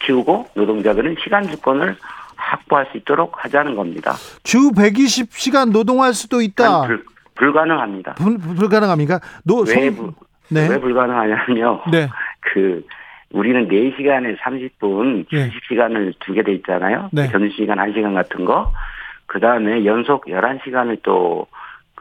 키우고 0.01 0.49
노동자들은 0.55 1.17
시간 1.23 1.47
주권을 1.47 1.95
확보할 2.35 2.87
수 2.91 2.97
있도록 2.97 3.43
하자는 3.43 3.75
겁니다. 3.75 4.13
주 4.43 4.71
120시간 4.71 5.71
노동할 5.71 6.13
수도 6.13 6.41
있다. 6.41 6.87
불, 6.87 7.03
불가능합니다. 7.35 8.15
불, 8.15 8.37
불가능합니까? 8.37 9.19
노, 9.43 9.65
왜, 9.67 9.91
성... 9.91 10.13
네. 10.49 10.67
왜 10.69 10.79
불가능하냐면요. 10.79 11.83
네. 11.91 12.09
그 12.41 12.85
우리는 13.31 13.67
4시간에 13.67 14.37
30분 14.39 15.25
네. 15.31 15.47
휴식 15.47 15.61
시간을 15.69 16.13
두게 16.19 16.43
돼 16.43 16.53
있잖아요. 16.55 17.09
네. 17.11 17.29
점심시간 17.29 17.77
1시간 17.77 18.13
같은 18.13 18.45
거. 18.45 18.71
그다음에 19.25 19.85
연속 19.85 20.25
11시간을 20.25 21.01
또 21.01 21.47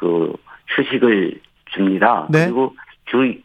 그 0.02 0.32
휴식을 0.66 1.40
줍니다. 1.66 2.26
네. 2.28 2.46
그리고 2.46 2.74
주 3.04 3.36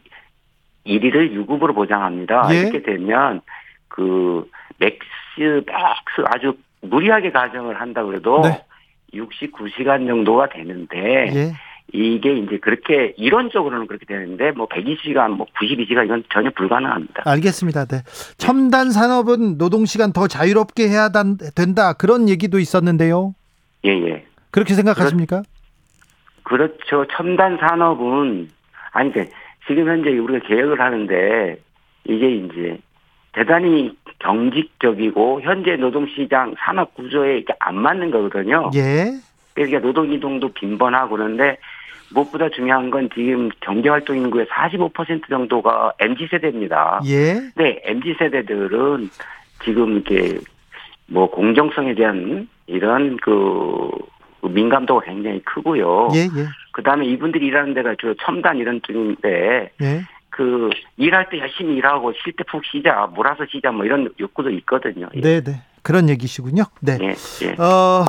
1일을 0.88 1.32
유급으로 1.34 1.76
보장합니다. 1.76 2.48
예. 2.52 2.62
이렇게 2.62 2.82
되면 2.82 3.42
그 3.88 4.50
max 4.80 5.06
max 5.38 5.64
아주 6.26 6.58
무리하게 6.90 7.32
가정을 7.32 7.80
한다 7.80 8.04
그래도 8.04 8.42
네. 8.42 8.64
69시간 9.14 10.08
정도가 10.08 10.50
되는데 10.50 10.98
예. 11.34 11.54
이게 11.94 12.34
이제 12.34 12.58
그렇게 12.58 13.14
이론적으로는 13.18 13.88
그렇게 13.88 14.06
되는데 14.06 14.52
뭐 14.52 14.68
120시간 14.68 15.30
뭐 15.30 15.48
92시간 15.58 16.06
이건 16.06 16.24
전혀 16.32 16.50
불가능합니다. 16.50 17.24
알겠습니다. 17.26 17.86
네. 17.86 18.04
첨단 18.38 18.92
산업은 18.92 19.58
노동 19.58 19.86
시간 19.86 20.12
더 20.12 20.28
자유롭게 20.28 20.90
해야 20.90 21.10
된다 21.56 21.94
그런 21.94 22.28
얘기도 22.28 22.60
있었는데요. 22.60 23.36
예, 23.86 23.92
예. 23.92 24.26
그렇게 24.52 24.74
생각하십니까? 24.74 25.44
그렇, 26.44 26.70
죠 26.90 27.06
첨단 27.16 27.58
산업은 27.58 28.50
아니 28.92 29.12
그 29.14 29.26
지금 29.68 29.88
현재 29.88 30.10
우리가 30.10 30.46
계획을 30.48 30.82
하는데 30.82 31.58
이게 32.06 32.36
이제 32.36 32.80
대단히 33.34 33.96
경직적이고 34.20 35.42
현재 35.42 35.76
노동시장 35.76 36.56
산업 36.58 36.94
구조에 36.96 37.40
이게 37.40 37.54
안 37.60 37.78
맞는 37.78 38.12
거거든요. 38.12 38.72
예. 38.76 39.12
그러니까 39.54 39.80
노동 39.80 40.12
이동도 40.12 40.50
빈번하고 40.50 41.18
그런데 41.18 41.58
무엇보다 42.14 42.50
중요한 42.50 42.90
건 42.90 43.10
지금 43.14 43.50
경제 43.60 43.90
활동 43.90 44.18
인구의 44.18 44.46
45% 44.48 45.30
정도가 45.30 45.94
MZ 46.00 46.28
세대입니다. 46.32 47.02
예. 47.06 47.34
네, 47.56 47.82
MZ 47.84 48.16
세대들은 48.18 49.10
지금 49.64 49.94
이렇게 49.94 50.40
뭐 51.08 51.30
공정성에 51.30 51.96
대한 51.96 52.48
이런 52.68 53.18
그 53.18 53.90
민감도가 54.42 55.06
굉장히 55.06 55.42
크고요. 55.44 56.10
예, 56.14 56.20
예. 56.20 56.48
그 56.72 56.84
다음에 56.84 57.06
이분들이 57.06 57.48
일하는 57.48 57.74
데가 57.74 57.96
주 57.98 58.16
첨단 58.22 58.58
이런 58.58 58.80
쪽인데, 58.84 59.72
예. 59.82 60.02
그 60.38 60.70
일할 60.98 61.30
때 61.30 61.40
열심히 61.40 61.76
일하고 61.78 62.14
쉴 62.24 62.34
때 62.36 62.44
푹 62.44 62.64
쉬자, 62.66 63.08
몰아서 63.16 63.44
쉬자 63.52 63.72
뭐 63.72 63.84
이런 63.86 64.08
욕구도 64.20 64.52
있거든요. 64.52 65.10
예. 65.16 65.22
네, 65.22 65.42
네. 65.42 65.62
그런 65.82 66.10
얘기시군요. 66.10 66.64
네. 66.80 67.00
예, 67.02 67.16
예. 67.44 67.52
어, 67.62 68.06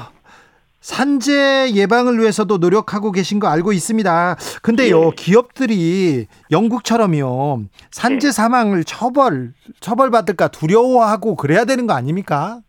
산재 0.80 1.70
예방을 1.74 2.18
위해서도 2.18 2.58
노력하고 2.58 3.12
계신 3.12 3.38
거 3.40 3.48
알고 3.48 3.72
있습니다. 3.72 4.36
근데요, 4.62 5.06
예. 5.06 5.10
기업들이 5.16 6.26
영국처럼요, 6.50 7.62
산재 7.90 8.28
예. 8.28 8.32
사망을 8.32 8.84
처벌, 8.84 9.52
처벌받을까 9.80 10.48
두려워하고 10.48 11.34
그래야 11.36 11.64
되는 11.64 11.86
거 11.86 11.94
아닙니까? 11.94 12.60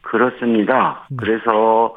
그렇습니다. 0.00 1.06
음. 1.10 1.16
그래서 1.18 1.94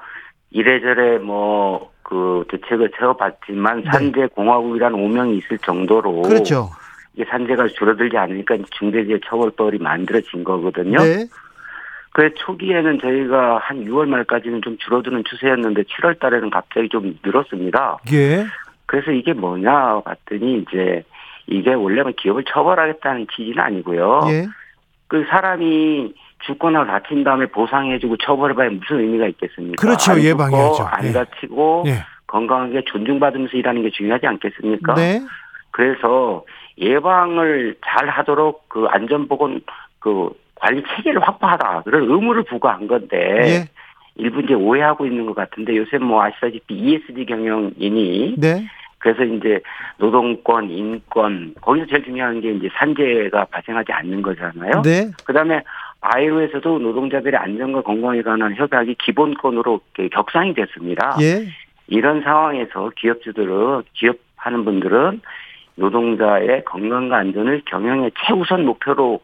이래저래 0.52 1.20
뭐, 1.20 1.92
그 2.08 2.46
대책을 2.50 2.92
세워봤지만 2.98 3.84
네. 3.84 3.90
산재 3.92 4.28
공화국이라는 4.36 4.98
오명이 4.98 5.38
있을 5.38 5.58
정도로. 5.58 6.22
그렇죠. 6.22 6.70
이게 7.16 7.26
산재가 7.26 7.68
줄어들지 7.70 8.16
않으니까 8.16 8.58
중대재해 8.78 9.20
처벌법이 9.26 9.80
만들어진 9.80 10.44
거거든요. 10.44 11.00
네. 11.00 11.26
그 12.14 12.32
초기에는 12.36 13.00
저희가 13.00 13.58
한 13.58 13.84
6월 13.86 14.08
말까지는 14.08 14.62
좀 14.62 14.78
줄어드는 14.78 15.24
추세였는데 15.28 15.84
7월 15.84 16.20
달에는 16.20 16.52
갑자기 16.52 16.90
좀 16.90 17.18
늘었습니다. 17.26 17.98
예. 18.14 18.46
그래서 18.86 19.12
이게 19.12 19.34
뭐냐 19.34 20.02
봤더니 20.02 20.60
이제 20.60 21.04
이게 21.48 21.74
원래는 21.74 22.14
기업을 22.14 22.44
처벌하겠다는 22.48 23.26
취지는 23.36 23.60
아니고요. 23.60 24.22
예. 24.30 24.46
그 25.08 25.26
사람이 25.28 26.14
죽거나 26.46 26.86
다친 26.86 27.24
다음에 27.24 27.46
보상해주고 27.48 28.18
처벌해봐야 28.18 28.70
무슨 28.70 29.00
의미가 29.00 29.28
있겠습니까? 29.28 29.82
그렇죠. 29.82 30.20
예방해야죠. 30.20 30.84
안 30.84 31.06
예. 31.06 31.12
다치고 31.12 31.84
예. 31.88 32.04
건강하게 32.28 32.84
존중받으면서 32.86 33.58
일하는 33.58 33.82
게 33.82 33.90
중요하지 33.92 34.28
않겠습니까? 34.28 34.94
네. 34.96 35.22
그래서 35.72 36.44
예방을 36.78 37.76
잘 37.86 38.10
하도록 38.10 38.68
그 38.70 38.86
안전보건 38.90 39.62
그 40.00 40.30
관리 40.56 40.84
체계를 40.96 41.22
확보하라 41.22 41.82
그런 41.84 42.04
의무를 42.04 42.44
부과한 42.44 42.88
건데 42.88 43.18
예. 43.44 43.70
일부 44.16 44.42
이제 44.42 44.54
오해하고 44.54 45.06
있는 45.06 45.26
것 45.26 45.36
같은데 45.36 45.76
요새 45.76 45.98
뭐 45.98 46.24
아시다시피 46.24 46.74
ESG 46.74 47.26
경영이니 47.26 48.36
네. 48.38 48.66
그래서 49.06 49.24
이제 49.24 49.60
노동권, 49.98 50.72
인권 50.72 51.54
거기서 51.62 51.86
제일 51.88 52.04
중요한 52.04 52.42
게 52.42 52.52
이제 52.52 52.70
산재가 52.74 53.46
발생하지 53.46 53.92
않는 53.92 54.24
거잖아요. 54.24 54.82
네. 54.82 55.12
그다음에 55.26 55.62
아이로에서도 56.06 56.80
노동자들의 56.80 57.40
안전과 57.40 57.82
건강에 57.82 58.22
관한 58.22 58.56
협약이 58.56 58.96
기본권으로 59.00 59.82
격상이 60.12 60.54
됐습니다. 60.54 61.18
예. 61.22 61.48
이런 61.88 62.22
상황에서 62.22 62.92
기업주들은 62.96 63.84
기업하는 63.94 64.66
분들은 64.66 65.22
노동자의 65.76 66.64
건강과 66.66 67.18
안전을 67.18 67.64
경영의 67.66 68.12
최우선 68.26 68.66
목표로 68.66 69.20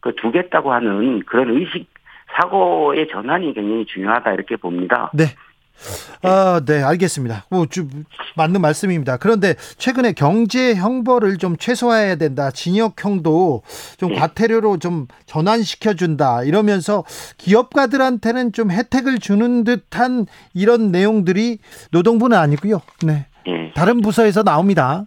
그 0.00 0.14
두겠다고 0.16 0.72
하는 0.72 1.22
그런 1.26 1.50
의식 1.50 1.86
사고의 2.34 3.08
전환이 3.08 3.52
굉장히 3.54 3.84
중요하다 3.86 4.32
이렇게 4.32 4.56
봅니다. 4.56 5.10
네. 5.14 5.24
아, 6.22 6.60
네, 6.64 6.82
알겠습니다. 6.82 7.46
뭐, 7.50 7.66
좀 7.66 8.04
맞는 8.36 8.60
말씀입니다. 8.60 9.16
그런데 9.16 9.54
최근에 9.78 10.12
경제 10.12 10.74
형벌을 10.74 11.38
좀 11.38 11.56
최소화해야 11.56 12.16
된다. 12.16 12.50
징역형도 12.50 13.62
좀 13.98 14.10
네. 14.10 14.18
과태료로 14.18 14.78
좀 14.78 15.06
전환시켜 15.26 15.94
준다. 15.94 16.42
이러면서 16.44 17.04
기업가들한테는 17.38 18.52
좀 18.52 18.70
혜택을 18.70 19.18
주는 19.18 19.64
듯한 19.64 20.26
이런 20.54 20.92
내용들이 20.92 21.58
노동부는 21.90 22.36
아니고요. 22.36 22.80
네. 23.04 23.26
네. 23.46 23.72
다른 23.74 24.00
부서에서 24.00 24.42
나옵니다. 24.42 25.04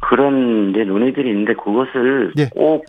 그런 0.00 0.70
이제 0.70 0.84
논의들이 0.84 1.28
있는데 1.28 1.54
그것을 1.54 2.32
네. 2.36 2.48
꼭 2.50 2.84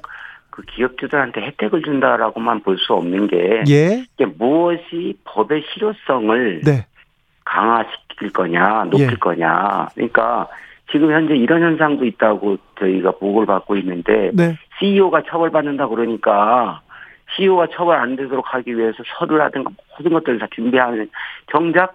그 0.62 0.66
기업주들한테 0.76 1.42
혜택을 1.42 1.82
준다라고만 1.82 2.62
볼 2.62 2.78
수 2.78 2.94
없는 2.94 3.28
게 3.28 3.64
예. 3.70 4.06
이게 4.14 4.26
무엇이 4.38 5.18
법의 5.26 5.64
실효성을 5.74 6.62
네. 6.62 6.86
강화시킬 7.46 8.32
거냐, 8.34 8.86
높일 8.86 9.12
예. 9.12 9.16
거냐. 9.16 9.90
그러니까 9.94 10.48
지금 10.92 11.12
현재 11.12 11.36
이런 11.36 11.62
현상도 11.62 12.06
있다고 12.06 12.58
저희가 12.80 13.12
보고를 13.12 13.46
받고 13.46 13.76
있는데 13.78 14.32
네. 14.34 14.58
CEO가 14.80 15.24
처벌받는다 15.30 15.88
그러니까 15.88 16.82
CEO가 17.36 17.68
처벌 17.72 17.98
안 17.98 18.16
되도록 18.16 18.54
하기 18.54 18.78
위해서 18.78 19.04
서류라든가 19.18 19.70
모든 19.98 20.14
것들을 20.14 20.40
다 20.40 20.48
준비하는 20.54 21.10
정작 21.52 21.94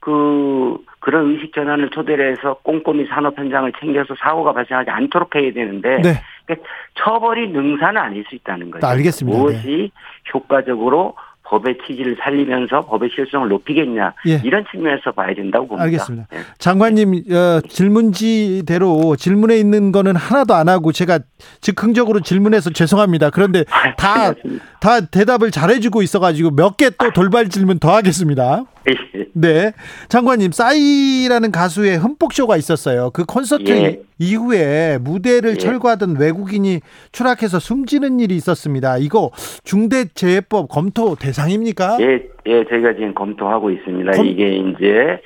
그 0.00 0.78
그런 0.98 1.30
의식 1.30 1.54
전환을 1.54 1.90
토대로 1.90 2.24
해서 2.24 2.54
꼼꼼히 2.62 3.06
산업 3.06 3.38
현장을 3.38 3.70
챙겨서 3.78 4.14
사고가 4.18 4.52
발생하지 4.52 4.90
않도록 4.90 5.34
해야 5.36 5.52
되는데 5.52 6.00
네. 6.02 6.14
그러니까 6.46 6.68
처벌이 6.94 7.48
능사는 7.50 7.96
아닐 8.00 8.24
수 8.28 8.34
있다는 8.34 8.70
거죠. 8.70 8.86
알겠습니다. 8.86 9.38
무엇이 9.38 9.66
네. 9.66 9.90
효과적으로 10.34 11.14
법의 11.44 11.76
취지를 11.86 12.16
살리면서 12.18 12.80
법의 12.86 13.10
실효성을 13.14 13.48
높이겠냐 13.48 14.14
예. 14.26 14.40
이런 14.42 14.64
측면에서 14.70 15.12
봐야 15.12 15.34
된다고 15.34 15.66
봅니다. 15.66 15.84
알겠습니다. 15.84 16.26
네. 16.30 16.38
장관님 16.58 17.12
어, 17.30 17.60
질문지대로 17.68 19.16
질문에 19.16 19.56
있는 19.58 19.92
거는 19.92 20.16
하나도 20.16 20.54
안 20.54 20.68
하고 20.68 20.92
제가 20.92 21.18
즉흥적으로 21.60 22.20
질문해서 22.20 22.70
죄송합니다. 22.70 23.30
그런데 23.30 23.64
다다 23.98 24.28
아, 24.28 24.34
다 24.80 25.00
대답을 25.06 25.50
잘해주고 25.50 26.02
있어가지고 26.02 26.50
몇 26.52 26.76
개 26.76 26.90
또 26.98 27.10
돌발 27.10 27.48
질문 27.48 27.78
더 27.78 27.94
하겠습니다. 27.94 28.64
예. 28.88 29.26
네, 29.34 29.72
장관님 30.08 30.52
싸이라는 30.52 31.52
가수의 31.52 31.98
흠뻑쇼가 31.98 32.56
있었어요. 32.56 33.10
그 33.12 33.24
콘서트 33.24 33.70
예. 33.70 34.00
이후에 34.18 34.98
무대를 35.00 35.52
예. 35.52 35.54
철거하던 35.54 36.16
외국인이 36.18 36.80
추락해서 37.12 37.58
숨지는 37.58 38.20
일이 38.20 38.36
있었습니다. 38.36 38.98
이거 38.98 39.30
중대재해법 39.64 40.68
검토 40.68 41.14
대상입니까? 41.14 41.98
예, 42.00 42.26
예, 42.46 42.64
저희가 42.64 42.94
지금 42.94 43.14
검토하고 43.14 43.70
있습니다. 43.70 44.12
검... 44.12 44.26
이게 44.26 44.56
이제 44.56 45.20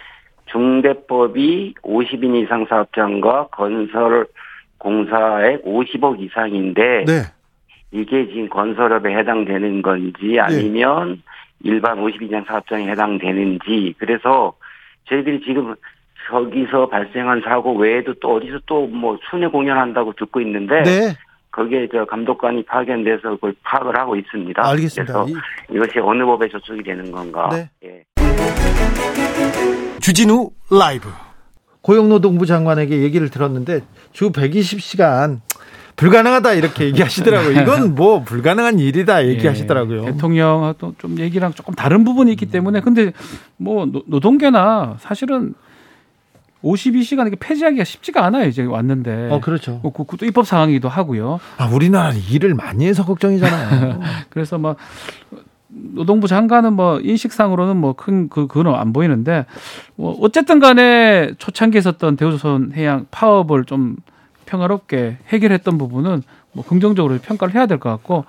중대법이 0.46 1.74
50인 1.82 2.42
이상 2.42 2.66
사업장과 2.68 3.48
건설 3.48 4.26
공사액 4.78 5.64
50억 5.64 6.20
이상인데 6.20 7.04
네. 7.06 7.22
이게 7.92 8.26
지금 8.28 8.48
건설업에 8.48 9.16
해당되는 9.16 9.82
건지 9.82 10.18
네. 10.22 10.38
아니면 10.38 11.10
네. 11.10 11.18
일반 11.62 11.98
52장 11.98 12.46
사업장에 12.46 12.86
해당되는지 12.90 13.94
그래서 13.98 14.52
저희들이 15.08 15.40
지금 15.44 15.74
저기서 16.28 16.88
발생한 16.88 17.40
사고 17.44 17.74
외에도 17.76 18.12
또 18.14 18.34
어디서 18.36 18.58
또 18.66 18.86
뭐 18.86 19.18
순회 19.30 19.46
공연한다고 19.48 20.12
듣고 20.14 20.40
있는데 20.40 20.82
네. 20.82 21.14
거기에 21.52 21.88
저 21.90 22.04
감독관이 22.04 22.64
파견돼서 22.64 23.30
그걸 23.30 23.54
파악을 23.62 23.98
하고 23.98 24.16
있습니다. 24.16 24.60
알겠습니다. 24.68 25.24
그래서 25.24 25.40
이것이 25.70 25.98
어느 26.00 26.24
법에 26.24 26.48
저촉이 26.48 26.82
되는 26.82 27.10
건가? 27.10 27.48
네. 27.50 27.70
예. 27.84 28.04
주진우 30.00 30.50
라이브 30.70 31.08
고용노동부 31.82 32.46
장관에게 32.46 33.02
얘기를 33.02 33.30
들었는데 33.30 33.80
주 34.12 34.30
120시간 34.32 35.38
불가능하다 35.96 36.52
이렇게 36.52 36.84
얘기하시더라고요. 36.86 37.52
이건 37.62 37.94
뭐 37.94 38.22
불가능한 38.22 38.78
일이다 38.78 39.26
얘기하시더라고요. 39.26 40.02
예, 40.02 40.06
대통령하고 40.12 40.94
좀 40.98 41.18
얘기랑 41.18 41.52
조금 41.54 41.74
다른 41.74 42.04
부분이 42.04 42.30
있기 42.32 42.46
때문에 42.46 42.80
근데 42.80 43.12
뭐 43.56 43.86
노동계나 44.06 44.96
사실은 45.00 45.54
52시간 46.62 47.26
이게 47.28 47.36
폐지하기가 47.38 47.84
쉽지가 47.84 48.24
않아요. 48.24 48.48
이제 48.48 48.64
왔는데. 48.64 49.28
어, 49.30 49.40
그렇죠. 49.40 49.78
뭐, 49.82 49.92
그것도 49.92 50.26
입법 50.26 50.46
사항이기도 50.46 50.88
하고요. 50.88 51.38
아, 51.58 51.66
우리나라는 51.66 52.20
일을 52.30 52.54
많이 52.54 52.86
해서 52.86 53.04
걱정이잖아요. 53.04 54.00
그래서 54.30 54.58
뭐 54.58 54.74
노동부 55.68 56.26
장관은 56.26 56.72
뭐 56.72 56.98
인식상으로는 57.00 57.76
뭐 57.76 57.92
큰 57.92 58.28
그 58.28 58.46
그건 58.46 58.74
안 58.74 58.92
보이는데 58.92 59.46
뭐 59.94 60.16
어쨌든 60.20 60.58
간에 60.58 61.32
초창기에 61.38 61.78
있었던 61.80 62.16
대우조선 62.16 62.72
해양 62.74 63.06
파업을 63.10 63.64
좀 63.64 63.96
평화롭게 64.46 65.18
해결했던 65.28 65.76
부분은 65.78 66.22
뭐 66.52 66.64
긍정적으로 66.64 67.18
평가를 67.18 67.54
해야 67.54 67.66
될 67.66 67.78
것 67.78 67.90
같고 67.90 68.24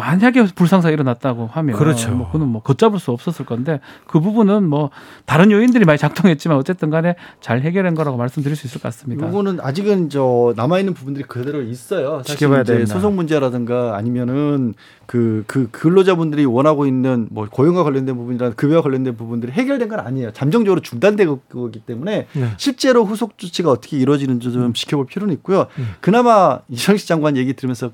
만약에 0.00 0.44
불상사가 0.54 0.90
일어났다고 0.90 1.46
하면 1.46 1.76
그렇죠. 1.76 2.10
뭐 2.10 2.30
그는 2.30 2.48
뭐 2.48 2.62
걷잡을 2.62 2.98
수 2.98 3.10
없었을 3.10 3.44
건데 3.44 3.80
그 4.06 4.18
부분은 4.18 4.64
뭐 4.64 4.90
다른 5.26 5.50
요인들이 5.50 5.84
많이 5.84 5.98
작동했지만 5.98 6.56
어쨌든 6.56 6.88
간에 6.88 7.16
잘 7.40 7.60
해결한 7.60 7.94
거라고 7.94 8.16
말씀드릴 8.16 8.56
수 8.56 8.66
있을 8.66 8.80
것 8.80 8.88
같습니다. 8.88 9.28
이거는 9.28 9.60
아직은 9.60 10.08
저 10.08 10.54
남아 10.56 10.78
있는 10.78 10.94
부분들이 10.94 11.24
그대로 11.26 11.60
있어요. 11.60 12.22
지켜봐야 12.24 12.62
돼. 12.62 12.86
소송 12.86 13.14
문제라든가 13.14 13.96
아니면은 13.96 14.74
그, 15.04 15.44
그 15.46 15.68
근로자분들이 15.70 16.46
원하고 16.46 16.86
있는 16.86 17.28
뭐 17.30 17.46
고용과 17.50 17.84
관련된 17.84 18.16
부분이나 18.16 18.50
급여와 18.50 18.80
관련된 18.80 19.16
부분들이 19.16 19.52
해결된 19.52 19.88
건 19.88 20.00
아니에요. 20.00 20.32
잠정적으로 20.32 20.80
중단된 20.80 21.40
거기 21.50 21.80
때문에 21.80 22.26
네. 22.32 22.48
실제로 22.56 23.04
후속 23.04 23.36
조치가 23.36 23.70
어떻게 23.70 23.98
이루어지는지 23.98 24.50
좀 24.50 24.72
지켜볼 24.72 25.06
필요는 25.06 25.34
있고요. 25.34 25.66
네. 25.76 25.84
그나마 26.00 26.60
이정식 26.68 27.06
장관 27.06 27.36
얘기 27.36 27.54
들으면서 27.54 27.90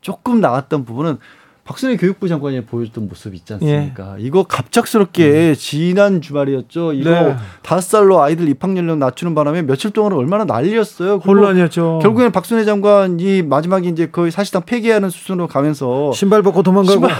조금 0.00 0.40
나왔던 0.40 0.84
부분은 0.84 1.18
박순애 1.66 1.96
교육부 1.96 2.28
장관이 2.28 2.64
보여줬던 2.64 3.08
모습이 3.08 3.36
있지 3.38 3.52
않습니까? 3.54 4.16
예. 4.18 4.22
이거 4.22 4.44
갑작스럽게 4.44 5.50
음. 5.50 5.54
지난 5.58 6.20
주말이었죠. 6.20 6.92
이거 6.92 7.10
네. 7.10 7.36
다섯 7.62 7.80
살로 7.80 8.22
아이들 8.22 8.48
입학 8.48 8.76
연령 8.76 9.00
낮추는 9.00 9.34
바람에 9.34 9.62
며칠 9.62 9.90
동안 9.90 10.12
얼마나 10.12 10.44
난리였어요. 10.44 11.16
혼란이었죠. 11.16 11.98
결국에는 12.02 12.30
박순애 12.30 12.64
장관이 12.64 13.42
마지막에 13.42 13.88
이제 13.88 14.06
거의 14.08 14.30
사실상 14.30 14.62
폐기하는 14.62 15.10
수준으로 15.10 15.48
가면서 15.48 16.12
신발 16.12 16.42
벗고 16.42 16.62
도망가고. 16.62 16.92
신발. 16.92 17.10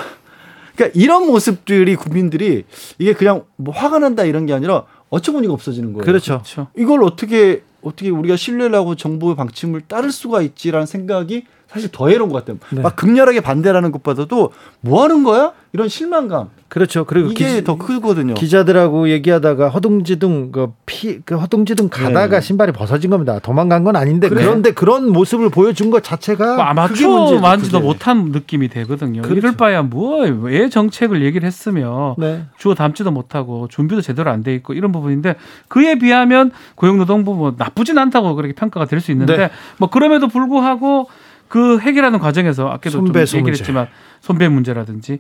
그러니까 0.77 1.01
이런 1.01 1.27
모습들이 1.27 1.97
국민들이 1.97 2.65
이게 2.99 3.15
그냥 3.15 3.43
뭐 3.57 3.75
화가 3.75 3.99
난다 3.99 4.25
이런 4.25 4.47
게 4.47 4.53
아니라 4.53 4.85
어처구니가 5.11 5.53
없어지는 5.53 5.93
거예요. 5.93 6.05
그렇죠. 6.05 6.35
그렇죠. 6.35 6.69
이걸 6.77 7.03
어떻게 7.03 7.63
어떻게 7.83 8.11
우리가 8.11 8.37
신뢰를 8.37 8.77
하고 8.77 8.95
정부의 8.95 9.35
방침을 9.35 9.83
따를 9.83 10.13
수가 10.13 10.43
있지라는 10.43 10.87
생각이 10.87 11.45
사실 11.77 11.91
더 11.93 12.09
해로운 12.09 12.31
것 12.31 12.45
같아요. 12.45 12.59
네. 12.71 12.81
막 12.83 12.97
극렬하게 12.97 13.41
반대라는 13.41 13.93
것보다도 13.93 14.53
뭐 14.81 15.03
하는 15.05 15.23
거야? 15.23 15.53
이런 15.73 15.89
실망감. 15.89 16.49
그렇죠. 16.69 17.05
그리고 17.05 17.31
이게 17.31 17.57
기, 17.57 17.65
더 17.65 17.77
크거든요. 17.77 18.35
기자들하고 18.35 19.11
얘기하다가 19.11 19.69
허둥지둥 19.69 20.51
그 20.51 20.73
피, 20.87 21.21
그 21.21 21.37
허둥지둥 21.37 21.91
가다가 21.91 22.37
네. 22.37 22.41
신발이 22.41 22.73
벗어진 22.73 23.11
겁니다. 23.11 23.39
도망간 23.39 23.85
건 23.85 23.95
아닌데 23.95 24.29
그래. 24.29 24.43
그런데 24.43 24.73
그런 24.73 25.13
모습을 25.13 25.51
보여준 25.51 25.91
것 25.91 26.03
자체가 26.03 26.57
뭐 26.57 26.65
아마추어 26.65 27.39
만지도 27.41 27.81
못한 27.81 28.31
느낌이 28.33 28.69
되거든요. 28.69 29.21
그렇죠. 29.23 29.37
이럴 29.39 29.53
바야 29.57 29.83
뭐왜 29.83 30.71
정책을 30.71 31.23
얘기를 31.23 31.47
했으며 31.47 32.17
네. 32.19 32.45
주어 32.59 32.75
담지도 32.75 33.11
못하고 33.11 33.69
준비도 33.69 34.01
제대로 34.01 34.31
안 34.31 34.43
돼 34.43 34.55
있고 34.55 34.73
이런 34.75 34.93
부분인데 34.93 35.37
그에 35.69 35.99
비하면 35.99 36.53
고용노동부 36.77 37.35
뭐 37.35 37.55
나쁘진 37.57 37.99
않다고 37.99 38.35
그렇게 38.35 38.55
평가가 38.55 38.87
될 38.87 39.01
수 39.01 39.13
있는데 39.13 39.37
네. 39.37 39.51
뭐 39.79 39.91
그럼에도 39.91 40.27
불구하고 40.29 41.09
그 41.49 41.79
해결하는 41.79 42.19
과정에서 42.19 42.69
아까도 42.69 42.91
손배, 42.99 43.25
좀 43.25 43.41
얘기를 43.41 43.59
했지만 43.59 43.89
손배 44.21 44.49
문제라든지 44.49 45.19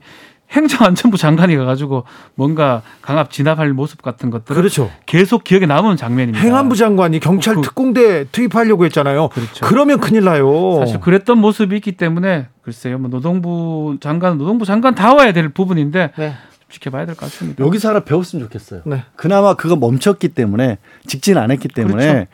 행정안전부 0.50 1.16
장관이 1.16 1.56
가가지고 1.56 2.04
뭔가 2.36 2.82
강압 3.02 3.30
진압할 3.30 3.72
모습 3.72 4.00
같은 4.02 4.30
것들 4.30 4.54
그렇죠. 4.54 4.90
계속 5.04 5.42
기억에 5.42 5.66
남은 5.66 5.96
장면입니다. 5.96 6.44
행안부 6.44 6.76
장관이 6.76 7.18
경찰 7.18 7.56
그, 7.56 7.62
특공대 7.62 8.26
투입하려고 8.30 8.84
했잖아요. 8.84 9.28
그렇죠. 9.30 9.66
그러면 9.66 9.98
큰일 9.98 10.24
나요. 10.24 10.78
사실 10.78 11.00
그랬던 11.00 11.38
모습이 11.38 11.74
있기 11.76 11.92
때문에 11.92 12.46
글쎄요, 12.62 12.98
뭐 12.98 13.10
노동부 13.10 13.96
장관, 14.00 14.38
노동부 14.38 14.64
장관 14.64 14.94
다 14.94 15.14
와야 15.14 15.32
될 15.32 15.48
부분인데 15.48 16.12
네. 16.16 16.34
지켜봐야 16.68 17.06
될 17.06 17.14
것 17.14 17.26
같습니다. 17.26 17.64
여기서 17.64 17.88
하나 17.90 18.00
배웠으면 18.00 18.44
좋겠어요. 18.44 18.82
네. 18.86 19.02
그나마 19.16 19.54
그거 19.54 19.76
멈췄기 19.76 20.28
때문에 20.28 20.78
직진 21.06 21.38
안 21.38 21.50
했기 21.50 21.68
때문에 21.68 22.12
그렇죠. 22.12 22.26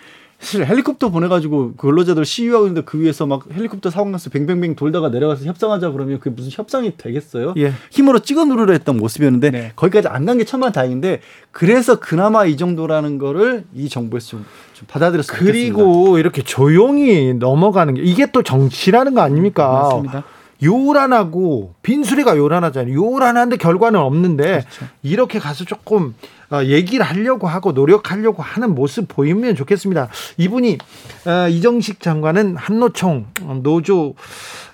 사실 0.43 0.67
헬리콥터 0.67 1.11
보내가지고 1.11 1.75
그 1.77 1.87
근로자들 1.89 2.25
시위하고 2.25 2.67
있는데 2.67 2.85
그 2.85 2.99
위에서 3.01 3.27
막 3.27 3.45
헬리콥터 3.55 3.91
사고 3.91 4.11
나서 4.11 4.29
뱅뱅뱅 4.29 4.75
돌다가 4.75 5.09
내려가서 5.09 5.45
협상하자 5.45 5.93
그러면 5.93 6.19
그게 6.19 6.31
무슨 6.31 6.51
협상이 6.53 6.97
되겠어요? 6.97 7.55
예. 7.59 7.73
힘으로 7.93 8.19
찍어 8.19 8.45
누르려 8.45 8.73
했던 8.73 8.97
모습이었는데 8.97 9.51
네. 9.53 9.73
거기까지 9.77 10.09
안 10.09 10.27
간 10.27 10.39
게 10.39 10.45
천만 10.45 10.73
다행인데 10.73 11.21
그래서 11.53 12.01
그나마 12.01 12.45
이 12.45 12.57
정도라는 12.57 13.19
거를 13.19 13.65
이 13.73 13.89
정부에서 13.89 14.27
좀, 14.27 14.45
좀 14.73 14.87
받아들였으면 14.89 15.39
그리고 15.41 15.79
좋겠습니다. 15.83 16.19
이렇게 16.19 16.43
조용히 16.43 17.35
넘어가는 17.35 17.95
게 17.95 18.03
이게 18.03 18.27
또 18.33 18.43
정치라는 18.43 19.15
거 19.15 19.21
아닙니까? 19.21 19.71
맞습니다. 19.85 20.25
요란하고 20.65 21.75
빈수리가 21.83 22.37
요란하잖아요. 22.37 22.95
요란한데 22.95 23.57
결과는 23.57 24.01
없는데 24.01 24.45
그렇죠. 24.69 24.87
이렇게 25.03 25.39
가서 25.39 25.65
조금 25.65 26.15
어, 26.42 26.42
얘기를 26.65 27.05
하려고 27.05 27.49
하고 27.49 27.73
노력하려고 27.73 28.43
하는 28.43 28.75
모습 28.75 29.09
보이면 29.09 29.57
좋겠습니다. 29.57 30.09
이분이 30.37 30.79
어, 31.27 31.49
이정식 31.49 32.01
장관은 32.01 32.57
한노총 32.57 33.27
노조 33.63 34.15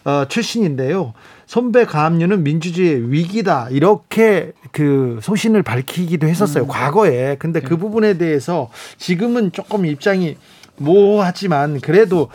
어, 0.05 0.25
출신인데요. 0.29 1.15
선배 1.47 1.87
가압류는 1.87 2.43
민주주의의 2.43 3.11
위기다 3.11 3.69
이렇게 3.71 4.53
그 4.71 5.19
소신을 5.23 5.63
밝히기도 5.63 6.27
했었어요. 6.27 6.65
음. 6.65 6.69
과거에. 6.69 7.37
근데 7.39 7.61
그 7.61 7.71
네. 7.71 7.77
부분에 7.79 8.19
대해서 8.19 8.71
지금은 8.99 9.53
조금 9.53 9.87
입장이 9.87 10.37
모호하지만 10.77 11.81
그래도 11.81 12.29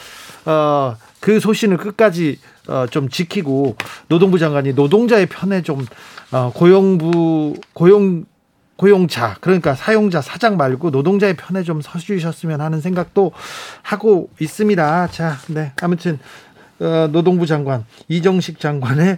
어, 0.45 0.95
그 1.19 1.39
소신을 1.39 1.77
끝까지 1.77 2.39
어, 2.67 2.85
좀 2.89 3.09
지키고 3.09 3.75
노동부 4.07 4.39
장관이 4.39 4.73
노동자의 4.73 5.27
편에 5.27 5.61
좀 5.61 5.85
어, 6.31 6.51
고용부 6.53 7.55
고용 7.73 8.25
고용자 8.75 9.37
그러니까 9.41 9.75
사용자 9.75 10.21
사장 10.21 10.57
말고 10.57 10.89
노동자의 10.89 11.35
편에 11.35 11.63
좀 11.63 11.81
서주셨으면 11.81 12.61
하는 12.61 12.81
생각도 12.81 13.31
하고 13.81 14.29
있습니다. 14.39 15.07
자, 15.07 15.37
네 15.47 15.73
아무튼 15.81 16.19
어, 16.79 17.07
노동부 17.11 17.45
장관 17.45 17.85
이정식 18.07 18.59
장관의 18.59 19.17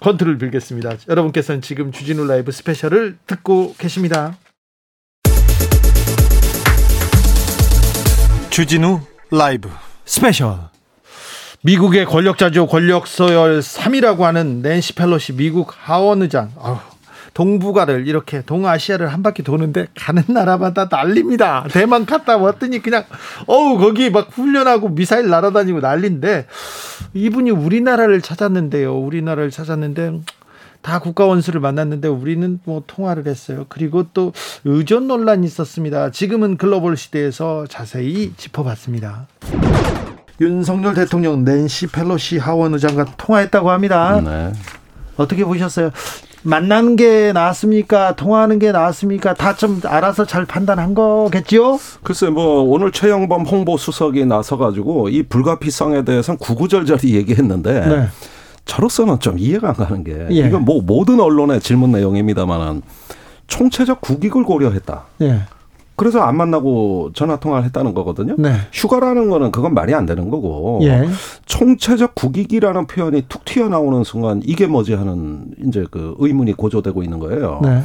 건투를 0.00 0.38
빌겠습니다. 0.38 0.96
여러분께서는 1.08 1.62
지금 1.62 1.90
주진우 1.90 2.26
라이브 2.26 2.52
스페셜을 2.52 3.18
듣고 3.26 3.74
계십니다. 3.78 4.36
주진우 8.50 9.00
라이브 9.30 9.68
스페셜 10.04 10.58
미국의 11.62 12.04
권력자죠. 12.04 12.66
권력 12.66 13.06
서열 13.06 13.58
3위라고 13.58 14.20
하는 14.20 14.62
낸시 14.62 14.92
펠로시 14.92 15.32
미국 15.32 15.72
하원 15.76 16.22
의장. 16.22 16.52
아우, 16.58 16.78
동북아를 17.36 18.08
이렇게 18.08 18.40
동아시아를 18.40 19.12
한 19.12 19.22
바퀴 19.22 19.42
도는데 19.42 19.88
가는 19.94 20.22
나라마다 20.26 20.88
난립니다. 20.90 21.66
대만 21.70 22.06
갔다 22.06 22.38
왔더니 22.38 22.80
그냥 22.80 23.04
어우 23.46 23.76
거기 23.76 24.08
막 24.08 24.30
훈련하고 24.32 24.88
미사일 24.88 25.28
날아다니고 25.28 25.80
난린데 25.80 26.46
이분이 27.12 27.50
우리나라를 27.50 28.22
찾았는데요. 28.22 28.96
우리나라를 28.96 29.50
찾았는데 29.50 30.22
다 30.80 30.98
국가 30.98 31.26
원수를 31.26 31.60
만났는데 31.60 32.08
우리는 32.08 32.58
뭐 32.64 32.82
통화를 32.86 33.26
했어요. 33.26 33.66
그리고 33.68 34.06
또 34.14 34.32
의존 34.64 35.06
논란이 35.06 35.46
있었습니다. 35.46 36.10
지금은 36.12 36.56
글로벌 36.56 36.96
시대에서 36.96 37.66
자세히 37.68 38.32
짚어봤습니다. 38.38 39.26
윤석열 40.40 40.94
대통령 40.94 41.44
낸시 41.44 41.88
펠로시 41.88 42.38
하원 42.38 42.72
의장과 42.72 43.16
통화했다고 43.18 43.70
합니다. 43.70 44.22
네. 44.24 44.54
어떻게 45.16 45.44
보셨어요? 45.44 45.90
만나는 46.46 46.94
게 46.96 47.32
나았습니까? 47.32 48.14
통화하는 48.16 48.58
게 48.58 48.70
나았습니까? 48.72 49.34
다 49.34 49.56
좀 49.56 49.80
알아서 49.84 50.26
잘 50.26 50.44
판단한 50.44 50.92
거겠지요? 50.94 51.78
글쎄 52.02 52.28
뭐 52.28 52.60
오늘 52.62 52.92
최영범 52.92 53.46
홍보 53.46 53.76
수석이 53.78 54.26
나서 54.26 54.58
가지고 54.58 55.08
이 55.08 55.22
불가피성에 55.22 56.04
대해서는 56.04 56.36
구구절절히 56.38 57.14
얘기했는데 57.14 57.86
네. 57.86 58.06
저로서는 58.66 59.18
좀 59.20 59.38
이해가 59.38 59.68
안 59.68 59.74
가는 59.74 60.04
게 60.04 60.26
예. 60.30 60.46
이건 60.46 60.64
뭐 60.66 60.82
모든 60.82 61.20
언론의 61.20 61.60
질문 61.60 61.92
내용입니다만은 61.92 62.82
총체적 63.46 64.00
국익을 64.02 64.42
고려했다. 64.44 65.04
예. 65.22 65.40
그래서 65.96 66.20
안 66.20 66.36
만나고 66.36 67.10
전화 67.14 67.36
통화를 67.36 67.64
했다는 67.66 67.94
거거든요. 67.94 68.36
네. 68.38 68.52
휴가라는 68.72 69.28
거는 69.30 69.50
그건 69.50 69.74
말이 69.74 69.94
안 69.94 70.06
되는 70.06 70.30
거고 70.30 70.80
예. 70.82 71.08
총체적 71.46 72.14
국익이라는 72.14 72.86
표현이 72.86 73.24
툭 73.28 73.44
튀어나오는 73.44 74.04
순간 74.04 74.42
이게 74.44 74.66
뭐지 74.66 74.94
하는 74.94 75.46
이제 75.66 75.86
그 75.90 76.14
의문이 76.18 76.52
고조되고 76.52 77.02
있는 77.02 77.18
거예요. 77.18 77.60
네. 77.62 77.82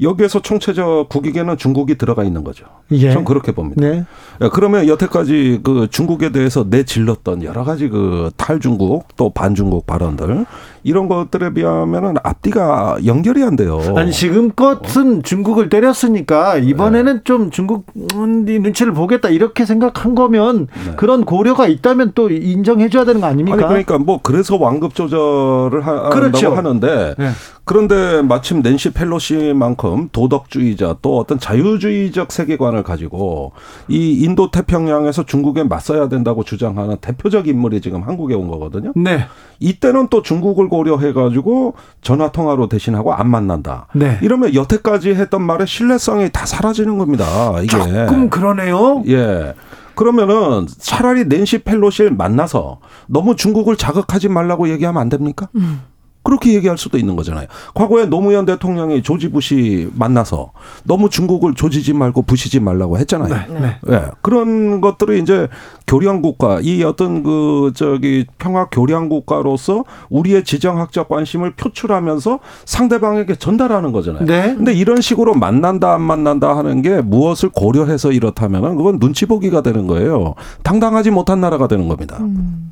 여기에서 0.00 0.40
총체적 0.40 1.08
국익에는 1.10 1.58
중국이 1.58 1.96
들어가 1.96 2.24
있는 2.24 2.42
거죠. 2.42 2.64
예. 2.92 3.12
전 3.12 3.24
그렇게 3.24 3.52
봅니다. 3.52 3.80
네. 3.82 4.04
예, 4.40 4.48
그러면 4.50 4.88
여태까지 4.88 5.60
그 5.62 5.88
중국에 5.90 6.32
대해서 6.32 6.64
내질렀던 6.68 7.44
여러 7.44 7.64
가지 7.64 7.88
그 7.88 8.30
탈중국 8.36 9.16
또 9.16 9.30
반중국 9.30 9.86
발언들 9.86 10.46
이런 10.82 11.08
것들에 11.08 11.52
비하면은 11.52 12.14
앞뒤가 12.22 12.96
연결이 13.06 13.42
안 13.42 13.56
돼요. 13.56 13.80
아니 13.96 14.12
지금껏은 14.12 15.18
어. 15.18 15.22
중국을 15.22 15.68
때렸으니까 15.68 16.56
이번에는 16.56 17.16
네. 17.16 17.20
좀 17.24 17.50
중국 17.50 17.86
눈치를 17.94 18.92
보겠다 18.92 19.28
이렇게 19.28 19.64
생각한 19.64 20.14
거면 20.14 20.66
네. 20.86 20.94
그런 20.96 21.24
고려가 21.24 21.66
있다면 21.66 22.12
또 22.14 22.30
인정해줘야 22.30 23.04
되는 23.04 23.20
거 23.20 23.26
아닙니까? 23.26 23.56
아니 23.56 23.66
그러니까 23.66 23.98
뭐 23.98 24.20
그래서 24.22 24.56
완급 24.56 24.94
조절을 24.94 25.86
한다고 25.86 26.10
그렇죠. 26.10 26.54
하는데 26.54 27.14
네. 27.18 27.30
그런데 27.64 28.20
마침 28.22 28.62
낸시 28.62 28.90
펠로시만큼 28.90 30.08
도덕주의자 30.10 30.96
또 31.02 31.18
어떤 31.18 31.38
자유주의적 31.38 32.32
세계관을 32.32 32.82
가지고 32.82 33.52
이 33.86 34.24
인도 34.24 34.50
태평양에서 34.50 35.24
중국에 35.24 35.62
맞서야 35.62 36.08
된다고 36.08 36.42
주장하는 36.42 36.96
대표적 37.00 37.46
인물이 37.46 37.80
지금 37.80 38.02
한국에 38.02 38.34
온 38.34 38.48
거거든요. 38.48 38.92
네. 38.96 39.26
이때는 39.60 40.08
또 40.08 40.22
중국을 40.22 40.69
고려해가지고 40.70 41.74
전화 42.00 42.32
통화로 42.32 42.68
대신하고 42.68 43.12
안 43.12 43.28
만난다. 43.28 43.88
네. 43.94 44.18
이러면 44.22 44.54
여태까지 44.54 45.10
했던 45.14 45.42
말의 45.42 45.66
신뢰성이 45.66 46.30
다 46.30 46.46
사라지는 46.46 46.96
겁니다. 46.96 47.60
이게 47.60 47.68
조금 47.68 48.30
그러네요. 48.30 49.02
예. 49.08 49.54
그러면은 49.94 50.66
차라리 50.78 51.26
낸시 51.26 51.58
펠로시를 51.58 52.12
만나서 52.12 52.78
너무 53.06 53.36
중국을 53.36 53.76
자극하지 53.76 54.30
말라고 54.30 54.70
얘기하면 54.70 55.02
안 55.02 55.10
됩니까? 55.10 55.48
음. 55.56 55.82
그렇게 56.22 56.52
얘기할 56.54 56.76
수도 56.76 56.98
있는 56.98 57.16
거잖아요. 57.16 57.46
과거에 57.74 58.04
노무현 58.04 58.44
대통령이 58.44 59.02
조지 59.02 59.30
부시 59.30 59.88
만나서 59.94 60.52
너무 60.84 61.08
중국을 61.08 61.54
조지지 61.54 61.94
말고 61.94 62.22
부시지 62.22 62.60
말라고 62.60 62.98
했잖아요. 62.98 63.52
네. 63.52 63.60
네. 63.60 63.76
네. 63.82 64.02
그런 64.20 64.80
것들을 64.80 65.18
이제 65.18 65.48
교량 65.86 66.20
국가, 66.22 66.60
이 66.60 66.82
어떤 66.84 67.22
그 67.22 67.72
저기 67.74 68.26
평화 68.38 68.66
교량 68.66 69.08
국가로서 69.08 69.84
우리의 70.10 70.44
지정학적 70.44 71.08
관심을 71.08 71.52
표출하면서 71.56 72.38
상대방에게 72.64 73.36
전달하는 73.36 73.92
거잖아요. 73.92 74.26
네. 74.26 74.54
근데 74.54 74.72
이런 74.72 75.00
식으로 75.00 75.34
만난다 75.34 75.94
안 75.94 76.02
만난다 76.02 76.56
하는 76.56 76.82
게 76.82 77.00
무엇을 77.00 77.48
고려해서 77.48 78.12
이렇다면은 78.12 78.76
그건 78.76 78.98
눈치 78.98 79.26
보기가 79.26 79.62
되는 79.62 79.86
거예요. 79.86 80.34
당당하지 80.62 81.10
못한 81.10 81.40
나라가 81.40 81.66
되는 81.66 81.88
겁니다. 81.88 82.18
음. 82.20 82.70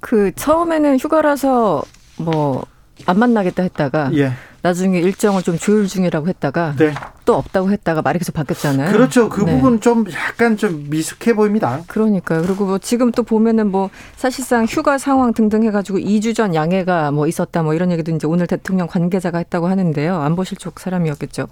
그 0.00 0.32
처음에는 0.34 0.98
휴가라서 0.98 1.82
뭐 2.16 2.64
안 3.06 3.18
만나겠다 3.18 3.62
했다가 3.62 4.10
예. 4.14 4.32
나중에 4.62 4.98
일정을 5.00 5.42
좀 5.42 5.58
조율 5.58 5.86
중이라고 5.86 6.28
했다가 6.28 6.74
네. 6.76 6.92
또 7.24 7.34
없다고 7.36 7.70
했다가 7.70 8.02
말이 8.02 8.18
계속 8.18 8.34
바뀌었잖아요. 8.34 8.92
그렇죠. 8.92 9.28
그 9.28 9.42
네. 9.42 9.54
부분 9.54 9.80
좀 9.80 10.04
약간 10.12 10.56
좀 10.56 10.86
미숙해 10.90 11.34
보입니다. 11.34 11.82
그러니까요. 11.86 12.42
그리고 12.42 12.66
뭐 12.66 12.78
지금 12.78 13.10
또 13.12 13.22
보면은 13.22 13.70
뭐 13.70 13.88
사실상 14.16 14.66
휴가 14.66 14.98
상황 14.98 15.32
등등 15.32 15.62
해가지고 15.62 15.98
2주 15.98 16.34
전 16.34 16.54
양해가 16.54 17.10
뭐 17.10 17.26
있었다 17.26 17.62
뭐 17.62 17.72
이런 17.74 17.90
얘기도 17.90 18.12
이제 18.12 18.26
오늘 18.26 18.46
대통령 18.46 18.86
관계자가 18.86 19.38
했다고 19.38 19.66
하는데요. 19.68 20.16
안보실 20.16 20.58
쪽 20.58 20.78
사람이었겠죠. 20.78 21.48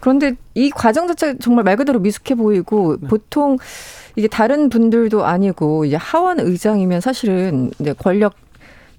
그런데 0.00 0.34
이 0.54 0.70
과정 0.70 1.06
자체 1.06 1.36
정말 1.38 1.64
말 1.64 1.76
그대로 1.76 2.00
미숙해 2.00 2.34
보이고 2.34 2.96
네. 3.00 3.08
보통 3.08 3.58
이게 4.16 4.26
다른 4.26 4.68
분들도 4.68 5.24
아니고 5.24 5.84
이제 5.84 5.96
하원 5.96 6.40
의장이면 6.40 7.00
사실은 7.00 7.70
이제 7.78 7.94
권력 7.96 8.34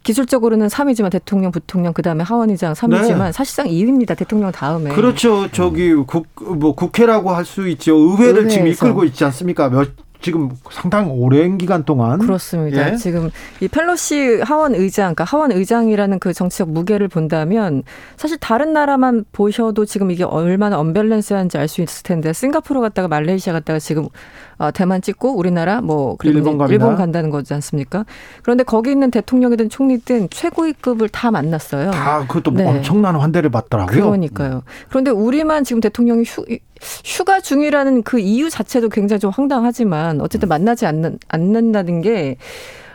기술적으로는 0.03 0.67
3위지만 0.67 1.09
대통령, 1.11 1.51
부통령 1.51 1.93
그다음에 1.93 2.23
하원의장 2.23 2.73
3위지만 2.73 3.25
네. 3.25 3.31
사실상 3.31 3.67
2위입니다. 3.67 4.17
대통령 4.17 4.51
다음에. 4.51 4.89
그렇죠. 4.91 5.49
저기 5.51 5.93
국 5.93 6.27
뭐 6.43 6.75
국회라고 6.75 7.31
할 7.31 7.45
수 7.45 7.67
있죠. 7.69 7.95
의회를 7.95 8.43
의회에서. 8.43 8.49
지금 8.49 8.67
이끌고 8.67 9.03
있지 9.05 9.23
않습니까? 9.25 9.69
몇 9.69 9.89
지금 10.21 10.49
상당히 10.71 11.11
오랜 11.11 11.57
기간 11.57 11.83
동안 11.83 12.17
그렇습니다. 12.19 12.93
예? 12.93 12.95
지금 12.95 13.29
이 13.59 13.67
펠로시 13.67 14.39
하원 14.41 14.73
의장, 14.73 15.13
그러니까 15.13 15.25
하원 15.25 15.51
의장이라는 15.51 16.19
그 16.19 16.31
정치적 16.31 16.69
무게를 16.69 17.09
본다면 17.09 17.83
사실 18.15 18.37
다른 18.37 18.71
나라만 18.71 19.25
보셔도 19.33 19.83
지금 19.83 20.11
이게 20.11 20.23
얼마나 20.23 20.79
언밸런스한지 20.79 21.57
알 21.57 21.67
수 21.67 21.81
있을 21.81 22.03
텐데 22.03 22.31
싱가포르 22.31 22.79
갔다가 22.79 23.09
말레이시아 23.09 23.51
갔다가 23.51 23.79
지금 23.79 24.07
어, 24.63 24.71
대만 24.71 25.01
찍고 25.01 25.35
우리나라 25.35 25.81
뭐 25.81 26.17
일본, 26.23 26.69
일본 26.69 26.95
간다는 26.95 27.29
거지 27.29 27.53
않습니까? 27.53 28.05
그런데 28.43 28.63
거기 28.63 28.91
있는 28.91 29.11
대통령이든 29.11 29.69
총리든 29.69 30.29
최고위급을 30.29 31.09
다 31.09 31.31
만났어요. 31.31 31.91
다 31.91 32.25
그것도 32.27 32.51
뭐 32.51 32.63
네. 32.63 32.69
엄청난 32.69 33.15
환대를 33.15 33.49
받더라고요. 33.49 34.05
그러니까요. 34.05 34.63
그런데 34.87 35.11
우리만 35.11 35.65
지금 35.65 35.81
대통령이 35.81 36.23
휴, 36.25 36.45
휴가 37.03 37.41
중이라는 37.41 38.03
그 38.03 38.19
이유 38.19 38.49
자체도 38.49 38.87
굉장히 38.87 39.19
좀 39.19 39.31
황당하지만 39.31 40.21
어쨌든 40.21 40.47
만나지 40.47 40.85
않는 40.85 41.19
않는다는 41.27 42.01
게 42.01 42.37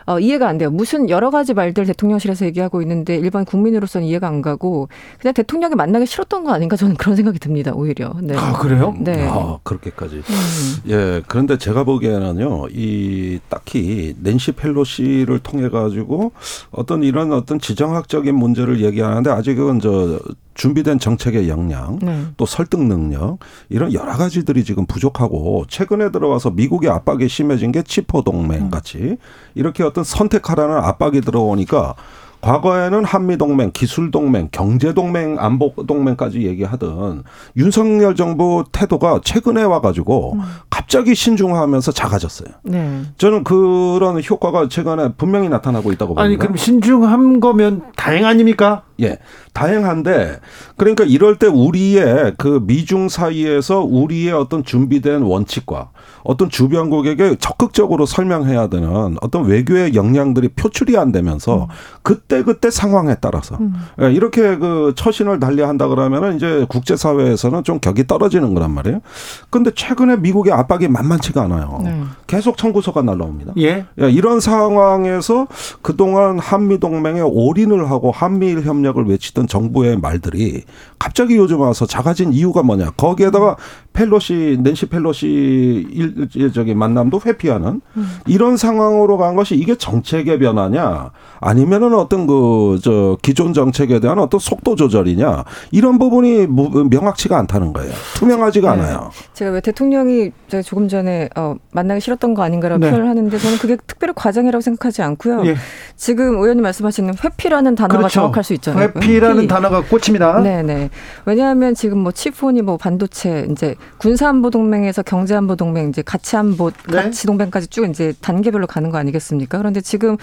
어, 0.09 0.19
이해가 0.19 0.47
안 0.47 0.57
돼요. 0.57 0.71
무슨 0.71 1.07
여러 1.07 1.29
가지 1.29 1.53
말들 1.53 1.85
대통령실에서 1.85 2.43
얘기하고 2.47 2.81
있는데 2.81 3.15
일반 3.15 3.45
국민으로서는 3.45 4.07
이해가 4.07 4.27
안 4.27 4.41
가고 4.41 4.89
그냥 5.21 5.35
대통령이 5.35 5.75
만나기 5.75 6.07
싫었던 6.07 6.43
거 6.43 6.51
아닌가 6.51 6.75
저는 6.75 6.95
그런 6.95 7.15
생각이 7.15 7.37
듭니다. 7.37 7.73
오히려. 7.75 8.15
네. 8.19 8.35
아 8.35 8.53
그래요? 8.53 8.95
네. 8.99 9.27
아 9.29 9.59
그렇게까지. 9.61 10.15
음. 10.15 10.89
예. 10.89 11.21
그런데 11.27 11.59
제가 11.59 11.83
보기에는요, 11.83 12.69
이 12.71 13.39
딱히 13.49 14.15
낸시 14.19 14.53
펠로시를 14.53 15.37
통해 15.43 15.69
가지고 15.69 16.31
어떤 16.71 17.03
이런 17.03 17.31
어떤 17.31 17.59
지정학적인 17.59 18.33
문제를 18.33 18.81
얘기하는데 18.83 19.29
아직은 19.29 19.79
저 19.79 20.19
준비된 20.59 20.99
정책의 20.99 21.47
역량, 21.47 21.99
네. 22.01 22.25
또 22.35 22.45
설득 22.45 22.83
능력 22.83 23.39
이런 23.69 23.93
여러 23.93 24.11
가지들이 24.17 24.65
지금 24.65 24.85
부족하고 24.85 25.63
최근에 25.69 26.11
들어와서 26.11 26.51
미국의 26.51 26.89
압박이 26.89 27.29
심해진 27.29 27.71
게 27.71 27.81
치포 27.81 28.23
동맹 28.23 28.63
음. 28.63 28.69
같이 28.69 29.15
이렇게 29.55 29.83
어떤 29.83 30.03
선택하라는 30.03 30.75
압박이 30.75 31.21
들어오니까 31.21 31.95
과거에는 32.41 33.03
한미동맹, 33.03 33.71
기술동맹, 33.73 34.49
경제동맹, 34.51 35.37
안보동맹까지 35.39 36.43
얘기하던 36.43 37.23
윤석열 37.57 38.15
정부 38.15 38.63
태도가 38.71 39.19
최근에 39.23 39.63
와가지고 39.63 40.33
음. 40.33 40.41
갑자기 40.69 41.15
신중하면서 41.15 41.91
작아졌어요. 41.91 42.49
네. 42.63 43.01
저는 43.17 43.43
그런 43.43 44.21
효과가 44.23 44.69
최근에 44.69 45.13
분명히 45.17 45.49
나타나고 45.49 45.91
있다고 45.91 46.15
봅니다. 46.15 46.23
아니, 46.23 46.37
그럼 46.37 46.55
신중한 46.55 47.39
거면 47.41 47.83
다행 47.95 48.25
아닙니까? 48.25 48.83
예. 49.01 49.17
다행한데 49.53 50.39
그러니까 50.77 51.03
이럴 51.03 51.37
때 51.37 51.47
우리의 51.47 52.35
그 52.37 52.61
미중 52.63 53.09
사이에서 53.09 53.81
우리의 53.81 54.31
어떤 54.31 54.63
준비된 54.63 55.21
원칙과 55.21 55.91
어떤 56.23 56.49
주변국에게 56.49 57.35
적극적으로 57.39 58.05
설명해야 58.05 58.67
되는 58.67 59.15
어떤 59.21 59.45
외교의 59.45 59.95
역량들이 59.95 60.49
표출이 60.49 60.97
안 60.97 61.11
되면서 61.11 61.63
음. 61.63 61.67
그때 62.03 62.43
그때 62.43 62.69
상황에 62.69 63.15
따라서 63.21 63.57
음. 63.59 63.73
예, 64.01 64.11
이렇게 64.11 64.57
그 64.57 64.93
처신을 64.95 65.39
달리한다 65.39 65.87
그러면은 65.87 66.35
이제 66.35 66.65
국제 66.69 66.95
사회에서는 66.95 67.63
좀 67.63 67.79
격이 67.79 68.07
떨어지는 68.07 68.53
거란 68.53 68.71
말이에요. 68.71 69.01
근데 69.49 69.71
최근에 69.73 70.17
미국의 70.17 70.53
압박이 70.53 70.87
만만치가 70.87 71.43
않아요. 71.43 71.81
네. 71.83 72.03
계속 72.27 72.57
청구서가 72.57 73.01
날라옵니다. 73.01 73.53
예. 73.57 73.85
예, 74.01 74.09
이런 74.09 74.39
상황에서 74.39 75.47
그동안 75.81 76.39
한미 76.39 76.79
동맹에 76.79 77.21
올인을 77.21 77.89
하고 77.89 78.11
한미일 78.11 78.61
협력을 78.63 79.03
외치던 79.05 79.47
정부의 79.47 79.97
말들이 79.97 80.63
갑자기 80.97 81.37
요즘 81.37 81.61
와서 81.61 81.85
작아진 81.85 82.33
이유가 82.33 82.61
뭐냐? 82.61 82.91
거기에다가 82.91 83.55
펠로시 83.93 84.59
낸시 84.61 84.85
펠로시 84.87 85.87
일 85.91 86.08
저기 86.53 86.75
만남도 86.75 87.21
회피하는 87.25 87.81
음. 87.97 88.09
이런 88.27 88.57
상황으로 88.57 89.17
간 89.17 89.35
것이 89.35 89.55
이게 89.55 89.75
정책의 89.75 90.39
변화냐 90.39 91.11
아니면은 91.39 91.93
어떤 91.93 92.27
그 92.27 92.79
저 92.81 93.17
기존 93.21 93.53
정책에 93.53 93.99
대한 93.99 94.19
어떤 94.19 94.39
속도 94.39 94.75
조절이냐 94.75 95.43
이런 95.71 95.99
부분이 95.99 96.47
명확치가 96.89 97.37
않다는 97.37 97.73
거예요. 97.73 97.91
투명하지가 98.15 98.75
네. 98.75 98.81
않아요. 98.81 99.11
제가 99.33 99.51
왜 99.51 99.61
대통령이 99.61 100.31
제가 100.47 100.61
조금 100.63 100.87
전에 100.87 101.29
어, 101.35 101.55
만나기 101.71 102.01
싫었던 102.01 102.33
거 102.33 102.43
아닌가라고 102.43 102.79
네. 102.79 102.89
표현을 102.89 103.09
하는데 103.09 103.37
저는 103.37 103.57
그게 103.57 103.77
특별히 103.87 104.13
과정이라고 104.15 104.61
생각하지 104.61 105.01
않고요. 105.01 105.45
예. 105.45 105.55
지금 105.95 106.35
의원님 106.39 106.61
말씀하시는 106.63 107.13
회피라는 107.23 107.75
단어가 107.75 107.97
그렇죠. 107.97 108.13
정확할 108.13 108.43
수 108.43 108.53
있잖아요. 108.53 108.91
회피라는 108.95 109.37
회피. 109.37 109.47
단어가 109.47 109.81
꽂힙니다. 109.81 110.41
네네. 110.41 110.89
왜냐하면 111.25 111.75
지금 111.75 111.99
뭐 111.99 112.11
치폰이 112.11 112.61
뭐 112.61 112.77
반도체 112.77 113.47
이제 113.51 113.75
군사안보 113.97 114.49
동맹에서 114.49 115.01
경제안보 115.03 115.55
동맹 115.55 115.89
이제 115.89 116.01
가치안보 116.01 116.71
네. 116.89 116.95
가치 117.03 117.25
동맹까지 117.27 117.67
쭉 117.67 117.89
이제 117.89 118.13
단계별로 118.21 118.67
가는 118.67 118.89
거 118.89 118.97
아니겠습니까? 118.97 119.57
그런데 119.57 119.81
지금 119.81 120.17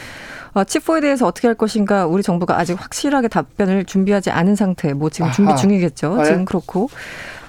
어, 0.57 0.64
치포에 0.64 1.02
대해서 1.02 1.26
어떻게 1.26 1.48
할 1.48 1.54
것인가 1.54 2.07
우리 2.07 2.22
정부가 2.22 2.59
아직 2.59 2.80
확실하게 2.80 3.28
답변을 3.28 3.84
준비하지 3.84 4.30
않은 4.30 4.57
상태. 4.57 4.94
뭐 4.94 5.11
지금 5.11 5.30
준비 5.30 5.54
중이겠죠. 5.54 6.16
네. 6.16 6.24
지금 6.24 6.44
그렇고. 6.46 6.88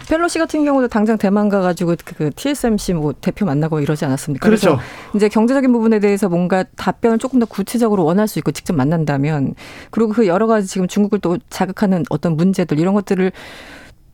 펠로시 0.09 0.39
같은 0.39 0.65
경우도 0.65 0.89
당장 0.89 1.17
대만 1.17 1.47
가가지고 1.47 1.95
그, 2.03 2.15
그 2.15 2.31
TSMC 2.35 2.93
뭐 2.93 3.13
대표 3.19 3.45
만나고 3.45 3.79
이러지 3.79 4.03
않았습니까? 4.03 4.45
그렇죠. 4.45 4.75
그래서 4.75 4.81
이제 5.15 5.29
경제적인 5.29 5.71
부분에 5.71 5.99
대해서 5.99 6.27
뭔가 6.27 6.65
답변을 6.75 7.17
조금 7.17 7.39
더 7.39 7.45
구체적으로 7.45 8.03
원할 8.03 8.27
수 8.27 8.39
있고 8.39 8.51
직접 8.51 8.73
만난다면 8.73 9.55
그리고 9.89 10.11
그 10.11 10.27
여러 10.27 10.47
가지 10.47 10.67
지금 10.67 10.87
중국을 10.87 11.19
또 11.19 11.37
자극하는 11.49 12.03
어떤 12.09 12.35
문제들 12.35 12.77
이런 12.77 12.93
것들을 12.93 13.31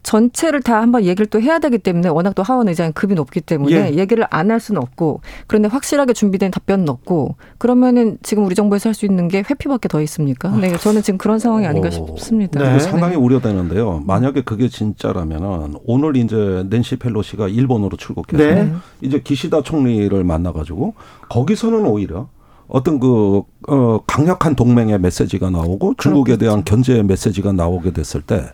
전체를 0.04 0.62
다 0.62 0.82
한번 0.82 1.04
얘기를 1.06 1.26
또 1.26 1.41
해야 1.41 1.60
되기 1.60 1.78
때문에 1.78 2.10
워낙 2.10 2.36
또 2.36 2.43
하원 2.43 2.68
의장이 2.68 2.91
급이 2.91 3.16
높기 3.16 3.41
때문에 3.41 3.93
예. 3.93 3.97
얘기를 3.97 4.26
안 4.30 4.51
할 4.51 4.60
수는 4.60 4.82
없고 4.82 5.22
그런데 5.47 5.70
확실하게 5.70 6.14
준비된 6.14 6.51
답변은 6.51 6.88
없고 6.89 7.36
그러면은 7.58 8.18
지금 8.22 8.45
우리 8.45 8.54
정부에서 8.56 8.89
할 8.89 8.93
수 8.93 9.06
있는 9.06 9.28
게 9.28 9.39
회피밖에 9.39 9.88
더 9.88 10.01
있습니까? 10.01 10.49
네, 10.49 10.78
저는 10.78 11.01
지금 11.01 11.18
그런 11.18 11.39
상황이 11.39 11.66
아닌가 11.66 11.89
싶습니다. 11.89 12.60
네. 12.62 12.80
상당히 12.80 13.16
네. 13.16 13.20
우려되는데요. 13.22 14.04
만약에 14.06 14.41
그게 14.43 14.68
진짜라면은 14.68 15.76
오늘 15.86 16.16
이제 16.18 16.64
낸시 16.70 16.97
펠로시가 16.97 17.47
일본으로 17.47 17.97
출국해서 17.97 18.43
네. 18.43 18.72
이제 19.01 19.20
기시다 19.22 19.62
총리를 19.64 20.24
만나가지고 20.24 20.93
거기서는 21.30 21.86
오히려 21.88 22.28
어떤 22.68 22.99
그, 22.99 23.41
어, 23.68 23.99
강력한 24.08 24.56
동맹의 24.56 24.99
메시지가 24.99 25.49
나오고 25.49 25.95
중국에 25.97 26.38
대한 26.38 26.64
견제의 26.64 27.04
메시지가 27.04 27.51
나오게 27.51 27.91
됐을 27.91 28.22
때 28.22 28.45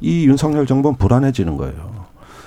이 0.00 0.26
윤석열 0.26 0.66
정부는 0.66 0.96
불안해지는 0.96 1.56
거예요. 1.56 2.03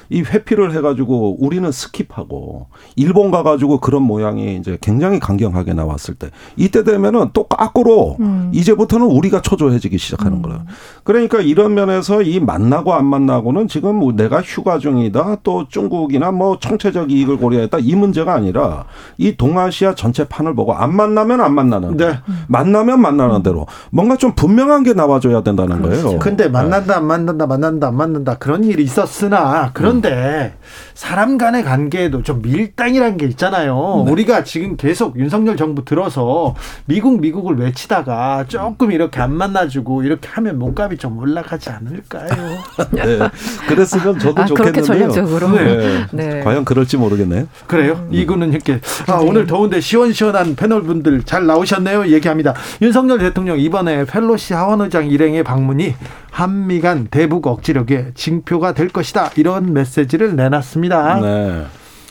이 0.09 0.21
회피를 0.21 0.73
해가지고 0.73 1.37
우리는 1.43 1.69
스킵하고 1.69 2.65
일본 2.95 3.31
가가지고 3.31 3.79
그런 3.79 4.03
모양이 4.03 4.55
이제 4.57 4.77
굉장히 4.81 5.19
강경하게 5.19 5.73
나왔을 5.73 6.15
때 6.15 6.29
이때 6.55 6.83
되면은 6.83 7.29
또 7.33 7.43
거꾸로 7.43 8.17
음. 8.19 8.51
이제부터는 8.53 9.05
우리가 9.05 9.41
초조해지기 9.41 9.97
시작하는 9.97 10.37
음. 10.37 10.41
거예요. 10.43 10.61
그러니까 11.03 11.39
이런 11.39 11.73
면에서 11.73 12.21
이 12.21 12.39
만나고 12.39 12.93
안 12.93 13.05
만나고는 13.05 13.67
지금 13.67 13.95
뭐 13.95 14.13
내가 14.13 14.41
휴가 14.41 14.79
중이다 14.79 15.37
또 15.43 15.67
중국이나 15.67 16.31
뭐 16.31 16.57
총체적 16.59 17.11
이익을 17.11 17.37
고려했다 17.37 17.79
이 17.79 17.95
문제가 17.95 18.33
아니라 18.33 18.85
이 19.17 19.35
동아시아 19.35 19.95
전체 19.95 20.27
판을 20.27 20.55
보고 20.55 20.73
안 20.73 20.95
만나면 20.95 21.41
안 21.41 21.53
만나는 21.53 21.97
네. 21.97 22.19
만나면 22.47 23.01
만나는 23.01 23.43
대로 23.43 23.67
뭔가 23.91 24.15
좀 24.15 24.33
분명한 24.33 24.83
게 24.83 24.93
나와줘야 24.93 25.43
된다는 25.43 25.81
그렇죠. 25.81 26.03
거예요. 26.03 26.19
근데 26.19 26.47
만난다 26.47 26.97
안 26.97 27.05
만난다 27.05 27.45
만난다 27.45 27.87
안 27.87 27.95
만난다 27.97 28.35
그런 28.35 28.63
일이 28.63 28.83
있었으나 28.83 29.71
그런 29.73 29.96
그런데 30.01 30.53
사람 30.93 31.37
간의 31.37 31.63
관계에도 31.63 32.23
좀 32.23 32.41
밀당이라는 32.41 33.17
게 33.17 33.25
있잖아요. 33.27 34.03
네. 34.05 34.11
우리가 34.11 34.43
지금 34.43 34.77
계속 34.77 35.17
윤석열 35.17 35.57
정부 35.57 35.85
들어서 35.85 36.55
미국 36.85 37.19
미국을 37.19 37.57
외치다가 37.57 38.45
조금 38.47 38.91
이렇게 38.91 39.19
안 39.19 39.33
만나주고 39.33 40.03
이렇게 40.03 40.27
하면 40.29 40.59
몸값이 40.59 40.97
좀 40.97 41.17
올라가지 41.17 41.69
않을까요? 41.69 42.27
네. 42.91 43.19
그랬으면 43.67 44.19
저도 44.19 44.43
아, 44.43 44.45
좋겠는데요. 44.45 44.83
전략적으로. 44.83 45.49
네. 45.51 46.05
네. 46.11 46.43
과연 46.43 46.65
그럴지 46.65 46.97
모르겠네요. 46.97 47.47
그래요? 47.67 47.93
음. 47.93 48.09
이거는 48.11 48.51
이렇게 48.51 48.79
아, 49.07 49.15
오늘 49.15 49.45
더운데 49.47 49.79
시원시원한 49.79 50.55
패널 50.55 50.83
분들 50.83 51.23
잘 51.23 51.45
나오셨네요. 51.45 52.07
얘기합니다. 52.07 52.53
윤석열 52.81 53.19
대통령 53.19 53.59
이번에 53.59 54.05
펠로시 54.05 54.53
하원의장 54.53 55.07
일행의 55.09 55.43
방문이 55.43 55.95
한미 56.37 56.81
간 56.81 57.07
대북 57.07 57.47
억지력의 57.47 58.11
징표가 58.13 58.73
될 58.73 58.89
것이다. 58.89 59.31
이런 59.37 59.73
메시지를 59.73 60.35
내놨습니다. 60.35 61.19
네. 61.19 61.65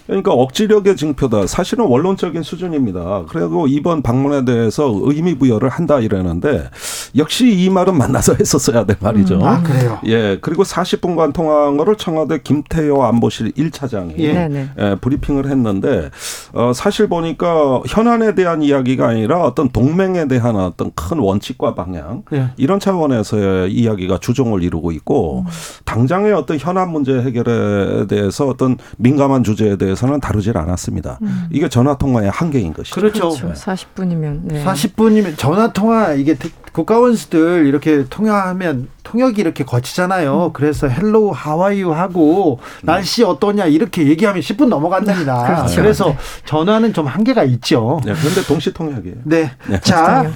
그러니까 0.07 0.32
억지력의 0.32 0.96
증표다. 0.96 1.46
사실은 1.46 1.86
원론적인 1.86 2.42
수준입니다. 2.42 3.24
그리고 3.28 3.66
이번 3.66 4.02
방문에 4.02 4.44
대해서 4.44 4.90
의미 5.04 5.36
부여를 5.36 5.68
한다 5.68 6.00
이러는데 6.00 6.70
역시 7.16 7.52
이 7.52 7.68
말은 7.70 7.96
만나서 7.96 8.34
했었어야 8.40 8.84
될 8.84 8.96
말이죠. 9.00 9.36
음, 9.36 9.42
아, 9.42 9.62
그래요? 9.62 9.98
예. 10.07 10.38
그리고 10.40 10.62
40분간 10.62 11.32
통화한 11.32 11.76
거를 11.76 11.96
청와대 11.96 12.40
김태효 12.42 13.02
안보실 13.02 13.52
1차장이 13.52 14.18
예. 14.20 14.68
예, 14.78 14.96
브리핑을 15.00 15.46
했는데 15.46 16.11
어, 16.52 16.72
사실 16.74 17.09
보니까 17.09 17.82
현안에 17.86 18.34
대한 18.34 18.62
이야기가 18.62 19.09
아니라 19.09 19.42
어떤 19.42 19.68
동맹에 19.68 20.28
대한 20.28 20.57
어떤 20.57 20.92
큰 20.94 21.18
원칙과 21.18 21.74
방향 21.74 22.22
예. 22.32 22.50
이런 22.57 22.78
차원에서의 22.78 23.72
이야기가 23.72 24.18
주종을 24.18 24.62
이루고 24.62 24.92
있고 24.92 25.40
음. 25.40 25.50
당장의 25.84 26.32
어떤 26.32 26.59
현안 26.59 26.90
문제 26.90 27.12
해결에 27.20 28.07
대해서 28.07 28.46
어떤 28.46 28.76
민감한 28.98 29.42
주제에 29.42 29.76
대해서 29.76 29.95
대해서는 29.97 30.20
다루질 30.20 30.57
않았습니다. 30.57 31.18
음. 31.22 31.47
이게 31.51 31.68
전화 31.68 31.97
통화의 31.97 32.30
한계인 32.30 32.72
것이죠. 32.72 32.94
그렇죠. 32.94 33.30
그렇죠. 33.30 33.53
40분이면 33.53 34.40
네. 34.44 34.64
40분이면 34.64 35.36
전화 35.36 35.72
통화 35.72 36.12
이게 36.12 36.36
국가원수들 36.72 37.66
이렇게 37.66 38.05
통화하면 38.05 38.88
통역이 39.03 39.40
이렇게 39.40 39.64
거치잖아요. 39.64 40.47
음. 40.47 40.53
그래서 40.53 40.88
Hello 40.89 41.09
how 41.09 41.20
are 41.20 41.32
you 41.34 41.93
하고 41.92 42.61
날씨 42.82 43.24
어떠냐 43.24 43.66
이렇게 43.66 44.07
얘기하면 44.07 44.42
10분 44.42 44.68
넘어간답니다. 44.68 45.42
그렇죠. 45.47 45.76
그래서 45.76 46.16
전화는 46.44 46.92
좀 46.92 47.07
한계가 47.07 47.44
있죠. 47.44 48.01
네, 48.05 48.12
그런데 48.14 48.42
동시 48.42 48.72
통역이에요. 48.72 49.16
네. 49.24 49.51
네. 49.66 49.80
자, 49.80 50.30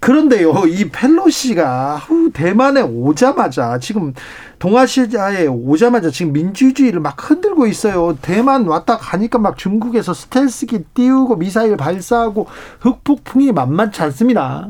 그런데요, 0.00 0.64
이 0.68 0.88
펠로시가 0.90 2.02
대만에 2.32 2.80
오자마자 2.82 3.78
지금 3.78 4.14
동아시아에 4.58 5.46
오자마자 5.46 6.10
지금 6.10 6.32
민주주의를 6.32 7.00
막 7.00 7.16
흔들고 7.18 7.66
있어요. 7.66 8.16
대만 8.22 8.66
왔다 8.66 8.96
가니까 8.96 9.38
막 9.38 9.58
중국에서 9.58 10.14
스텔스기 10.14 10.84
띄우고 10.94 11.36
미사일 11.36 11.76
발사하고 11.76 12.46
흑폭풍이 12.80 13.52
만만치 13.52 14.02
않습니다. 14.02 14.68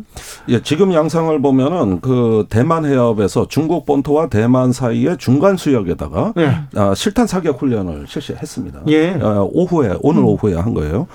예, 0.48 0.62
지금 0.62 0.92
양상을 0.92 1.40
보면은 1.40 2.00
그 2.00 2.46
대만 2.48 2.84
해협에서 2.84 3.48
중국 3.48 3.86
본토와 3.86 4.28
대만 4.28 4.72
사이의 4.72 5.18
중간 5.18 5.56
수역에다가 5.56 6.34
예. 6.38 6.58
아, 6.74 6.94
실탄 6.94 7.26
사격 7.26 7.60
훈련을 7.60 8.06
실시했습니다. 8.08 8.80
예. 8.88 9.10
어, 9.12 9.48
오후에 9.52 9.96
오늘 10.00 10.22
음. 10.22 10.26
오후에 10.26 10.54
한 10.54 10.74
거예요. 10.74 11.06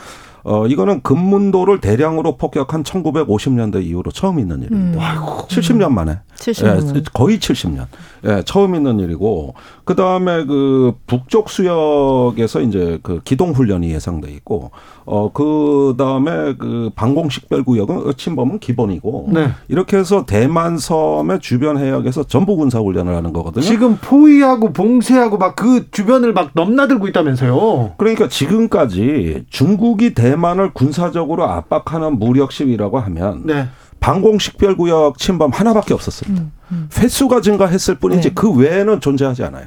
어, 0.43 0.67
이거는 0.67 1.01
금문도를 1.01 1.79
대량으로 1.79 2.37
폭격한 2.37 2.83
1950년대 2.83 3.83
이후로 3.83 4.11
처음 4.11 4.39
있는 4.39 4.61
일입니다. 4.61 4.97
음. 4.97 5.01
아이고. 5.01 5.47
70년 5.47 5.91
만에. 5.91 6.19
70년. 6.35 6.95
예, 6.95 7.01
거의 7.13 7.39
70년. 7.39 7.85
예, 8.25 8.43
처음 8.45 8.75
있는 8.75 8.99
일이고, 8.99 9.53
그 9.85 9.95
다음에 9.95 10.45
그 10.45 10.93
북쪽 11.07 11.49
수역에서 11.49 12.61
이제 12.61 12.99
그 13.03 13.21
기동훈련이 13.23 13.91
예상돼 13.91 14.31
있고, 14.31 14.71
어, 15.05 15.31
그 15.31 15.95
다음에 15.97 16.55
그 16.57 16.89
방공식별구역은 16.95 18.13
침범은 18.17 18.59
기본이고, 18.59 19.29
네. 19.33 19.49
이렇게 19.67 19.97
해서 19.97 20.25
대만 20.25 20.77
섬의 20.77 21.39
주변 21.39 21.77
해역에서 21.77 22.23
전부 22.23 22.55
군사훈련을 22.57 23.15
하는 23.15 23.31
거거든요. 23.33 23.63
지금 23.63 23.97
포위하고 23.97 24.73
봉쇄하고 24.73 25.37
막 25.37 25.53
그 25.63 25.89
주변을 25.91 26.33
막 26.33 26.49
넘나들고 26.53 27.07
있다면서요. 27.07 27.93
그러니까 27.97 28.27
지금까지 28.27 29.45
중국이 29.49 30.13
대 30.13 30.32
대만을 30.33 30.73
군사적으로 30.73 31.45
압박하는 31.45 32.17
무력 32.17 32.51
시위라고 32.51 32.99
하면 32.99 33.43
네. 33.45 33.67
방공식별 33.99 34.75
구역 34.75 35.17
침범 35.17 35.51
하나밖에 35.51 35.93
없었습니다. 35.93 36.41
음, 36.41 36.51
음. 36.71 36.89
횟수가 36.97 37.41
증가했을 37.41 37.95
뿐이지 37.95 38.29
네. 38.29 38.33
그 38.33 38.51
외에는 38.51 38.99
존재하지 38.99 39.43
않아요. 39.43 39.65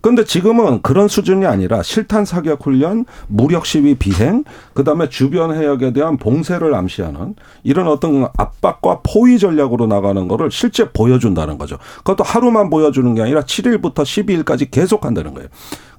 그런데 0.00 0.24
지금은 0.24 0.82
그런 0.82 1.08
수준이 1.08 1.46
아니라 1.46 1.82
실탄 1.82 2.24
사격 2.24 2.64
훈련, 2.64 3.04
무력 3.26 3.66
시위 3.66 3.96
비행, 3.96 4.44
그다음에 4.72 5.08
주변 5.08 5.52
해역에 5.52 5.92
대한 5.92 6.16
봉쇄를 6.16 6.74
암시하는 6.76 7.34
이런 7.64 7.88
어떤 7.88 8.28
압박과 8.36 9.00
포위 9.02 9.38
전략으로 9.40 9.88
나가는 9.88 10.28
거를 10.28 10.52
실제 10.52 10.92
보여준다는 10.92 11.58
거죠. 11.58 11.78
그것도 11.98 12.22
하루만 12.22 12.70
보여주는 12.70 13.12
게 13.16 13.22
아니라 13.22 13.40
7일부터 13.40 13.94
12일까지 14.04 14.70
계속 14.70 15.04
한다는 15.04 15.34
거예요. 15.34 15.48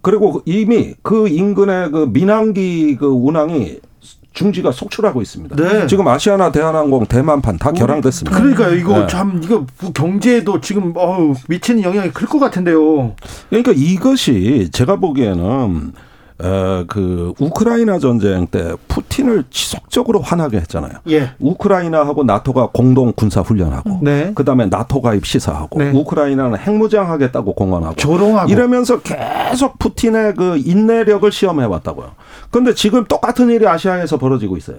그리고 0.02 0.42
이미 0.46 0.94
그 1.02 1.28
인근의 1.28 1.92
그 1.92 2.10
민항기 2.10 2.96
그 2.98 3.08
운항이 3.08 3.82
중지가 4.38 4.72
속출하고 4.72 5.22
있습니다. 5.24 5.56
네. 5.56 5.88
지금 5.88 6.08
아시아나 6.08 6.52
대한항공 6.52 7.08
대만판 7.08 7.58
다 7.58 7.72
결항됐습니다. 7.72 8.38
그러니까 8.38 8.68
이거 8.70 9.00
네. 9.00 9.08
참 9.08 9.42
이거 9.44 9.66
경제에도 9.96 10.62
지금 10.62 10.94
어우, 10.96 11.34
미치는 11.50 11.82
영향이 11.82 12.12
클 12.12 12.28
것 12.28 12.38
같은데요. 12.38 13.16
그러니까 13.50 13.72
이것이 13.76 14.70
제가 14.72 14.98
보기에는 14.98 15.94
에, 15.96 16.07
그 16.38 17.34
우크라이나 17.40 18.00
전쟁 18.00 18.48
때 18.48 18.74
푸틴을 18.88 19.46
지속적으로 19.50 20.20
화나게 20.22 20.58
했잖아요. 20.58 20.94
예. 21.10 21.32
우크라이나하고 21.40 22.24
나토가 22.24 22.70
공동 22.72 23.12
군사 23.16 23.42
훈련하고, 23.42 24.00
네. 24.04 24.32
그다음에 24.36 24.68
나토 24.68 25.02
가입 25.02 25.26
시사하고, 25.26 25.80
네. 25.80 25.92
우크라이나는 25.92 26.60
핵무장 26.60 27.10
하겠다고 27.10 27.56
공언하고, 27.56 27.96
조롱하고 27.96 28.52
이러면서 28.52 29.00
계속 29.02 29.80
푸틴의 29.80 30.36
그 30.36 30.58
인내력을 30.58 31.32
시험해 31.32 31.66
왔다고요. 31.66 32.12
그런데 32.52 32.74
지금 32.74 33.06
똑같은 33.06 33.50
일이 33.50 33.68
아시아에서 33.68 34.18
벌어지고 34.18 34.58
있어요. 34.58 34.78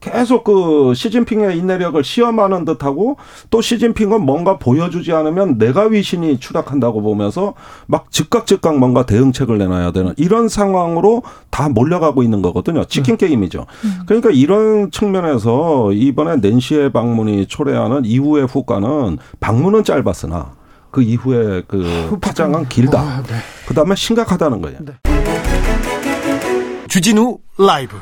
계속 0.00 0.44
그 0.44 0.92
시진핑의 0.94 1.58
인내력을 1.58 2.02
시험하는 2.02 2.64
듯하고 2.64 3.16
또 3.50 3.60
시진핑은 3.60 4.22
뭔가 4.22 4.58
보여주지 4.58 5.12
않으면 5.12 5.58
내가 5.58 5.84
위신이 5.84 6.38
추락한다고 6.38 7.02
보면서 7.02 7.54
막 7.86 8.10
즉각 8.10 8.46
즉각 8.46 8.78
뭔가 8.78 9.04
대응책을 9.06 9.58
내놔야 9.58 9.92
되는 9.92 10.14
이런 10.16 10.48
상황으로 10.48 11.22
다 11.50 11.68
몰려가고 11.68 12.22
있는 12.22 12.42
거거든요. 12.42 12.84
치킨 12.84 13.16
게임이죠. 13.16 13.66
그러니까 14.06 14.30
이런 14.30 14.90
측면에서 14.90 15.92
이번에 15.92 16.36
낸시의 16.36 16.92
방문이 16.92 17.46
초래하는 17.46 18.04
이후의 18.04 18.46
후과는 18.46 19.18
방문은 19.40 19.84
짧았으나 19.84 20.52
그 20.90 21.02
이후에 21.02 21.62
그 21.66 22.16
파장은 22.20 22.68
길다. 22.68 23.22
그 23.66 23.74
다음에 23.74 23.94
심각하다는 23.94 24.62
거예요. 24.62 24.78
주진우 26.88 27.38
라이브. 27.58 27.96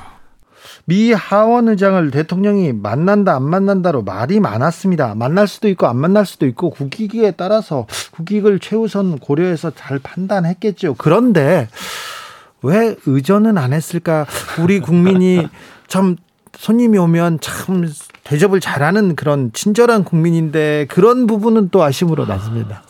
미 0.88 1.12
하원 1.12 1.68
의장을 1.68 2.10
대통령이 2.12 2.72
만난다 2.72 3.34
안 3.34 3.42
만난다로 3.42 4.02
말이 4.02 4.38
많았습니다. 4.38 5.16
만날 5.16 5.48
수도 5.48 5.68
있고 5.68 5.88
안 5.88 5.96
만날 5.96 6.24
수도 6.24 6.46
있고 6.46 6.70
국익에 6.70 7.32
따라서 7.32 7.86
국익을 8.12 8.60
최우선 8.60 9.18
고려해서 9.18 9.72
잘 9.74 9.98
판단했겠죠. 9.98 10.94
그런데 10.96 11.68
왜 12.62 12.94
의전은 13.04 13.58
안 13.58 13.72
했을까? 13.72 14.26
우리 14.60 14.78
국민이 14.78 15.48
참 15.88 16.16
손님이 16.56 16.98
오면 16.98 17.40
참 17.40 17.92
대접을 18.22 18.60
잘하는 18.60 19.16
그런 19.16 19.50
친절한 19.52 20.04
국민인데 20.04 20.86
그런 20.88 21.26
부분은 21.26 21.70
또 21.70 21.82
아쉬움으로 21.82 22.26
남습니다. 22.26 22.82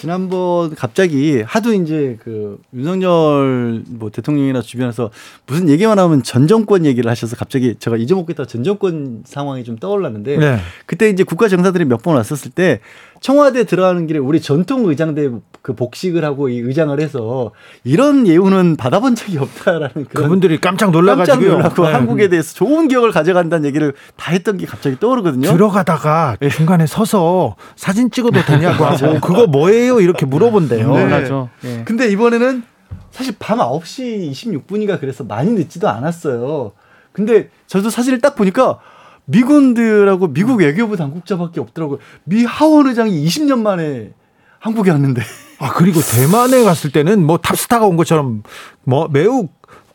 지난번 0.00 0.74
갑자기 0.74 1.40
하도 1.42 1.72
이제 1.72 2.18
그 2.22 2.58
윤석열 2.74 3.82
뭐 3.88 4.10
대통령이나 4.10 4.60
주변에서 4.60 5.10
무슨 5.46 5.68
얘기만 5.68 5.98
하면 5.98 6.22
전 6.22 6.46
정권 6.46 6.84
얘기를 6.84 7.10
하셔서 7.10 7.34
갑자기 7.36 7.74
제가 7.78 7.96
잊어먹겠다 7.96 8.44
전 8.46 8.62
정권 8.62 9.22
상황이 9.24 9.64
좀 9.64 9.76
떠올랐는데 9.76 10.36
네. 10.36 10.58
그때 10.86 11.08
이제 11.08 11.24
국가 11.24 11.48
정사들이 11.48 11.84
몇 11.84 11.96
번 12.02 12.14
왔었을 12.16 12.50
때 12.52 12.80
청와대 13.26 13.64
들어가는 13.64 14.06
길에 14.06 14.20
우리 14.20 14.40
전통 14.40 14.84
의장대 14.84 15.30
그 15.60 15.74
복식을 15.74 16.24
하고 16.24 16.48
이 16.48 16.60
의장을 16.60 17.00
해서 17.00 17.50
이런 17.82 18.24
예우는 18.24 18.76
받아본 18.76 19.16
적이 19.16 19.38
없다라는 19.38 19.90
그런 19.94 20.06
그분들이 20.06 20.60
깜짝 20.60 20.86
깜짝 20.86 20.90
놀라가지고 20.92 21.44
놀라고 21.44 21.86
한국에 21.86 22.28
대해서 22.28 22.54
좋은 22.54 22.86
기억을 22.86 23.10
가져간다는 23.10 23.66
얘기를 23.66 23.94
다 24.14 24.30
했던 24.30 24.58
게 24.58 24.64
갑자기 24.64 25.00
떠오르거든요. 25.00 25.50
들어가다가 25.50 26.36
중간에 26.52 26.86
서서 26.86 27.56
사진 27.74 28.12
찍어도 28.12 28.44
되냐고 28.44 28.84
하고 28.86 29.18
그거 29.18 29.48
뭐예요 29.48 29.98
이렇게 30.00 30.24
물어본대요. 30.24 30.92
네. 30.92 31.28
예. 31.64 31.82
근데 31.84 32.08
이번에는 32.12 32.62
사실 33.10 33.34
밤 33.40 33.58
9시 33.58 34.30
26분이가 34.30 35.00
그래서 35.00 35.24
많이 35.24 35.50
늦지도 35.50 35.88
않았어요. 35.88 36.70
근데 37.10 37.50
저도 37.66 37.90
사진을 37.90 38.20
딱 38.20 38.36
보니까 38.36 38.78
미군들하고 39.26 40.32
미국 40.32 40.60
외교부 40.60 40.96
당국자밖에 40.96 41.60
없더라고요. 41.60 41.98
미 42.24 42.44
하원 42.44 42.86
의장이 42.88 43.24
20년 43.24 43.60
만에 43.60 44.12
한국에 44.58 44.90
왔는데. 44.90 45.22
아 45.58 45.72
그리고 45.72 46.00
대만에 46.00 46.62
갔을 46.64 46.92
때는 46.92 47.24
뭐 47.24 47.38
탑스타가 47.38 47.86
온 47.86 47.96
것처럼 47.96 48.42
뭐 48.84 49.08
매우 49.10 49.48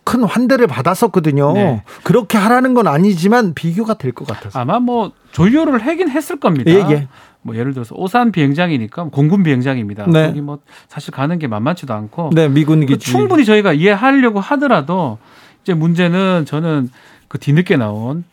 큰 0.04 0.24
환대를 0.24 0.66
받았었거든요. 0.68 1.54
네. 1.54 1.84
그렇게 2.04 2.38
하라는 2.38 2.74
건 2.74 2.88
아니지만 2.88 3.54
비교가 3.54 3.94
될 3.96 4.12
것 4.14 4.28
같아서. 4.28 4.60
아마 4.60 4.80
뭐 4.80 5.12
조율을 5.32 5.86
하긴 5.86 6.10
했을 6.10 6.40
겁니다. 6.40 6.72
예, 6.72 6.84
예. 6.90 7.08
뭐 7.44 7.56
예를 7.56 7.74
들어서 7.74 7.96
오산 7.96 8.32
비행장이니까 8.32 9.06
공군 9.06 9.44
비행장입니다. 9.44 10.08
네. 10.08 10.26
여기 10.26 10.42
뭐 10.42 10.60
사실 10.88 11.12
가는 11.12 11.38
게 11.40 11.48
만만치도 11.48 11.94
않고 11.94 12.32
네, 12.34 12.50
미군 12.50 12.82
그 12.82 12.94
기지. 12.98 13.12
충분히 13.12 13.46
저희가 13.46 13.74
이해하려고 13.74 14.40
하더라도 14.40 15.20
이제 15.64 15.74
문제는 15.76 16.46
저는 16.48 16.90
그 17.28 17.38
뒤늦게 17.38 17.78
나온 17.78 18.24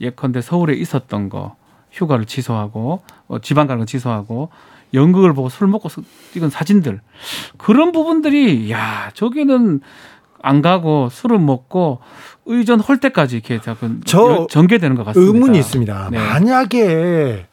예컨대 0.00 0.40
서울에 0.40 0.74
있었던 0.74 1.28
거 1.28 1.56
휴가를 1.92 2.24
취소하고 2.26 3.02
어, 3.28 3.38
지방 3.40 3.66
가는 3.66 3.80
거 3.80 3.86
취소하고 3.86 4.50
연극을 4.94 5.32
보고 5.34 5.48
술 5.48 5.66
먹고 5.68 5.88
서- 5.88 6.02
찍은 6.32 6.50
사진들 6.50 7.00
그런 7.56 7.92
부분들이 7.92 8.70
야 8.70 9.10
저기는 9.14 9.80
안 10.42 10.62
가고 10.62 11.08
술을 11.10 11.38
먹고 11.38 11.98
의전 12.44 12.78
할 12.80 12.98
때까지 13.00 13.36
이렇게 13.36 13.60
자꾸 13.60 13.96
저 14.04 14.46
전개되는 14.48 14.96
것 14.96 15.04
같습니다. 15.04 15.32
의문이 15.32 15.58
있습니다. 15.58 16.08
네. 16.12 16.18
만약에 16.18 17.46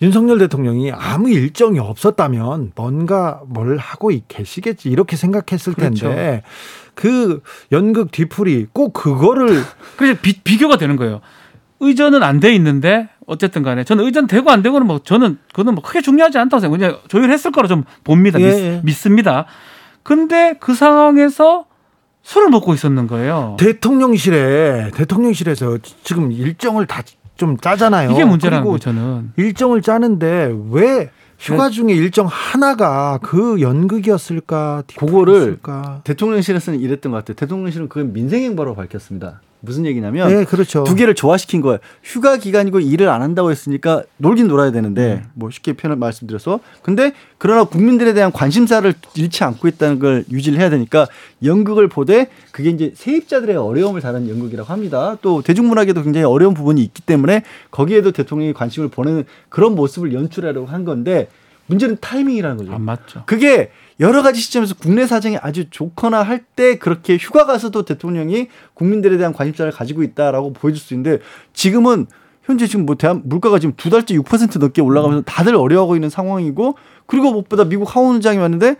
윤석열 0.00 0.38
대통령이 0.38 0.90
아무 0.92 1.28
일정이 1.30 1.78
없었다면 1.78 2.72
뭔가 2.74 3.40
뭘 3.46 3.76
하고 3.76 4.10
계시겠지 4.28 4.88
이렇게 4.90 5.16
생각했을 5.16 5.74
그렇죠. 5.74 6.08
텐데 6.08 6.42
그 6.94 7.42
연극 7.72 8.10
뒤풀이 8.10 8.68
꼭 8.72 8.92
그거를 8.92 9.62
그래서 9.96 10.18
비, 10.22 10.40
비교가 10.40 10.76
되는 10.78 10.96
거예요. 10.96 11.20
의전은 11.86 12.22
안 12.22 12.40
돼 12.40 12.54
있는데 12.54 13.08
어쨌든 13.26 13.62
간에 13.62 13.84
저는 13.84 14.04
의전 14.04 14.26
되고 14.26 14.50
안 14.50 14.62
되고는 14.62 14.86
뭐 14.86 15.00
저는 15.02 15.38
그거는 15.52 15.74
뭐 15.74 15.82
크게 15.82 16.00
중요하지 16.02 16.38
않다고 16.38 16.60
생각해요. 16.60 16.88
그냥 16.88 17.02
조율했을 17.08 17.52
거라 17.52 17.68
좀 17.68 17.84
봅니다. 18.04 18.40
예, 18.40 18.46
믿, 18.46 18.58
예. 18.58 18.80
믿 18.84 18.92
습니다. 18.92 19.46
근데 20.02 20.54
그 20.60 20.74
상황에서 20.74 21.66
술을 22.22 22.48
먹고 22.50 22.74
있었는 22.74 23.06
거예요. 23.06 23.56
대통령실에 23.58 24.90
대통령실에서 24.94 25.78
지금 26.02 26.32
일정을 26.32 26.86
다 26.86 27.02
좀 27.36 27.56
짜잖아요. 27.56 28.12
이게 28.12 28.24
문제라는 28.24 28.64
거예요, 28.64 28.78
저는. 28.78 29.32
일정을 29.36 29.82
짜는데 29.82 30.54
왜 30.70 31.10
휴가 31.38 31.68
중에 31.68 31.92
일정 31.92 32.26
하나가 32.30 33.18
그 33.22 33.60
연극이었을까? 33.60 34.84
그거를? 34.96 35.58
대통령실에서는 36.04 36.80
이랬던 36.80 37.10
것 37.12 37.18
같아요. 37.18 37.34
대통령실은 37.34 37.88
그건 37.88 38.12
민생행보라고 38.12 38.76
밝혔습니다. 38.76 39.40
무슨 39.64 39.86
얘기냐면 39.86 40.28
네, 40.28 40.44
그렇죠. 40.44 40.84
두 40.84 40.94
개를 40.94 41.14
조화시킨 41.14 41.60
거예요. 41.60 41.78
휴가 42.02 42.36
기간이고 42.36 42.80
일을 42.80 43.08
안 43.08 43.22
한다고 43.22 43.50
했으니까 43.50 44.02
놀긴 44.18 44.48
놀아야 44.48 44.70
되는데 44.70 45.22
뭐 45.34 45.50
쉽게 45.50 45.72
표현을 45.72 45.96
말씀드려서 45.96 46.60
근데 46.82 47.12
그러나 47.38 47.64
국민들에 47.64 48.12
대한 48.14 48.32
관심사를 48.32 48.92
잃지 49.14 49.44
않고 49.44 49.68
있다는 49.68 49.98
걸 49.98 50.24
유지를 50.30 50.58
해야 50.58 50.70
되니까 50.70 51.06
연극을 51.42 51.88
보되 51.88 52.28
그게 52.52 52.70
이제 52.70 52.92
세입자들의 52.94 53.56
어려움을 53.56 54.00
다룬 54.00 54.28
연극이라고 54.28 54.72
합니다. 54.72 55.16
또 55.22 55.42
대중문화계도 55.42 56.02
굉장히 56.02 56.24
어려운 56.24 56.54
부분이 56.54 56.82
있기 56.82 57.02
때문에 57.02 57.42
거기에도 57.70 58.12
대통령이 58.12 58.52
관심을 58.52 58.88
보내는 58.88 59.24
그런 59.48 59.74
모습을 59.74 60.12
연출하려고 60.12 60.66
한 60.66 60.84
건데 60.84 61.28
문제는 61.66 61.96
타이밍이라는 62.00 62.56
거죠. 62.58 62.72
안 62.72 62.82
맞죠. 62.82 63.22
그게 63.26 63.70
여러 64.00 64.22
가지 64.22 64.40
시점에서 64.40 64.74
국내 64.74 65.06
사정이 65.06 65.38
아주 65.40 65.70
좋거나 65.70 66.22
할 66.22 66.44
때 66.56 66.78
그렇게 66.78 67.16
휴가 67.16 67.46
가서도 67.46 67.84
대통령이 67.84 68.48
국민들에 68.74 69.16
대한 69.16 69.32
관심사를 69.32 69.70
가지고 69.72 70.02
있다라고 70.02 70.52
보여줄 70.52 70.80
수 70.80 70.94
있는데 70.94 71.20
지금은 71.52 72.06
현재 72.44 72.66
지금 72.66 72.86
뭐 72.86 72.94
대한 72.96 73.22
물가가 73.24 73.58
지금 73.58 73.74
두 73.76 73.90
달째 73.90 74.14
6% 74.14 74.58
넘게 74.60 74.82
올라가면서 74.82 75.22
다들 75.24 75.56
어려워하고 75.56 75.96
있는 75.96 76.10
상황이고 76.10 76.76
그리고 77.06 77.32
무엇보다 77.32 77.64
미국 77.64 77.94
하원 77.94 78.16
의장이 78.16 78.38
왔는데 78.38 78.76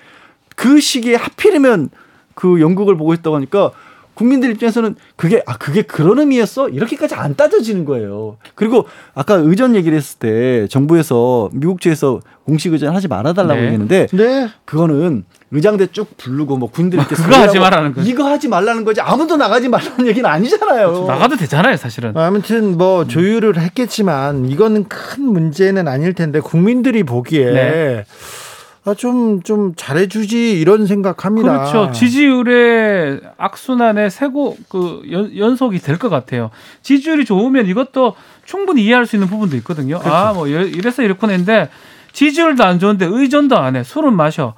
그 0.54 0.80
시기에 0.80 1.16
하필이면 1.16 1.90
그 2.34 2.60
연극을 2.60 2.96
보고 2.96 3.14
있다고 3.14 3.36
하니까 3.36 3.72
국민들 4.14 4.50
입장에서는 4.50 4.94
그게 5.16 5.42
아 5.46 5.56
그게 5.58 5.82
그런 5.82 6.18
의미였어 6.18 6.68
이렇게까지 6.68 7.14
안 7.14 7.34
따져지는 7.34 7.84
거예요. 7.84 8.36
그리고 8.54 8.86
아까 9.14 9.34
의전 9.34 9.74
얘기를 9.74 9.96
했을 9.96 10.18
때 10.18 10.66
정부에서 10.68 11.50
미국 11.52 11.80
측에서 11.80 12.20
공식 12.44 12.72
의전 12.72 12.94
하지 12.94 13.08
말아달라고 13.08 13.54
네. 13.54 13.62
얘기했는데 13.62 14.06
네. 14.12 14.48
그거는 14.64 15.24
의장대 15.50 15.88
쭉 15.92 16.16
부르고 16.16 16.56
뭐 16.56 16.70
군들 16.70 16.98
이렇게 16.98 17.14
그거 17.14 17.36
하지 17.36 17.58
말라는 17.58 17.94
거죠. 17.94 18.08
이거 18.08 18.28
하지 18.28 18.48
말라는 18.48 18.84
거지 18.84 19.00
아무도 19.00 19.36
나가지 19.36 19.68
말라는 19.68 20.06
얘기는 20.06 20.28
아니잖아요. 20.28 21.06
나가도 21.06 21.36
되잖아요, 21.36 21.76
사실은. 21.76 22.16
아무튼 22.16 22.76
뭐 22.76 23.06
조율을 23.06 23.58
했겠지만 23.58 24.46
이거는 24.46 24.88
큰 24.88 25.24
문제는 25.24 25.86
아닐 25.86 26.12
텐데 26.12 26.40
국민들이 26.40 27.04
보기에 27.04 27.52
네. 27.52 28.04
아, 28.86 28.92
좀, 28.92 29.42
좀 29.42 29.72
잘해주지 29.76 30.60
이런 30.60 30.86
생각합니다. 30.86 31.58
그렇죠. 31.70 31.92
지지율의 31.92 33.20
악순환의 33.38 34.10
세고 34.10 34.56
그 34.68 35.02
연, 35.10 35.36
연속이 35.36 35.78
될 35.78 35.98
것 35.98 36.10
같아요. 36.10 36.50
지지율이 36.82 37.24
좋으면 37.24 37.66
이것도 37.66 38.14
충분히 38.44 38.84
이해할 38.84 39.06
수 39.06 39.16
있는 39.16 39.28
부분도 39.28 39.56
있거든요. 39.58 40.00
아, 40.04 40.32
뭐 40.34 40.46
이래서 40.48 41.02
이렇구나 41.02 41.32
했는데 41.32 41.70
지지율도 42.12 42.62
안 42.62 42.78
좋은데 42.78 43.06
의전도 43.06 43.56
안 43.56 43.76
해. 43.76 43.82
술은 43.84 44.14
마셔. 44.14 44.54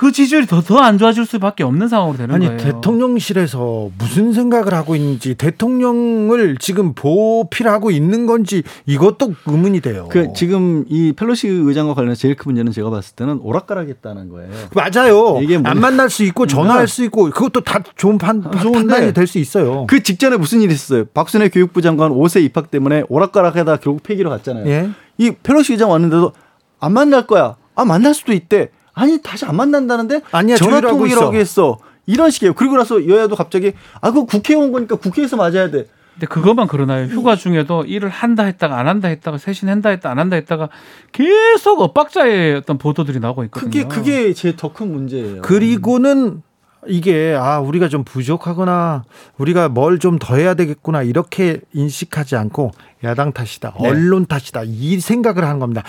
그 0.00 0.12
지지율이 0.12 0.46
더 0.46 0.62
더 0.62 0.78
안 0.80 0.96
좋아질 0.96 1.26
수밖에 1.26 1.62
없는 1.62 1.88
상황으로 1.88 2.16
되는 2.16 2.34
아니, 2.34 2.46
거예요. 2.46 2.58
대통령실에서 2.58 3.90
무슨 3.98 4.32
생각을 4.32 4.72
하고 4.72 4.96
있는지 4.96 5.34
대통령을 5.34 6.56
지금 6.58 6.94
보필하고 6.94 7.90
있는 7.90 8.24
건지 8.24 8.62
이것도 8.86 9.34
의문이 9.44 9.80
돼요. 9.82 10.08
그 10.10 10.32
지금 10.34 10.86
이 10.88 11.12
펠로시 11.12 11.48
의장과 11.48 11.92
관련해서 11.92 12.18
제일 12.22 12.34
큰 12.34 12.44
문제는 12.46 12.72
제가 12.72 12.88
봤을 12.88 13.14
때는 13.14 13.40
오락가락했다는 13.42 14.30
거예요. 14.30 14.50
맞아요. 14.74 15.38
이게 15.42 15.60
안 15.62 15.78
만날 15.78 16.08
수 16.08 16.24
있고 16.24 16.46
전화할 16.46 16.88
수 16.88 17.04
있고 17.04 17.28
그것도 17.28 17.60
다 17.60 17.80
좋은 17.96 18.16
판, 18.16 18.40
판단이 18.40 19.12
될 19.12 19.26
수 19.26 19.38
있어요. 19.38 19.86
그 19.86 20.02
직전에 20.02 20.38
무슨 20.38 20.62
일이 20.62 20.72
있었어요? 20.72 21.04
박순애 21.12 21.50
교육부 21.50 21.82
장관 21.82 22.10
5세 22.10 22.42
입학 22.42 22.70
때문에 22.70 23.02
오락가락하다 23.10 23.76
결국 23.76 24.02
폐기로 24.02 24.30
갔잖아요. 24.30 24.66
예? 24.66 24.88
이 25.18 25.30
펠로시 25.42 25.74
의장 25.74 25.90
왔는데도 25.90 26.32
안 26.80 26.92
만날 26.94 27.26
거야. 27.26 27.56
아 27.74 27.84
만날 27.84 28.14
수도 28.14 28.32
있대. 28.32 28.70
아니 28.94 29.20
다시 29.22 29.44
안 29.44 29.56
만난다는데 29.56 30.20
아니야 30.32 30.56
전화 30.56 30.80
통일하고 30.80 31.34
했어. 31.34 31.78
이런 32.06 32.30
식이에요. 32.30 32.54
그리고 32.54 32.76
나서 32.76 33.06
여야도 33.06 33.36
갑자기 33.36 33.72
아그 34.00 34.26
국회의원 34.26 34.72
거니까 34.72 34.96
국회에서 34.96 35.36
맞아야 35.36 35.70
돼. 35.70 35.86
근데 36.14 36.26
그것만 36.26 36.66
그러나요? 36.66 37.06
휴가 37.06 37.36
중에도 37.36 37.84
일을 37.84 38.08
한다 38.08 38.42
했다가 38.42 38.78
안 38.78 38.88
한다 38.88 39.08
했다가 39.08 39.38
쇄신한다 39.38 39.90
했다 39.90 40.10
안 40.10 40.18
한다 40.18 40.36
했다가 40.36 40.68
계속 41.12 41.80
엇박자의 41.80 42.56
어떤 42.56 42.78
보도들이 42.78 43.20
나오고 43.20 43.44
있거든요. 43.44 43.70
그게 43.70 43.84
그게 43.84 44.32
제 44.34 44.56
더 44.56 44.72
큰 44.72 44.92
문제예요. 44.92 45.42
그리고는 45.42 46.42
이게 46.86 47.36
아 47.38 47.60
우리가 47.60 47.88
좀 47.88 48.04
부족하거나 48.04 49.04
우리가 49.38 49.68
뭘 49.68 49.98
좀 49.98 50.18
더 50.18 50.36
해야 50.36 50.54
되겠구나 50.54 51.02
이렇게 51.02 51.60
인식하지 51.74 52.36
않고 52.36 52.70
야당 53.04 53.32
탓이다 53.32 53.74
네. 53.80 53.88
언론 53.88 54.24
탓이다 54.26 54.62
이 54.64 54.98
생각을 54.98 55.44
하는 55.44 55.58
겁니다. 55.58 55.82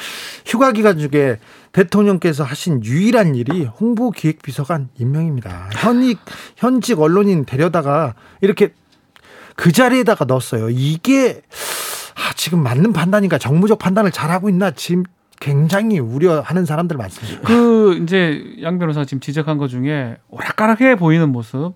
휴가 0.46 0.72
기간 0.74 0.98
중에 1.00 1.40
대통령께서 1.72 2.44
하신 2.44 2.84
유일한 2.84 3.36
일이 3.36 3.64
홍보기획비서관 3.66 4.90
임명입니다. 4.98 5.70
현직 5.78 6.20
현직 6.58 7.00
언론인 7.00 7.46
데려다가 7.46 8.16
이렇게 8.42 8.74
그 9.56 9.72
자리에다가 9.72 10.26
넣었어요. 10.26 10.70
이게 10.70 11.42
아, 12.16 12.34
지금 12.36 12.62
맞는 12.64 12.92
판단인가? 12.94 13.38
정무적 13.38 13.80
판단을 13.80 14.12
잘하고 14.12 14.50
있나? 14.50 14.72
지금 14.72 15.04
굉장히 15.42 16.00
우려하는 16.00 16.66
사람들 16.66 16.96
많습니다. 16.96 17.42
그 17.42 18.00
이제 18.02 18.42
양 18.62 18.80
변호사 18.80 19.04
지금 19.04 19.20
지적한 19.20 19.58
것 19.58 19.68
중에 19.68 20.16
오락가락해 20.30 20.96
보이는 20.96 21.30
모습 21.30 21.74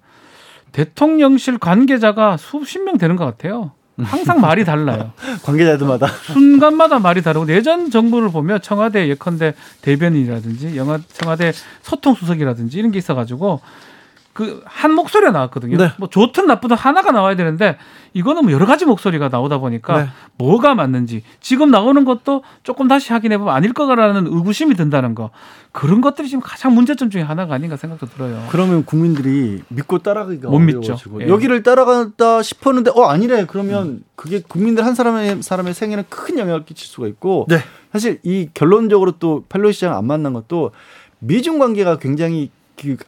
대통령실 0.72 1.58
관계자가 1.58 2.38
수십 2.38 2.80
명 2.84 2.98
되는 2.98 3.16
것 3.18 3.26
같아요. 3.26 3.72
항상 3.98 4.40
말이 4.40 4.66
달라요. 4.66 5.14
관계자들마다 5.44 6.08
순간마다 6.08 7.00
말이 7.00 7.22
다르고 7.22 7.48
예전 7.50 7.90
정부를 7.90 8.30
보면 8.30 8.62
청와대 8.62 9.08
예컨대 9.08 9.56
대변인이라든지 9.82 10.78
영화 10.78 11.00
청와대 11.14 11.52
소통 11.82 12.14
수석이라든지 12.14 12.78
이런 12.78 12.92
게 12.92 13.00
있어가지고 13.00 13.62
그 14.36 14.62
한 14.66 14.94
목소리가 14.94 15.32
나왔거든요. 15.32 15.78
네. 15.78 15.92
뭐 15.98 16.10
좋든 16.10 16.46
나쁘든 16.46 16.76
하나가 16.76 17.12
나와야 17.12 17.38
되는데 17.38 17.78
이거는 18.14 18.44
뭐 18.44 18.52
여러 18.52 18.66
가지 18.66 18.86
목소리가 18.86 19.30
나오다 19.30 19.60
보니까 19.60 19.98
네. 20.04 20.10
뭐가 20.38 20.76
맞는지 20.76 21.24
지금 21.40 21.72
나오는 21.72 22.04
것도 22.04 22.44
조금 22.62 22.90
다시 22.90 23.14
확인해 23.14 23.38
보면 23.38 23.54
아닐 23.56 23.72
거라는 23.72 24.28
의구심이 24.28 24.76
든다는 24.76 25.16
거 25.16 25.30
그런 25.72 26.02
것들이 26.02 26.28
지금 26.28 26.42
가장 26.42 26.76
문제점 26.76 27.10
중에 27.10 27.22
하나가 27.22 27.56
아닌가 27.56 27.78
생각도 27.78 28.08
들어요. 28.08 28.46
그러면 28.50 28.84
국민들이 28.84 29.62
믿고 29.70 30.00
따라가기가 30.00 30.50
못 30.50 30.60
믿죠. 30.60 30.98
예. 31.22 31.30
여기를 31.30 31.64
따라간다 31.64 32.44
싶었는데 32.44 32.92
어 32.94 33.06
아니래 33.06 33.46
그러면 33.48 33.88
음. 33.88 34.04
그게 34.16 34.42
국민들 34.46 34.86
한 34.86 34.96
사람의 34.96 35.44
사람의 35.44 35.74
생에는 35.74 36.04
큰 36.10 36.38
영향을 36.38 36.66
끼칠 36.66 36.88
수가 36.88 37.08
있고 37.08 37.46
네. 37.48 37.60
사실 37.94 38.20
이 38.24 38.50
결론적으로 38.54 39.14
또 39.14 39.46
펠로시 39.48 39.80
장 39.80 39.96
안 39.96 40.06
만난 40.06 40.34
것도 40.34 40.72
미중 41.20 41.58
관계가 41.60 42.00
굉장히 42.00 42.50
그 42.50 42.55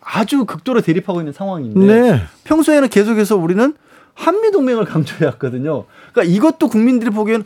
아주 0.02 0.46
극도로 0.46 0.82
대립하고 0.82 1.20
있는 1.22 1.34
상황인데 1.34 1.80
네. 1.80 2.22
평소에는 2.46 2.90
계속해서 2.90 3.38
우리는 3.38 3.74
한미 4.14 4.52
동맹을 4.52 4.86
강조해 4.86 5.26
왔거든요. 5.26 5.86
그러니까 6.12 6.36
이것도 6.36 6.70
국민들이 6.70 7.12
보기엔 7.12 7.44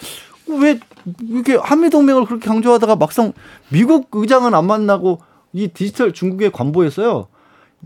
왜 0.47 0.80
이렇게 1.28 1.55
한미 1.55 1.89
동맹을 1.89 2.26
그렇게 2.26 2.47
강조하다가 2.47 2.95
막상 2.95 3.34
미국 3.69 4.09
의장은 4.13 4.53
안 4.53 4.65
만나고 4.65 5.22
이 5.53 5.67
디지털 5.67 6.13
중국의 6.13 6.51
관보에서요 6.51 7.28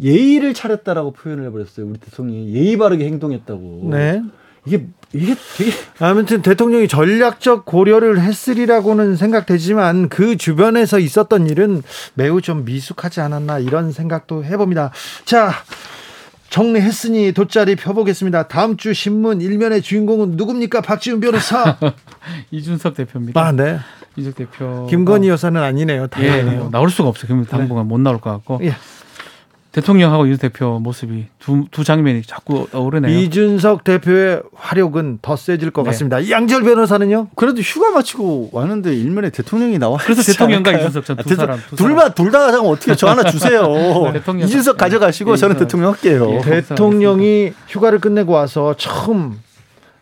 예의를 0.02 0.54
차렸다라고 0.54 1.12
표현을 1.12 1.46
해버렸어요. 1.46 1.88
우리 1.88 2.00
대통령이 2.00 2.54
예의 2.54 2.78
바르게 2.78 3.06
행동했다고. 3.06 3.88
네. 3.92 4.22
이게 4.66 4.88
이게 5.14 5.36
되게 5.58 5.72
아무튼 6.00 6.42
대통령이 6.42 6.88
전략적 6.88 7.66
고려를 7.66 8.20
했으리라고는 8.22 9.16
생각되지만 9.16 10.10
그 10.10 10.36
주변에서 10.38 11.00
있었던 11.00 11.48
일은 11.48 11.84
매우 12.16 12.42
좀 12.42 12.66
미숙하지 12.66 13.22
않았나 13.22 13.60
이런 13.60 13.92
생각도 13.92 14.44
해봅니다. 14.44 14.92
자. 15.26 15.52
정리했으니 16.48 17.34
돗자리 17.34 17.76
펴보겠습니다. 17.76 18.48
다음 18.48 18.78
주 18.78 18.94
신문 18.94 19.42
일면의 19.42 19.82
주인공은 19.82 20.38
누굽니까? 20.38 20.82
박지훈 20.82 21.20
변호사. 21.20 21.76
이준석 22.52 22.94
대표입니다. 22.94 23.42
아, 23.42 23.52
네. 23.52 23.80
이준석 24.16 24.38
대표. 24.38 24.88
김건희 24.90 25.28
여사는 25.28 25.62
아니네요. 25.62 26.08
다행이네요. 26.08 26.66
예, 26.66 26.72
나올 26.72 26.90
수가 26.92 27.10
없어요. 27.10 27.44
당분간 27.46 27.86
네. 27.86 27.90
못 27.90 28.00
나올 28.00 28.22
것 28.22 28.32
같고. 28.32 28.60
예. 28.64 28.76
대통령하고 29.76 30.30
유 30.30 30.38
대표 30.38 30.80
모습이 30.80 31.26
두, 31.38 31.66
두 31.70 31.84
장면이 31.84 32.22
자꾸 32.22 32.66
떠오르네요. 32.72 33.14
이준석 33.20 33.84
대표의 33.84 34.42
화력은 34.56 35.20
더 35.22 35.36
세질 35.36 35.72
것 35.72 35.84
네. 35.84 35.90
같습니다. 35.90 36.30
양절 36.30 36.64
변호사는요? 36.64 37.28
그래도 37.36 37.60
휴가 37.60 37.92
마치고 37.92 38.52
왔는데 38.54 38.96
일면에 38.96 39.32
대통령이 39.32 39.78
나와. 39.78 39.98
그래서 39.98 40.24
대통령과 40.24 40.72
이준석 40.72 41.04
전두 41.04 41.36
사람. 41.36 41.60
둘다 41.76 42.14
둘다 42.14 42.48
하자면 42.48 42.68
어떻게 42.68 42.96
저 42.96 43.08
하나 43.08 43.24
주세요. 43.30 43.68
네, 44.14 44.46
이준석 44.46 44.78
가져가시고 44.78 45.32
네, 45.32 45.38
저는 45.38 45.58
대통령 45.58 45.92
할게요. 45.92 46.40
예, 46.46 46.62
대통령이 46.62 47.52
휴가를 47.68 48.00
끝내고 48.00 48.32
와서 48.32 48.76
처음 48.78 49.42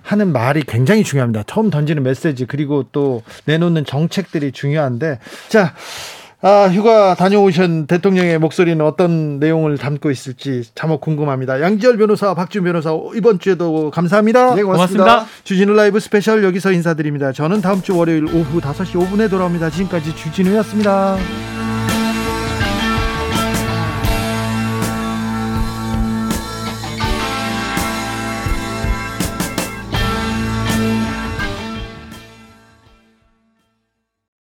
하는 0.03 0.31
말이 0.31 0.61
굉장히 0.67 1.03
중요합니다. 1.03 1.45
처음 1.47 1.71
던지는 1.71 2.03
메시지 2.03 2.45
그리고 2.45 2.85
또 2.91 3.23
내놓는 3.45 3.85
정책들이 3.85 4.51
중요한데 4.51 5.17
자. 5.49 5.73
아, 6.45 6.67
휴가 6.67 7.15
다녀오신 7.15 7.87
대통령의 7.87 8.37
목소리는 8.37 8.85
어떤 8.85 9.39
내용을 9.39 9.77
담고 9.77 10.11
있을지 10.11 10.63
참혹 10.75 10.99
궁금합니다. 10.99 11.61
양지열 11.61 11.95
변호사, 11.95 12.33
박준 12.33 12.65
변호사 12.65 12.91
이번 13.15 13.39
주에도 13.39 13.89
감사합니다. 13.91 14.53
네, 14.53 14.63
고맙습니다. 14.63 15.03
고맙습니다. 15.05 15.43
주진우 15.45 15.73
라이브 15.73 16.01
스페셜 16.01 16.43
여기서 16.43 16.73
인사드립니다. 16.73 17.31
저는 17.31 17.61
다음 17.61 17.81
주 17.81 17.97
월요일 17.97 18.25
오후 18.25 18.59
5시 18.59 18.99
5분에 18.99 19.29
돌아옵니다. 19.29 19.69
지금까지 19.69 20.13
주진우였습니다. 20.17 21.62